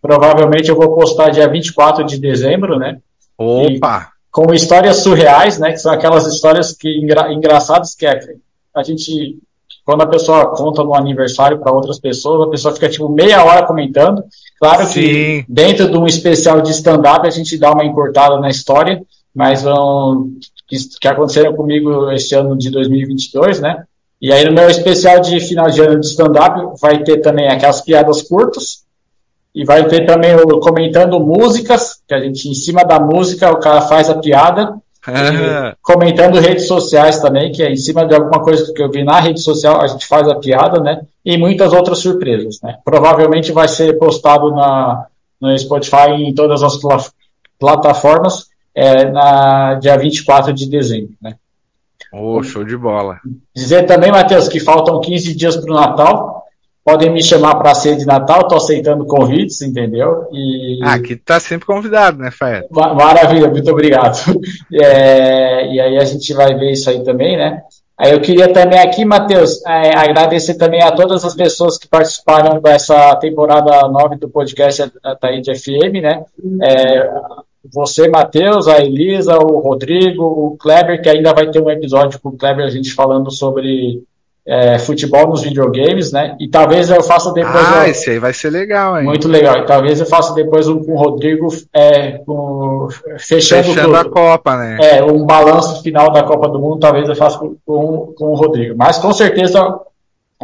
Provavelmente 0.00 0.68
eu 0.68 0.76
vou 0.76 0.94
postar 0.94 1.30
dia 1.30 1.48
24 1.48 2.04
de 2.04 2.18
dezembro, 2.18 2.78
né? 2.78 2.98
Opa! 3.36 4.08
E 4.10 4.30
com 4.30 4.52
histórias 4.54 4.98
surreais, 4.98 5.58
né? 5.58 5.72
Que 5.72 5.78
são 5.78 5.92
aquelas 5.92 6.26
histórias 6.26 6.72
que 6.72 6.88
engra, 6.98 7.32
engraçadas 7.32 7.94
que 7.94 8.06
é, 8.06 8.20
a 8.74 8.82
gente 8.82 9.38
quando 9.84 10.02
a 10.02 10.06
pessoa 10.06 10.46
conta 10.54 10.82
no 10.82 10.94
aniversário 10.94 11.58
para 11.58 11.72
outras 11.72 11.98
pessoas, 11.98 12.48
a 12.48 12.50
pessoa 12.50 12.74
fica 12.74 12.88
tipo 12.88 13.08
meia 13.08 13.44
hora 13.44 13.66
comentando. 13.66 14.24
Claro 14.58 14.86
que 14.88 14.92
Sim. 15.40 15.44
dentro 15.48 15.90
de 15.90 15.96
um 15.96 16.06
especial 16.06 16.60
de 16.60 16.70
stand-up 16.70 17.26
a 17.26 17.30
gente 17.30 17.58
dá 17.58 17.72
uma 17.72 17.84
encurtada 17.84 18.38
na 18.38 18.48
história, 18.48 19.02
mas 19.34 19.62
vão 19.62 20.30
que, 20.66 20.76
que 21.00 21.08
aconteceram 21.08 21.54
comigo 21.54 22.10
este 22.12 22.34
ano 22.34 22.56
de 22.56 22.70
2022, 22.70 23.60
né? 23.60 23.84
E 24.20 24.32
aí 24.32 24.44
no 24.44 24.52
meu 24.52 24.70
especial 24.70 25.20
de 25.20 25.38
final 25.40 25.68
de 25.68 25.80
ano 25.82 26.00
de 26.00 26.06
stand-up 26.06 26.80
vai 26.80 27.02
ter 27.02 27.18
também 27.18 27.48
aquelas 27.48 27.82
piadas 27.82 28.22
curtas, 28.22 28.84
e 29.54 29.64
vai 29.64 29.86
ter 29.86 30.04
também 30.04 30.34
o 30.34 30.58
comentando 30.58 31.20
músicas, 31.20 32.02
que 32.08 32.14
a 32.14 32.18
gente, 32.18 32.48
em 32.48 32.54
cima 32.54 32.82
da 32.82 32.98
música, 32.98 33.52
o 33.52 33.60
cara 33.60 33.82
faz 33.82 34.10
a 34.10 34.18
piada. 34.18 34.74
Comentando 35.82 36.40
redes 36.40 36.66
sociais 36.66 37.20
também, 37.20 37.52
que 37.52 37.62
é 37.62 37.70
em 37.70 37.76
cima 37.76 38.06
de 38.06 38.14
alguma 38.14 38.42
coisa 38.42 38.72
que 38.72 38.82
eu 38.82 38.90
vi 38.90 39.04
na 39.04 39.20
rede 39.20 39.40
social, 39.40 39.80
a 39.80 39.86
gente 39.86 40.06
faz 40.06 40.28
a 40.28 40.36
piada, 40.36 40.80
né? 40.80 41.02
E 41.24 41.36
muitas 41.36 41.72
outras 41.72 41.98
surpresas, 41.98 42.60
né? 42.62 42.78
Provavelmente 42.84 43.52
vai 43.52 43.68
ser 43.68 43.98
postado 43.98 44.50
na, 44.50 45.06
no 45.40 45.56
Spotify 45.58 46.10
em 46.10 46.34
todas 46.34 46.62
as 46.62 46.76
pl 46.76 46.96
plataformas 47.58 48.48
é, 48.74 49.04
na 49.10 49.74
dia 49.74 49.96
24 49.96 50.52
de 50.52 50.66
dezembro, 50.66 51.14
né? 51.20 51.36
Oh, 52.12 52.42
show 52.42 52.64
de 52.64 52.76
bola. 52.76 53.18
Dizer 53.54 53.86
também, 53.86 54.10
Matheus, 54.10 54.48
que 54.48 54.60
faltam 54.60 55.00
15 55.00 55.34
dias 55.34 55.56
para 55.56 55.72
o 55.72 55.74
Natal. 55.74 56.33
Podem 56.84 57.10
me 57.10 57.22
chamar 57.22 57.54
para 57.54 57.74
ser 57.74 57.96
de 57.96 58.04
Natal, 58.04 58.46
tô 58.46 58.56
aceitando 58.56 59.06
convites, 59.06 59.62
entendeu? 59.62 60.28
E... 60.30 60.80
Ah, 60.82 60.94
aqui 60.94 61.16
tá 61.16 61.40
sempre 61.40 61.66
convidado, 61.66 62.18
né, 62.18 62.30
Fael? 62.30 62.66
Maravilha, 62.70 63.48
muito 63.48 63.70
obrigado. 63.70 64.18
É, 64.72 65.72
e 65.72 65.80
aí 65.80 65.96
a 65.96 66.04
gente 66.04 66.32
vai 66.34 66.54
ver 66.54 66.72
isso 66.72 66.90
aí 66.90 67.02
também, 67.04 67.36
né? 67.36 67.62
Aí 67.96 68.12
eu 68.12 68.20
queria 68.20 68.52
também 68.52 68.78
aqui, 68.78 69.04
Matheus, 69.04 69.64
é, 69.64 69.96
agradecer 69.96 70.54
também 70.54 70.82
a 70.82 70.90
todas 70.90 71.24
as 71.24 71.34
pessoas 71.34 71.78
que 71.78 71.86
participaram 71.86 72.60
dessa 72.60 73.14
temporada 73.16 73.88
9 73.88 74.16
do 74.16 74.28
podcast 74.28 74.90
da 75.02 75.14
Taíde 75.14 75.54
FM, 75.54 76.02
né? 76.02 76.24
É, 76.60 77.08
você, 77.72 78.08
Matheus, 78.08 78.66
a 78.66 78.78
Elisa, 78.78 79.38
o 79.38 79.60
Rodrigo, 79.60 80.24
o 80.24 80.56
Kleber, 80.56 81.00
que 81.00 81.08
ainda 81.08 81.32
vai 81.32 81.48
ter 81.50 81.62
um 81.62 81.70
episódio 81.70 82.20
com 82.20 82.30
o 82.30 82.36
Kleber, 82.36 82.64
a 82.64 82.70
gente 82.70 82.92
falando 82.92 83.30
sobre 83.30 84.02
é, 84.46 84.78
futebol 84.78 85.28
nos 85.28 85.42
videogames, 85.42 86.12
né? 86.12 86.36
E 86.38 86.48
talvez 86.48 86.90
eu 86.90 87.02
faça 87.02 87.32
depois. 87.32 87.54
Ah, 87.54 87.88
esse 87.88 88.10
aí 88.10 88.18
vai 88.18 88.32
ser 88.32 88.50
legal, 88.50 88.98
hein? 88.98 89.04
Muito 89.04 89.26
legal. 89.26 89.58
E 89.58 89.66
talvez 89.66 90.00
eu 90.00 90.06
faça 90.06 90.34
depois 90.34 90.68
um 90.68 90.84
com 90.84 90.92
o 90.92 90.98
Rodrigo, 90.98 91.48
é, 91.72 92.18
com, 92.18 92.88
fechando, 93.18 93.64
fechando 93.64 93.96
a 93.96 94.04
Copa, 94.04 94.56
né? 94.56 94.78
É, 94.80 95.02
um 95.02 95.24
balanço 95.24 95.82
final 95.82 96.12
da 96.12 96.22
Copa 96.22 96.48
do 96.48 96.60
Mundo, 96.60 96.80
talvez 96.80 97.08
eu 97.08 97.16
faça 97.16 97.38
com, 97.38 97.56
com, 97.64 98.12
com 98.16 98.26
o 98.26 98.34
Rodrigo. 98.34 98.74
Mas 98.76 98.98
com 98.98 99.12
certeza, 99.12 99.80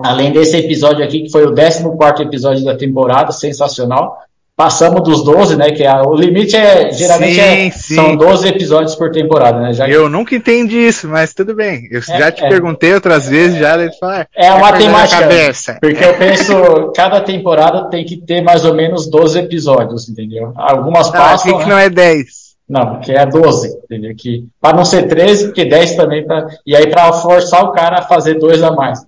além 0.03 0.33
desse 0.33 0.57
episódio 0.57 1.05
aqui, 1.05 1.25
que 1.25 1.31
foi 1.31 1.45
o 1.45 1.55
14 1.55 2.23
episódio 2.23 2.65
da 2.65 2.77
temporada, 2.77 3.33
sensacional 3.33 4.19
passamos 4.61 5.03
dos 5.03 5.25
12, 5.25 5.57
né? 5.57 5.71
Que 5.71 5.85
é, 5.85 6.03
o 6.03 6.15
limite 6.15 6.55
é 6.55 6.93
geralmente 6.93 7.37
sim, 7.37 7.41
é, 7.41 7.71
sim. 7.71 7.95
são 7.95 8.15
12 8.15 8.47
episódios 8.47 8.95
por 8.95 9.11
temporada, 9.11 9.59
né? 9.59 9.73
Já 9.73 9.89
eu 9.89 10.11
nunca 10.11 10.37
entendi 10.37 10.77
isso, 10.77 11.09
mas 11.09 11.33
tudo 11.33 11.55
bem. 11.55 11.89
Eu 11.91 12.01
é, 12.01 12.03
já 12.03 12.31
te 12.31 12.45
é, 12.45 12.49
perguntei 12.51 12.93
outras 12.93 13.27
vezes, 13.27 13.59
já 13.59 13.81
ele 13.81 13.91
fala. 13.99 14.27
É 14.37 14.53
uma 14.53 14.71
temática. 14.75 15.79
Porque 15.81 16.05
eu 16.05 16.13
penso, 16.13 16.93
cada 16.95 17.23
temporada 17.23 17.89
tem 17.89 18.05
que 18.05 18.19
ter 18.19 18.43
mais 18.43 18.63
ou 18.63 18.75
menos 18.75 19.09
12 19.09 19.39
episódios, 19.39 20.11
entendeu? 20.11 20.53
Algumas 20.55 21.09
ah, 21.09 21.13
passam. 21.13 21.57
que, 21.57 21.65
que 21.65 21.71
não 21.71 21.79
é 21.79 21.89
10? 21.89 22.27
Não, 22.69 23.01
que 23.01 23.13
é 23.13 23.25
12, 23.25 23.79
entendeu? 23.85 24.15
Que, 24.15 24.45
para 24.61 24.77
não 24.77 24.85
ser 24.85 25.09
13, 25.09 25.47
porque 25.47 25.65
10 25.65 25.97
também. 25.97 26.27
Pra, 26.27 26.49
e 26.67 26.77
aí, 26.77 26.87
para 26.87 27.11
forçar 27.15 27.65
o 27.65 27.73
cara 27.73 28.01
a 28.01 28.03
fazer 28.03 28.35
dois 28.35 28.63
a 28.63 28.71
mais. 28.73 29.01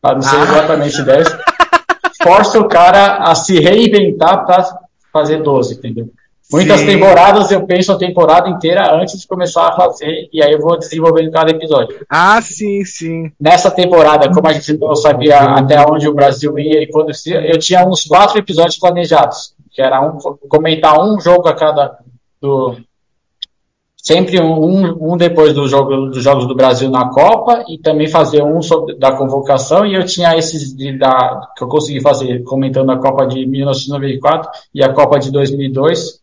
Para 0.00 0.14
não 0.14 0.22
ser 0.22 0.36
ah. 0.36 0.44
exatamente 0.44 1.02
10. 1.02 1.28
força 2.28 2.60
o 2.60 2.68
cara 2.68 3.16
a 3.16 3.34
se 3.34 3.58
reinventar 3.58 4.44
para 4.44 4.78
fazer 5.10 5.42
12, 5.42 5.76
entendeu? 5.76 6.10
Muitas 6.50 6.80
Sim. 6.80 6.86
temporadas 6.86 7.50
eu 7.50 7.66
penso 7.66 7.92
a 7.92 7.98
temporada 7.98 8.48
inteira 8.48 8.94
antes 8.94 9.20
de 9.20 9.26
começar 9.26 9.68
a 9.68 9.76
fazer, 9.76 10.28
e 10.32 10.42
aí 10.42 10.52
eu 10.52 10.60
vou 10.60 10.78
desenvolvendo 10.78 11.30
cada 11.30 11.50
episódio. 11.50 12.06
Ah, 12.08 12.40
sim, 12.40 12.84
sim. 12.86 13.30
Nessa 13.38 13.70
temporada, 13.70 14.32
como 14.32 14.48
a 14.48 14.52
gente 14.54 14.78
não 14.78 14.96
sabia 14.96 15.38
até 15.40 15.78
onde 15.86 16.08
o 16.08 16.14
Brasil 16.14 16.58
ia 16.58 16.82
e 16.82 16.86
quando 16.86 17.12
eu 17.26 17.58
tinha 17.58 17.86
uns 17.86 18.04
quatro 18.04 18.38
episódios 18.38 18.78
planejados, 18.78 19.54
que 19.70 19.82
era 19.82 20.00
um, 20.00 20.18
comentar 20.48 20.98
um 20.98 21.20
jogo 21.20 21.48
a 21.48 21.54
cada 21.54 21.98
do, 22.40 22.76
sempre 24.08 24.40
um, 24.40 25.12
um 25.12 25.18
depois 25.18 25.52
do 25.52 25.68
jogo, 25.68 26.06
dos 26.06 26.24
Jogos 26.24 26.48
do 26.48 26.54
Brasil 26.54 26.88
na 26.88 27.10
Copa 27.10 27.62
e 27.68 27.76
também 27.76 28.08
fazer 28.08 28.42
um 28.42 28.62
sobre, 28.62 28.96
da 28.96 29.12
convocação 29.12 29.84
e 29.84 29.94
eu 29.94 30.06
tinha 30.06 30.34
esses 30.34 30.74
de, 30.74 30.96
da, 30.96 31.50
que 31.54 31.62
eu 31.62 31.68
consegui 31.68 32.00
fazer 32.00 32.42
comentando 32.42 32.90
a 32.90 32.96
Copa 32.96 33.26
de 33.26 33.44
1994 33.44 34.50
e 34.74 34.82
a 34.82 34.94
Copa 34.94 35.18
de 35.18 35.30
2002 35.30 36.22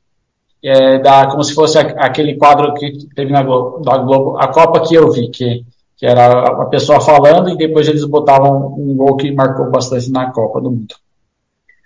é, 0.63 0.97
da, 0.97 1.27
como 1.27 1.43
se 1.43 1.53
fosse 1.53 1.77
aquele 1.77 2.35
quadro 2.37 2.73
que 2.73 3.07
teve 3.13 3.31
na 3.31 3.43
Globo, 3.43 3.83
da 3.83 3.99
Globo, 3.99 4.35
a 4.39 4.47
Copa 4.47 4.79
que 4.79 4.95
eu 4.95 5.11
vi, 5.11 5.29
que, 5.29 5.63
que 5.95 6.07
era 6.07 6.39
a 6.63 6.65
pessoa 6.65 6.99
falando 6.99 7.51
e 7.51 7.55
depois 7.55 7.87
eles 7.87 8.03
botavam 8.03 8.73
um 8.79 8.95
gol 8.95 9.15
que 9.15 9.31
marcou 9.31 9.69
bastante 9.69 10.09
na 10.09 10.31
Copa 10.31 10.59
do 10.59 10.71
Mundo. 10.71 10.95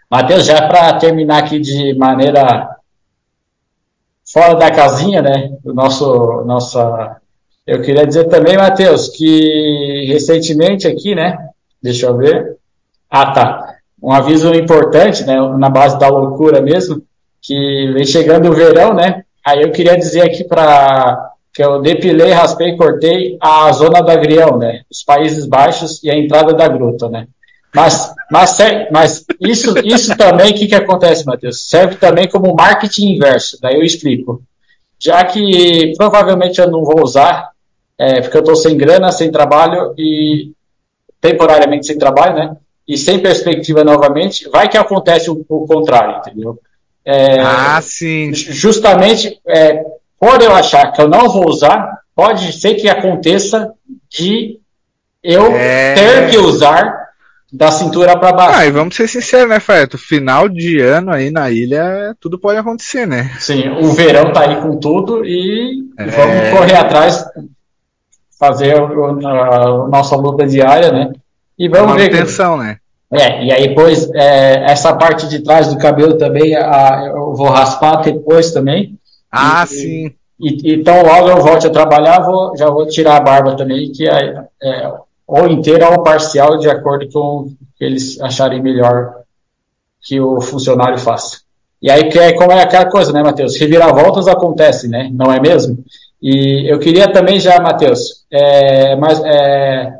Matheus, 0.10 0.46
já 0.46 0.66
para 0.66 0.94
terminar 0.94 1.40
aqui 1.40 1.60
de 1.60 1.94
maneira 1.96 2.79
fora 4.32 4.56
da 4.56 4.72
casinha, 4.72 5.22
né? 5.22 5.52
O 5.64 5.74
nosso, 5.74 6.44
nossa 6.46 7.18
Eu 7.66 7.82
queria 7.82 8.06
dizer 8.06 8.26
também, 8.26 8.58
Matheus, 8.58 9.10
que 9.10 10.06
recentemente 10.08 10.88
aqui, 10.88 11.14
né? 11.14 11.38
Deixa 11.82 12.08
eu 12.08 12.18
ver. 12.18 12.58
Ah, 13.10 13.32
tá. 13.32 13.76
Um 14.02 14.12
aviso 14.12 14.54
importante, 14.54 15.24
né? 15.26 15.36
Na 15.58 15.70
base 15.70 16.00
da 16.00 16.08
loucura 16.08 16.62
mesmo, 16.62 17.02
que 17.42 17.92
vem 17.94 18.06
chegando 18.06 18.50
o 18.50 18.54
verão, 18.54 18.94
né? 18.94 19.24
Aí 19.46 19.62
eu 19.62 19.72
queria 19.72 19.98
dizer 19.98 20.22
aqui 20.22 20.44
para 20.44 21.32
que 21.54 21.64
eu 21.64 21.82
depilei, 21.82 22.32
raspei, 22.32 22.78
cortei 22.78 23.38
a 23.42 23.72
zona 23.72 24.02
do 24.02 24.12
agrião, 24.12 24.58
né? 24.58 24.82
Os 24.90 25.04
Países 25.04 25.46
Baixos 25.46 26.04
e 26.04 26.10
a 26.10 26.16
entrada 26.16 26.54
da 26.54 26.68
gruta, 26.68 27.10
né? 27.10 27.28
Mas, 27.74 28.14
mas, 28.32 28.58
mas 28.92 29.26
isso, 29.40 29.74
isso 29.86 30.18
também, 30.18 30.52
o 30.52 30.56
que, 30.56 30.68
que 30.68 30.76
acontece, 30.76 31.26
Matheus? 31.26 31.68
Serve 31.70 31.96
também 31.96 32.28
como 32.28 32.56
marketing 32.56 33.16
inverso, 33.16 33.58
daí 33.62 33.76
eu 33.76 33.84
explico. 33.84 34.42
Já 35.00 35.24
que 35.24 35.94
provavelmente 35.96 36.60
eu 36.60 36.70
não 36.70 36.84
vou 36.84 37.04
usar, 37.04 37.52
é, 37.98 38.22
porque 38.22 38.38
eu 38.38 38.42
estou 38.42 38.56
sem 38.56 38.76
grana, 38.76 39.12
sem 39.12 39.32
trabalho 39.32 39.94
e 39.98 40.52
temporariamente 41.22 41.86
sem 41.86 41.98
trabalho, 41.98 42.36
né? 42.36 42.58
E 42.88 42.98
sem 42.98 43.20
perspectiva 43.20 43.84
novamente, 43.84 44.50
vai 44.50 44.68
que 44.68 44.78
acontece 44.78 45.30
o, 45.30 45.46
o 45.48 45.68
contrário, 45.68 46.18
entendeu? 46.18 46.60
É, 47.06 47.40
ah, 47.40 47.80
sim. 47.82 48.34
Justamente 48.34 49.40
é, 49.48 49.84
por 50.20 50.42
eu 50.42 50.54
achar 50.54 50.92
que 50.92 51.02
eu 51.02 51.08
não 51.08 51.30
vou 51.30 51.48
usar, 51.48 52.00
pode 52.16 52.52
ser 52.54 52.76
que 52.76 52.90
aconteça 52.90 53.72
de 54.10 54.60
eu 55.24 55.48
é... 55.56 55.94
ter 55.94 56.30
que 56.30 56.38
usar 56.38 56.99
da 57.52 57.72
cintura 57.72 58.18
para 58.18 58.32
baixo. 58.32 58.60
Ah, 58.60 58.66
e 58.66 58.72
vamos 58.72 58.96
ser 58.96 59.08
sinceros, 59.08 59.50
né, 59.50 59.60
Feto? 59.60 59.98
Final 59.98 60.48
de 60.48 60.80
ano 60.80 61.12
aí 61.12 61.32
na 61.32 61.50
ilha, 61.50 62.16
tudo 62.20 62.38
pode 62.38 62.60
acontecer, 62.60 63.08
né? 63.08 63.32
Sim, 63.40 63.70
o 63.70 63.92
verão 63.92 64.32
tá 64.32 64.42
aí 64.42 64.62
com 64.62 64.78
tudo 64.78 65.26
e 65.26 65.84
é... 65.98 66.06
vamos 66.06 66.50
correr 66.52 66.76
atrás, 66.76 67.26
fazer 68.40 68.76
a, 68.78 69.88
nossa 69.88 70.16
luta 70.16 70.46
diária, 70.46 70.92
né? 70.92 71.12
E 71.58 71.68
vamos 71.68 71.96
ver. 71.96 72.14
Atenção, 72.14 72.58
né? 72.58 72.78
É, 73.12 73.44
e 73.44 73.52
aí 73.52 73.68
depois, 73.70 74.08
é, 74.14 74.72
essa 74.72 74.96
parte 74.96 75.28
de 75.28 75.40
trás 75.40 75.68
do 75.68 75.80
cabelo 75.80 76.16
também, 76.18 76.56
a, 76.56 77.06
eu 77.08 77.34
vou 77.34 77.50
raspar 77.50 78.04
depois 78.04 78.52
também. 78.52 78.96
Ah, 79.32 79.64
e, 79.64 79.68
sim. 79.68 80.16
E, 80.40 80.74
então 80.76 81.02
logo 81.02 81.28
eu 81.28 81.42
volte 81.42 81.66
a 81.66 81.72
trabalhar, 81.72 82.20
vou, 82.20 82.56
já 82.56 82.70
vou 82.70 82.88
tirar 82.88 83.18
a 83.18 83.20
barba 83.20 83.58
também, 83.58 83.92
que 83.92 84.08
é, 84.08 84.44
é 84.62 84.94
ou 85.30 85.48
inteira 85.48 85.92
ou 85.92 86.02
parcial, 86.02 86.58
de 86.58 86.68
acordo 86.68 87.08
com 87.12 87.20
o 87.20 87.50
que 87.78 87.86
eles 87.86 88.20
acharem 88.20 88.62
melhor 88.64 89.14
que 90.02 90.20
o 90.20 90.42
funcionário 90.42 90.98
faça. 90.98 91.42
E 91.80 91.90
aí, 91.90 92.10
que 92.10 92.18
é 92.18 92.34
como 92.34 92.52
é 92.52 92.64
aquela 92.64 92.90
coisa, 92.90 93.14
né, 93.14 93.22
Matheus? 93.22 93.56
Reviravoltas 93.58 94.28
acontecem, 94.28 94.90
né? 94.90 95.08
Não 95.14 95.32
é 95.32 95.40
mesmo? 95.40 95.84
E 96.20 96.68
eu 96.68 96.80
queria 96.80 97.12
também 97.14 97.40
já, 97.40 97.62
Matheus, 97.62 98.26
é, 98.32 98.96
mas, 98.96 99.22
é, 99.24 99.94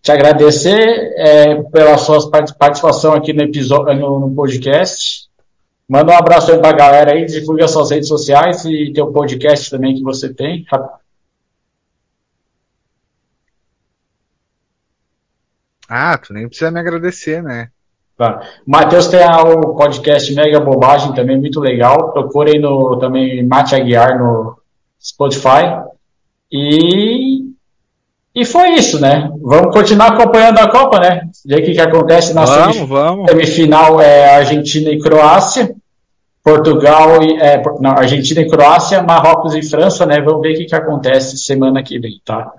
te 0.00 0.12
agradecer 0.12 1.12
é, 1.16 1.56
pela 1.64 1.98
sua 1.98 2.30
participação 2.30 3.14
aqui 3.14 3.32
no, 3.32 3.42
episódio, 3.42 3.92
no, 3.94 4.20
no 4.20 4.34
podcast. 4.34 5.26
Manda 5.88 6.12
um 6.12 6.16
abraço 6.16 6.52
aí 6.52 6.58
pra 6.58 6.72
galera 6.72 7.12
aí, 7.12 7.26
divulga 7.26 7.66
suas 7.66 7.90
redes 7.90 8.08
sociais 8.08 8.64
e 8.64 8.92
teu 8.94 9.08
podcast 9.08 9.68
também 9.68 9.96
que 9.96 10.02
você 10.02 10.32
tem. 10.32 10.64
Ah, 15.94 16.16
tu 16.16 16.32
nem 16.32 16.48
precisa 16.48 16.70
me 16.70 16.80
agradecer, 16.80 17.42
né? 17.42 17.68
Tá. 18.16 18.40
Matheus 18.66 19.08
tem 19.08 19.20
o 19.22 19.74
podcast 19.74 20.32
Mega 20.34 20.58
Bobagem 20.58 21.12
também, 21.12 21.38
muito 21.38 21.60
legal. 21.60 22.12
Procurem 22.12 22.58
no, 22.58 22.98
também 22.98 23.46
Mate 23.46 23.74
Aguiar 23.74 24.18
no 24.18 24.56
Spotify. 24.98 25.82
E, 26.50 27.42
e 28.34 28.44
foi 28.46 28.70
isso, 28.70 28.98
né? 28.98 29.30
Vamos 29.42 29.74
continuar 29.74 30.12
acompanhando 30.12 30.60
a 30.60 30.70
Copa, 30.70 30.98
né? 30.98 31.28
Ver 31.44 31.60
o 31.60 31.62
que, 31.62 31.72
que 31.72 31.80
acontece 31.80 32.32
na 32.32 32.46
vamos, 32.46 32.76
semif 32.76 32.88
vamos. 32.88 33.30
semifinal 33.30 34.00
é 34.00 34.36
Argentina 34.36 34.88
e 34.88 34.98
Croácia. 34.98 35.74
Portugal 36.42 37.22
e 37.22 37.38
é, 37.38 37.62
não, 37.80 37.90
Argentina 37.90 38.40
e 38.40 38.48
Croácia, 38.48 39.02
Marrocos 39.02 39.54
e 39.54 39.62
França, 39.62 40.06
né? 40.06 40.22
Vamos 40.22 40.40
ver 40.40 40.54
o 40.54 40.56
que, 40.56 40.64
que 40.64 40.74
acontece 40.74 41.36
semana 41.36 41.82
que 41.82 41.98
vem, 41.98 42.18
tá? 42.24 42.50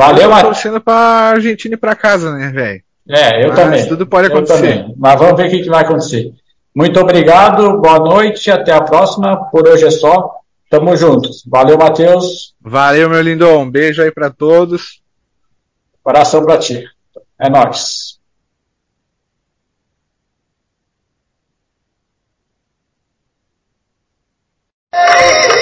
Valeu, 0.00 0.30
Matheus. 0.30 0.54
torcendo 0.54 0.80
pra 0.80 0.94
Argentina 0.94 1.74
ir 1.74 1.78
pra 1.78 1.94
casa, 1.94 2.34
né, 2.34 2.50
velho? 2.50 2.82
É, 3.08 3.44
eu 3.44 3.48
Mas 3.48 3.58
também. 3.58 3.86
Tudo 3.86 4.06
pode 4.06 4.28
acontecer. 4.28 4.86
Mas 4.96 5.18
vamos 5.18 5.36
ver 5.36 5.48
o 5.48 5.50
que, 5.50 5.62
que 5.62 5.68
vai 5.68 5.82
acontecer. 5.82 6.32
Muito 6.74 6.98
obrigado, 6.98 7.78
boa 7.78 7.98
noite, 7.98 8.50
até 8.50 8.72
a 8.72 8.80
próxima. 8.80 9.50
Por 9.50 9.68
hoje 9.68 9.84
é 9.84 9.90
só. 9.90 10.36
Tamo 10.70 10.96
juntos. 10.96 11.44
Valeu, 11.46 11.76
Matheus. 11.76 12.54
Valeu, 12.60 13.10
meu 13.10 13.20
lindo. 13.20 13.46
Um 13.48 13.70
beijo 13.70 14.02
aí 14.02 14.10
para 14.10 14.30
todos. 14.30 15.02
Coração 16.02 16.44
pra 16.46 16.56
ti. 16.56 16.84
É 17.38 17.50
nóis. 17.50 18.18
Thank 24.92 25.54